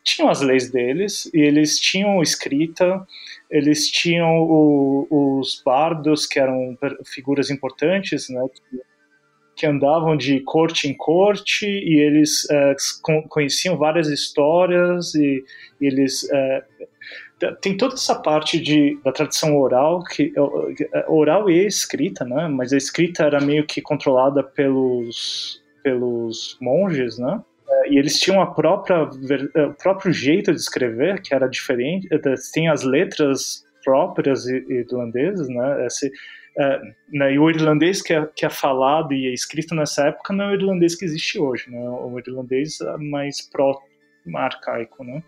Tinham 0.06 0.30
as 0.30 0.39
leis 0.39 0.72
deles 0.72 1.30
e 1.34 1.41
eles 1.41 1.80
tinham 1.80 2.22
escrita, 2.22 3.06
eles 3.49 3.89
tinham 3.89 4.38
o, 4.43 5.08
os 5.39 5.62
bardos, 5.66 6.28
que 6.28 6.39
eram 6.39 6.78
figuras 7.03 7.49
importantes, 7.49 8.30
né, 8.30 8.41
que, 8.53 8.82
que, 9.56 9.66
andavam 9.66 10.16
de 10.16 10.39
corte 10.41 10.88
em 10.88 10.95
corte 10.95 11.66
e 11.66 11.99
eles 11.99 12.47
é, 12.51 12.76
conheciam 13.28 13.78
várias 13.78 14.08
histórias 14.08 15.16
e, 15.16 15.43
e 15.82 15.88
eles 15.88 16.30
é, 16.32 16.64
tem 17.62 17.76
toda 17.76 17.95
essa 17.95 18.16
parte 18.16 18.60
de, 18.60 18.99
da 19.03 19.12
tradição 19.12 19.58
oral, 19.58 20.03
que 20.03 20.32
oral 21.08 21.49
e 21.49 21.66
escrita, 21.66 22.24
né? 22.24 22.47
Mas 22.47 22.72
a 22.72 22.78
escrita 22.78 23.24
era 23.24 23.41
meio 23.41 23.66
que 23.66 23.82
controlada 23.82 24.41
pelos, 24.41 25.62
pelos 25.84 26.58
monges, 26.62 27.18
né? 27.18 27.41
E 27.89 27.97
eles 27.97 28.20
tinham 28.20 28.41
a 28.41 28.47
própria 28.47 29.03
o 29.03 29.74
próprio 29.74 30.11
jeito 30.11 30.51
de 30.51 30.59
escrever 30.59 31.22
que 31.22 31.34
era 31.34 31.47
diferente 31.47 32.07
tem 32.53 32.70
as 32.70 32.84
letras 32.84 33.63
próprias 33.84 34.45
irlandesas 34.47 35.47
né 35.49 35.86
Esse, 35.86 36.11
é, 36.57 36.82
né, 37.11 37.34
e 37.34 37.39
o 37.39 37.49
irlandês 37.49 38.01
que 38.01 38.13
é, 38.13 38.26
que 38.34 38.45
é 38.45 38.49
falado 38.49 39.13
e 39.13 39.28
é 39.28 39.34
escrito 39.34 39.76
nessa 39.76 40.07
época 40.07 40.32
não 40.32 40.45
é 40.45 40.47
o 40.51 40.53
irlandês 40.53 40.95
que 40.95 41.03
existe 41.03 41.38
hoje, 41.38 41.70
né? 41.70 41.78
O 41.89 42.18
irlandês 42.18 42.78
mais 42.97 43.41
pró 43.41 43.78
arcaico, 44.34 45.03
né? 45.03 45.22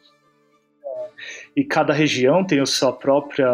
E 1.53 1.65
cada 1.65 1.91
região 1.91 2.45
tem 2.45 2.61
o 2.61 2.65
seu 2.65 2.93
própria 2.93 3.49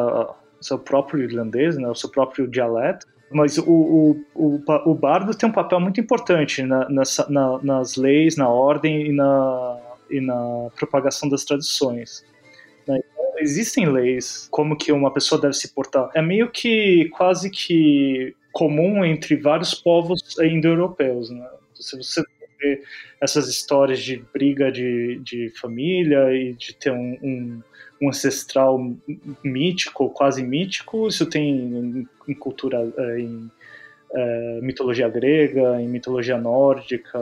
seu 0.62 0.78
próprio 0.78 1.24
irlandês, 1.24 1.76
né? 1.76 1.90
O 1.90 1.96
seu 1.96 2.12
próprio 2.12 2.48
dialeto. 2.48 3.08
Mas 3.34 3.58
o, 3.58 3.64
o, 3.66 4.26
o, 4.36 4.62
o 4.86 4.96
bardo 4.96 5.36
tem 5.36 5.50
um 5.50 5.52
papel 5.52 5.80
muito 5.80 6.00
importante 6.00 6.62
na, 6.64 6.88
nessa, 6.90 7.30
na, 7.30 7.60
nas 7.62 7.96
leis, 7.96 8.38
na 8.38 8.48
ordem 8.48 9.08
e 9.08 9.12
na, 9.12 9.80
e 10.10 10.22
na 10.22 10.70
propagação 10.76 11.28
das 11.28 11.44
tradições. 11.44 12.26
Né? 12.88 13.00
Então, 13.00 13.34
existem 13.40 13.90
leis 13.90 14.48
como 14.52 14.78
que 14.78 14.92
uma 14.92 15.12
pessoa 15.12 15.42
deve 15.42 15.54
se 15.54 15.74
portar. 15.74 16.10
É 16.14 16.22
meio 16.22 16.52
que 16.52 17.10
quase 17.10 17.50
que 17.50 18.36
comum 18.52 19.04
entre 19.04 19.36
vários 19.36 19.74
povos 19.74 20.22
indo-europeus. 20.40 21.30
Né? 21.30 21.50
Se 21.74 21.98
você 21.98 22.24
essas 23.22 23.48
histórias 23.48 24.00
de 24.00 24.24
briga 24.34 24.72
de, 24.72 25.20
de 25.24 25.52
família 25.60 26.34
e 26.34 26.54
de 26.54 26.74
ter 26.76 26.92
um, 26.92 27.18
um 27.22 27.62
um 28.04 28.10
ancestral 28.10 28.78
mítico, 29.44 30.10
quase 30.10 30.44
mítico. 30.44 31.08
Isso 31.08 31.26
tem 31.26 31.50
em, 31.50 32.08
em 32.28 32.34
cultura, 32.34 32.80
é, 32.98 33.20
em 33.20 33.50
é, 34.14 34.60
mitologia 34.62 35.08
grega, 35.08 35.82
em 35.82 35.88
mitologia 35.88 36.38
nórdica, 36.38 37.18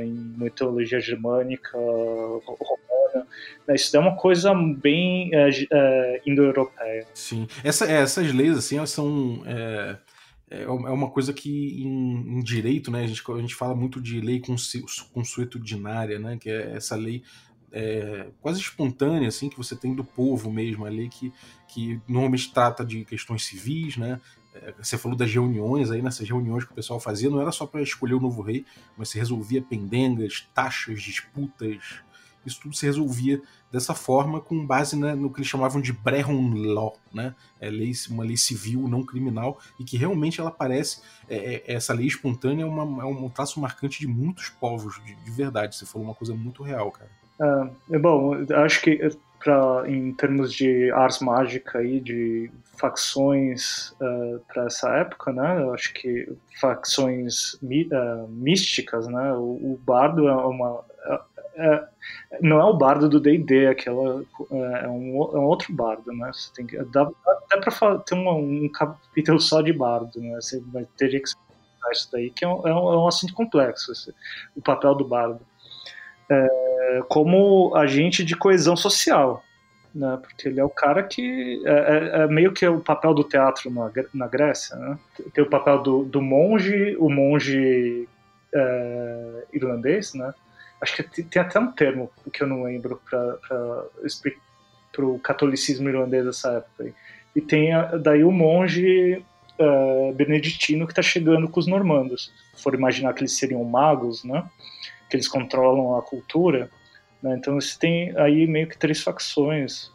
em 0.00 0.34
mitologia 0.36 1.00
germânica, 1.00 1.76
romana. 1.76 3.26
Né, 3.66 3.74
isso 3.74 3.96
é 3.96 4.00
uma 4.00 4.16
coisa 4.16 4.52
bem 4.54 5.30
é, 5.32 5.48
é, 5.72 6.20
indo-europeia. 6.26 7.06
Sim. 7.14 7.48
Essa, 7.64 7.90
essas 7.90 8.32
leis, 8.32 8.58
assim, 8.58 8.76
elas 8.76 8.90
são... 8.90 9.42
É, 10.48 10.62
é 10.62 10.68
uma 10.68 11.10
coisa 11.10 11.32
que 11.32 11.82
em, 11.82 12.38
em, 12.38 12.42
direito, 12.42 12.90
né, 12.90 13.02
a 13.02 13.06
gente, 13.06 13.22
a 13.28 13.40
gente 13.40 13.54
fala 13.54 13.74
muito 13.74 14.00
de 14.00 14.20
lei 14.20 14.40
consuetudinária, 15.12 16.18
né, 16.18 16.36
que 16.36 16.48
é 16.48 16.76
essa 16.76 16.94
lei 16.94 17.22
é, 17.72 18.28
quase 18.40 18.60
espontânea, 18.60 19.28
assim, 19.28 19.48
que 19.48 19.56
você 19.56 19.74
tem 19.74 19.94
do 19.94 20.04
povo 20.04 20.50
mesmo 20.50 20.86
ali, 20.86 21.08
que, 21.08 21.32
que 21.68 22.00
normalmente 22.08 22.52
trata 22.52 22.84
de 22.84 23.04
questões 23.04 23.44
civis, 23.44 23.96
né? 23.96 24.20
É, 24.54 24.72
você 24.80 24.96
falou 24.96 25.16
das 25.16 25.30
reuniões 25.30 25.90
aí, 25.90 26.00
nessas 26.00 26.26
reuniões 26.28 26.64
que 26.64 26.72
o 26.72 26.74
pessoal 26.74 26.98
fazia, 26.98 27.28
não 27.28 27.40
era 27.40 27.52
só 27.52 27.66
para 27.66 27.82
escolher 27.82 28.14
o 28.14 28.20
novo 28.20 28.40
rei, 28.40 28.64
mas 28.96 29.10
se 29.10 29.18
resolvia 29.18 29.60
pendengas, 29.60 30.48
taxas, 30.54 31.02
disputas, 31.02 32.00
isso 32.46 32.60
tudo 32.60 32.74
se 32.74 32.86
resolvia 32.86 33.42
dessa 33.76 33.94
forma, 33.94 34.40
com 34.40 34.66
base 34.66 34.98
né, 34.98 35.14
no 35.14 35.30
que 35.30 35.40
eles 35.40 35.48
chamavam 35.48 35.82
de 35.82 35.92
Brehon 35.92 36.54
Law, 36.54 36.96
né? 37.12 37.34
É 37.60 37.68
lei, 37.68 37.92
uma 38.10 38.24
lei 38.24 38.36
civil 38.36 38.88
não 38.88 39.04
criminal, 39.04 39.58
e 39.78 39.84
que 39.84 39.98
realmente 39.98 40.40
ela 40.40 40.50
parece, 40.50 41.02
é, 41.28 41.56
é, 41.56 41.74
essa 41.74 41.92
lei 41.92 42.06
espontânea 42.06 42.62
é, 42.62 42.66
uma, 42.66 43.02
é, 43.02 43.06
um 43.06 43.28
traço 43.28 43.60
marcante 43.60 44.00
de 44.00 44.06
muitos 44.06 44.48
povos, 44.48 44.98
de, 45.04 45.14
de 45.14 45.30
verdade. 45.30 45.76
Você 45.76 45.84
falou 45.84 46.08
uma 46.08 46.14
coisa 46.14 46.34
muito 46.34 46.62
real, 46.62 46.90
cara. 46.90 47.10
É, 47.90 47.98
bom, 47.98 48.34
acho 48.64 48.80
que 48.80 48.98
pra, 49.44 49.84
em 49.86 50.12
termos 50.14 50.54
de 50.54 50.90
ars 50.92 51.20
mágica 51.20 51.82
e 51.82 52.00
de 52.00 52.50
facções 52.78 53.90
uh, 54.00 54.40
para 54.48 54.66
essa 54.66 54.88
época, 54.96 55.32
né? 55.32 55.62
Eu 55.62 55.74
acho 55.74 55.92
que 55.92 56.26
facções 56.60 57.54
uh, 57.54 58.28
místicas, 58.28 59.06
né? 59.06 59.32
O, 59.34 59.74
o 59.74 59.80
bardo 59.84 60.28
é 60.28 60.34
uma 60.34 60.82
é, 61.56 61.84
é, 62.32 62.38
não 62.42 62.60
é 62.60 62.64
o 62.64 62.76
bardo 62.76 63.08
do 63.08 63.18
D&D, 63.18 63.66
aquela 63.66 64.22
é 64.50 64.88
um, 64.88 65.22
é 65.34 65.38
um 65.38 65.44
outro 65.44 65.72
bardo, 65.72 66.12
né? 66.12 66.30
Você 66.32 66.52
tem 66.54 66.66
que 66.66 66.76
dá, 66.76 67.04
dá 67.04 67.58
para 67.58 67.98
ter 67.98 68.14
uma, 68.14 68.34
um 68.34 68.68
capítulo 68.68 69.40
só 69.40 69.62
de 69.62 69.72
bardo, 69.72 70.20
né? 70.20 70.34
Você 70.34 70.60
vai 70.72 70.86
teria 70.96 71.20
que 71.20 71.28
explicar 71.28 71.92
isso 71.92 72.08
daí, 72.12 72.30
que 72.30 72.44
é 72.44 72.48
um, 72.48 72.66
é 72.66 72.74
um, 72.74 72.92
é 72.92 72.98
um 72.98 73.08
assunto 73.08 73.32
complexo, 73.32 73.90
esse, 73.92 74.14
o 74.54 74.60
papel 74.60 74.94
do 74.94 75.04
bardo. 75.04 75.40
É, 76.28 77.02
como 77.08 77.74
agente 77.74 78.22
de 78.24 78.36
coesão 78.36 78.76
social, 78.76 79.42
né? 79.94 80.18
Porque 80.20 80.48
ele 80.48 80.60
é 80.60 80.64
o 80.64 80.68
cara 80.68 81.02
que 81.02 81.62
é, 81.64 81.70
é, 81.70 82.22
é, 82.22 82.26
meio 82.26 82.52
que 82.52 82.66
o 82.68 82.80
papel 82.80 83.14
do 83.14 83.24
teatro 83.24 83.70
na, 83.70 83.90
na 84.12 84.28
Grécia, 84.28 84.76
né? 84.76 84.98
Tem 85.32 85.42
o 85.42 85.48
papel 85.48 85.82
do, 85.82 86.04
do 86.04 86.20
monge, 86.20 86.94
o 86.98 87.08
monge 87.08 88.06
é, 88.54 89.44
irlandês, 89.54 90.12
né? 90.12 90.34
Acho 90.80 90.96
que 90.96 91.22
tem 91.22 91.40
até 91.40 91.58
um 91.58 91.72
termo 91.72 92.10
que 92.32 92.42
eu 92.42 92.46
não 92.46 92.64
lembro 92.64 93.00
para 93.08 93.84
explicar 94.04 94.46
para 94.96 95.04
o 95.04 95.18
catolicismo 95.18 95.90
irlandês 95.90 96.24
dessa 96.24 96.52
época. 96.54 96.94
E 97.34 97.40
tem 97.40 97.68
daí 98.02 98.24
o 98.24 98.32
monge 98.32 99.22
uh, 99.60 100.12
beneditino 100.14 100.86
que 100.86 100.92
está 100.92 101.02
chegando 101.02 101.48
com 101.48 101.60
os 101.60 101.66
normandos. 101.66 102.32
Se 102.54 102.62
for 102.62 102.74
imaginar 102.74 103.12
que 103.12 103.20
eles 103.20 103.36
seriam 103.36 103.62
magos, 103.62 104.24
né? 104.24 104.48
Que 105.10 105.16
eles 105.16 105.28
controlam 105.28 105.98
a 105.98 106.02
cultura. 106.02 106.70
Né? 107.22 107.36
Então 107.36 107.60
você 107.60 107.78
tem 107.78 108.16
aí 108.18 108.46
meio 108.46 108.66
que 108.66 108.78
três 108.78 109.02
facções. 109.02 109.92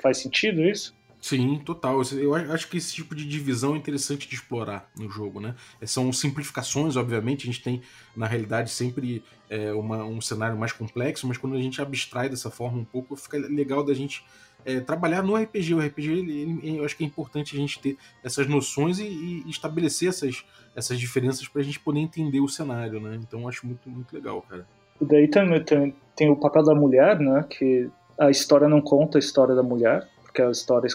Faz 0.00 0.18
sentido 0.18 0.62
isso? 0.62 0.94
Sim, 1.24 1.58
total. 1.64 2.02
Eu 2.12 2.34
acho 2.34 2.68
que 2.68 2.76
esse 2.76 2.92
tipo 2.92 3.14
de 3.14 3.26
divisão 3.26 3.74
é 3.74 3.78
interessante 3.78 4.28
de 4.28 4.34
explorar 4.34 4.90
no 4.94 5.08
jogo, 5.08 5.40
né? 5.40 5.54
É, 5.80 5.86
são 5.86 6.12
simplificações, 6.12 6.96
obviamente, 6.96 7.44
a 7.44 7.46
gente 7.46 7.62
tem, 7.62 7.80
na 8.14 8.26
realidade, 8.26 8.70
sempre 8.70 9.24
é, 9.48 9.72
uma, 9.72 10.04
um 10.04 10.20
cenário 10.20 10.54
mais 10.54 10.72
complexo, 10.72 11.26
mas 11.26 11.38
quando 11.38 11.56
a 11.56 11.58
gente 11.58 11.80
abstrai 11.80 12.28
dessa 12.28 12.50
forma 12.50 12.76
um 12.76 12.84
pouco, 12.84 13.16
fica 13.16 13.38
legal 13.38 13.82
da 13.82 13.94
gente 13.94 14.22
é, 14.66 14.80
trabalhar 14.80 15.22
no 15.22 15.34
RPG. 15.34 15.72
O 15.72 15.80
RPG, 15.80 16.12
ele, 16.12 16.60
ele, 16.62 16.76
eu 16.76 16.84
acho 16.84 16.94
que 16.94 17.04
é 17.04 17.06
importante 17.06 17.56
a 17.56 17.58
gente 17.58 17.80
ter 17.80 17.96
essas 18.22 18.46
noções 18.46 18.98
e, 18.98 19.04
e 19.06 19.48
estabelecer 19.48 20.10
essas, 20.10 20.44
essas 20.76 21.00
diferenças 21.00 21.48
para 21.48 21.62
a 21.62 21.64
gente 21.64 21.80
poder 21.80 22.00
entender 22.00 22.40
o 22.40 22.48
cenário, 22.48 23.00
né? 23.00 23.18
Então 23.26 23.48
acho 23.48 23.66
muito, 23.66 23.88
muito 23.88 24.14
legal, 24.14 24.42
cara. 24.42 24.66
E 25.00 25.06
daí 25.06 25.26
também 25.28 25.64
tem, 25.64 25.96
tem 26.14 26.30
o 26.30 26.36
papel 26.36 26.64
da 26.64 26.74
mulher, 26.74 27.18
né? 27.18 27.46
Que 27.48 27.88
a 28.18 28.28
história 28.28 28.68
não 28.68 28.82
conta 28.82 29.16
a 29.16 29.20
história 29.20 29.54
da 29.54 29.62
mulher, 29.62 30.06
porque 30.22 30.42
a 30.42 30.50
história 30.50 30.86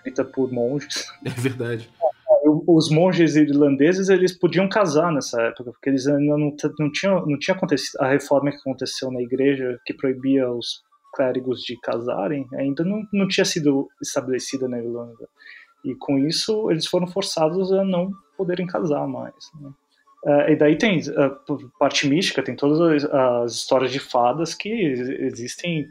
escrita 0.00 0.24
por 0.24 0.50
monges. 0.52 1.06
É 1.24 1.30
verdade. 1.30 1.88
Os 2.66 2.90
monges 2.90 3.36
irlandeses 3.36 4.08
eles 4.08 4.36
podiam 4.36 4.68
casar 4.68 5.12
nessa 5.12 5.40
época, 5.42 5.72
porque 5.72 5.90
eles 5.90 6.06
ainda 6.06 6.36
não, 6.36 6.56
não 6.78 6.90
tinham 6.90 7.26
não 7.26 7.38
tinha 7.38 7.54
acontecido 7.54 8.00
a 8.00 8.08
reforma 8.08 8.50
que 8.50 8.56
aconteceu 8.56 9.10
na 9.10 9.20
igreja 9.20 9.78
que 9.84 9.92
proibia 9.92 10.50
os 10.50 10.82
clérigos 11.14 11.60
de 11.60 11.78
casarem, 11.80 12.46
ainda 12.54 12.84
não, 12.84 13.02
não 13.12 13.28
tinha 13.28 13.44
sido 13.44 13.88
estabelecida 14.00 14.68
na 14.68 14.78
Irlanda. 14.78 15.28
E 15.84 15.94
com 15.94 16.18
isso 16.18 16.70
eles 16.70 16.86
foram 16.86 17.06
forçados 17.06 17.72
a 17.72 17.84
não 17.84 18.10
poderem 18.36 18.66
casar 18.66 19.06
mais. 19.06 19.34
Né? 19.60 19.70
Uh, 20.24 20.50
e 20.50 20.56
daí 20.56 20.76
tem 20.76 20.98
uh, 21.00 21.70
parte 21.78 22.06
mística, 22.08 22.42
tem 22.42 22.54
todas 22.54 22.80
as, 22.80 23.04
as, 23.12 23.52
histórias 23.52 23.90
de 23.90 23.98
fadas 23.98 24.54
que 24.54 24.70
existem 24.70 25.86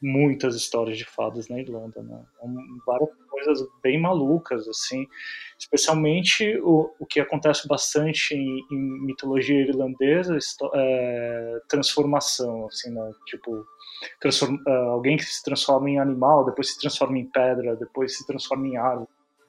muitas 0.00 0.54
histórias 0.54 0.96
de 0.96 1.04
fadas 1.04 1.48
na 1.48 1.58
Irlanda, 1.60 2.02
né? 2.02 2.22
Várias 2.86 3.10
coisas 3.28 3.66
bem 3.82 4.00
malucas, 4.00 4.68
assim. 4.68 5.06
Especialmente 5.58 6.58
o, 6.62 6.90
o 6.98 7.06
que 7.06 7.20
acontece 7.20 7.66
bastante 7.66 8.34
em, 8.34 8.64
em 8.70 9.06
mitologia 9.06 9.60
irlandesa, 9.60 10.38
é, 10.74 11.60
transformação, 11.68 12.66
assim, 12.66 12.90
né? 12.90 13.12
Tipo, 13.26 13.64
transform, 14.20 14.56
uh, 14.66 14.90
alguém 14.90 15.16
que 15.16 15.24
se 15.24 15.42
transforma 15.42 15.90
em 15.90 15.98
animal, 15.98 16.44
depois 16.44 16.72
se 16.72 16.78
transforma 16.78 17.18
em 17.18 17.26
pedra, 17.26 17.76
depois 17.76 18.16
se 18.16 18.26
transforma 18.26 18.66
em 18.66 18.76
árvore. 18.76 19.08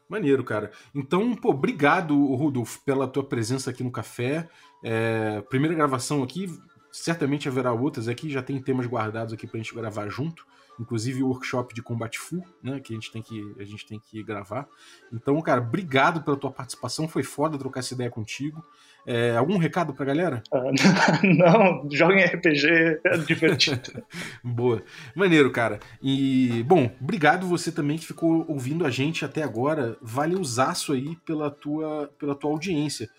Maneiro, 0.10 0.44
cara. 0.44 0.72
Então, 0.94 1.36
pô, 1.36 1.52
obrigado, 1.52 2.16
Rudolf, 2.34 2.78
pela 2.84 3.08
tua 3.08 3.24
presença 3.24 3.70
aqui 3.70 3.84
no 3.84 3.92
café. 3.92 4.50
É, 4.84 5.42
primeira 5.42 5.76
gravação 5.76 6.24
aqui, 6.24 6.48
certamente 6.92 7.48
haverá 7.48 7.72
outras 7.72 8.08
aqui, 8.08 8.30
já 8.30 8.42
tem 8.42 8.62
temas 8.62 8.86
guardados 8.86 9.34
aqui 9.34 9.48
pra 9.48 9.58
gente 9.58 9.74
gravar 9.74 10.08
junto, 10.10 10.46
inclusive 10.80 11.22
o 11.22 11.28
workshop 11.28 11.74
de 11.74 11.82
combate 11.82 12.18
full, 12.18 12.44
né, 12.64 12.80
que 12.80 12.94
a 12.94 12.96
gente 12.96 13.12
tem 13.12 13.22
que 13.22 13.56
a 13.60 13.64
gente 13.64 13.86
tem 13.86 14.00
que 14.00 14.24
gravar. 14.24 14.68
Então, 15.12 15.40
cara, 15.42 15.62
obrigado 15.62 16.24
pela 16.24 16.38
tua 16.38 16.52
participação, 16.52 17.08
foi 17.08 17.24
foda 17.24 17.58
trocar 17.58 17.82
essa 17.82 17.94
ideia 17.94 18.10
contigo. 18.10 18.64
É, 19.06 19.36
algum 19.36 19.58
recado 19.58 19.94
pra 19.94 20.06
galera? 20.06 20.44
Não, 21.24 21.90
joguem 21.92 22.24
RPG, 22.24 23.00
é 23.04 23.18
divertido. 23.18 24.04
Boa. 24.44 24.84
Maneiro, 25.16 25.52
cara. 25.52 25.80
E, 26.02 26.64
bom, 26.68 26.92
obrigado 27.02 27.48
você 27.48 27.72
também 27.72 27.98
que 27.98 28.06
ficou 28.06 28.46
ouvindo 28.48 28.86
a 28.86 28.90
gente 28.90 29.26
até 29.26 29.42
agora. 29.42 29.98
Valeuzaço 30.02 30.94
aí 30.94 31.16
pela 31.26 31.50
tua, 31.50 32.12
pela 32.20 32.36
tua 32.36 32.52
audiência. 32.52 33.10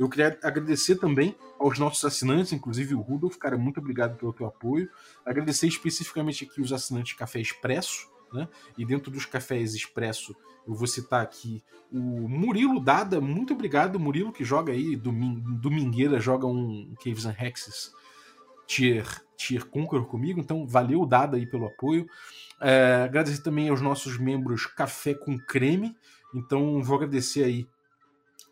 Eu 0.00 0.08
queria 0.08 0.38
agradecer 0.42 0.96
também 0.96 1.36
aos 1.58 1.78
nossos 1.78 2.02
assinantes, 2.02 2.54
inclusive 2.54 2.94
o 2.94 3.02
Rudolf, 3.02 3.36
cara, 3.36 3.58
muito 3.58 3.80
obrigado 3.80 4.16
pelo 4.16 4.32
teu 4.32 4.46
apoio. 4.46 4.88
Agradecer 5.26 5.66
especificamente 5.66 6.42
aqui 6.42 6.58
os 6.58 6.72
assinantes 6.72 7.12
Café 7.12 7.38
Expresso, 7.38 8.08
né? 8.32 8.48
E 8.78 8.86
dentro 8.86 9.10
dos 9.10 9.26
cafés 9.26 9.74
Expresso, 9.74 10.34
eu 10.66 10.72
vou 10.72 10.86
citar 10.86 11.20
aqui 11.20 11.62
o 11.92 11.98
Murilo 11.98 12.80
Dada, 12.80 13.20
muito 13.20 13.52
obrigado, 13.52 14.00
Murilo, 14.00 14.32
que 14.32 14.42
joga 14.42 14.72
aí, 14.72 14.96
domingueira, 14.96 16.18
joga 16.18 16.46
um 16.46 16.94
Caves 17.04 17.26
and 17.26 17.36
Hexes 17.38 17.92
tier, 18.66 19.04
tier 19.36 19.66
Conqueror 19.66 20.06
comigo, 20.06 20.40
então 20.40 20.66
valeu 20.66 21.04
Dada 21.04 21.36
aí 21.36 21.44
pelo 21.44 21.66
apoio. 21.66 22.08
É, 22.58 23.02
agradecer 23.04 23.42
também 23.42 23.68
aos 23.68 23.82
nossos 23.82 24.16
membros 24.16 24.64
Café 24.64 25.12
com 25.12 25.38
Creme, 25.38 25.94
então 26.34 26.82
vou 26.82 26.96
agradecer 26.96 27.44
aí 27.44 27.68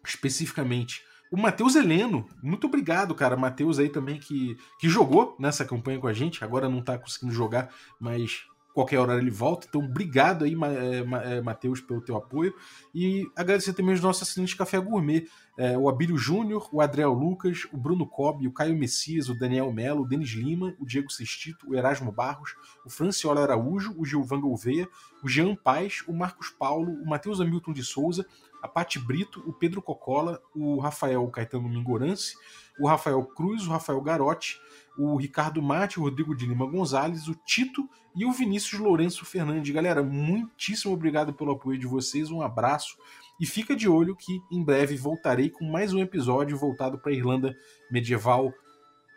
especificamente 0.04 1.07
o 1.30 1.36
Matheus 1.36 1.74
Heleno, 1.74 2.26
muito 2.42 2.66
obrigado, 2.66 3.14
cara. 3.14 3.36
Matheus 3.36 3.78
aí 3.78 3.88
também 3.88 4.18
que, 4.18 4.56
que 4.78 4.88
jogou 4.88 5.36
nessa 5.38 5.64
campanha 5.64 5.98
com 5.98 6.06
a 6.06 6.12
gente, 6.12 6.42
agora 6.42 6.68
não 6.68 6.82
tá 6.82 6.98
conseguindo 6.98 7.32
jogar, 7.32 7.70
mas 8.00 8.46
qualquer 8.78 8.98
hora 8.98 9.18
ele 9.18 9.30
volta. 9.30 9.66
Então, 9.68 9.80
obrigado 9.80 10.44
aí, 10.44 10.54
é, 10.54 11.36
é, 11.36 11.40
Matheus, 11.40 11.80
pelo 11.80 12.00
teu 12.00 12.16
apoio. 12.16 12.54
E 12.94 13.26
agradecer 13.34 13.72
também 13.72 13.92
os 13.92 14.00
nossos 14.00 14.22
assinantes 14.22 14.54
Café 14.54 14.78
Gourmet, 14.78 15.26
é, 15.58 15.76
o 15.76 15.88
Abílio 15.88 16.16
Júnior, 16.16 16.68
o 16.72 16.80
Adriel 16.80 17.12
Lucas, 17.12 17.66
o 17.72 17.76
Bruno 17.76 18.06
Cobb, 18.06 18.46
o 18.46 18.52
Caio 18.52 18.78
Messias, 18.78 19.28
o 19.28 19.34
Daniel 19.34 19.72
Melo, 19.72 20.02
o 20.02 20.06
Denis 20.06 20.30
Lima, 20.30 20.76
o 20.78 20.86
Diego 20.86 21.10
Sestito, 21.10 21.68
o 21.68 21.74
Erasmo 21.74 22.12
Barros, 22.12 22.54
o 22.86 22.90
Franciola 22.90 23.42
Araújo, 23.42 23.94
o 23.98 24.04
Gilvan 24.04 24.40
Gouveia, 24.40 24.88
o 25.24 25.28
Jean 25.28 25.56
Paz, 25.56 26.04
o 26.06 26.12
Marcos 26.12 26.50
Paulo, 26.50 26.92
o 26.92 27.04
Matheus 27.04 27.40
Hamilton 27.40 27.72
de 27.72 27.82
Souza, 27.82 28.24
a 28.62 28.68
Pati 28.68 28.98
Brito, 28.98 29.42
o 29.46 29.52
Pedro 29.52 29.80
Cocola, 29.80 30.40
o 30.54 30.78
Rafael 30.78 31.26
Caetano 31.28 31.68
Mingorance, 31.68 32.34
o 32.80 32.86
Rafael 32.86 33.22
Cruz, 33.24 33.66
o 33.66 33.70
Rafael 33.70 34.00
Garotti, 34.00 34.60
o 34.98 35.16
Ricardo 35.16 35.62
Mate, 35.62 35.98
o 35.98 36.02
Rodrigo 36.02 36.34
de 36.34 36.46
Lima 36.46 36.66
Gonzalez, 36.66 37.28
o 37.28 37.34
Tito 37.34 37.88
e 38.16 38.24
o 38.24 38.32
Vinícius 38.32 38.80
Lourenço 38.80 39.24
Fernandes. 39.24 39.72
Galera, 39.72 40.02
muitíssimo 40.02 40.92
obrigado 40.92 41.32
pelo 41.32 41.52
apoio 41.52 41.78
de 41.78 41.86
vocês, 41.86 42.30
um 42.30 42.42
abraço 42.42 42.96
e 43.40 43.46
fica 43.46 43.76
de 43.76 43.88
olho 43.88 44.16
que 44.16 44.40
em 44.50 44.64
breve 44.64 44.96
voltarei 44.96 45.50
com 45.50 45.64
mais 45.64 45.94
um 45.94 46.00
episódio 46.00 46.56
voltado 46.56 46.98
para 46.98 47.12
a 47.12 47.14
Irlanda 47.14 47.56
medieval 47.90 48.52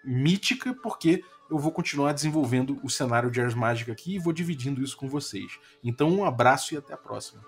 mítica, 0.03 0.73
porque 0.81 1.23
eu 1.49 1.57
vou 1.57 1.72
continuar 1.72 2.13
desenvolvendo 2.13 2.80
o 2.84 2.89
cenário 2.89 3.30
de 3.30 3.41
Ars 3.41 3.53
Mágica 3.53 3.91
aqui 3.91 4.15
e 4.15 4.19
vou 4.19 4.31
dividindo 4.31 4.84
isso 4.84 4.95
com 4.95 5.09
vocês. 5.09 5.59
Então, 5.84 6.09
um 6.09 6.23
abraço 6.23 6.73
e 6.73 6.77
até 6.77 6.93
a 6.93 6.97
próxima. 6.97 7.43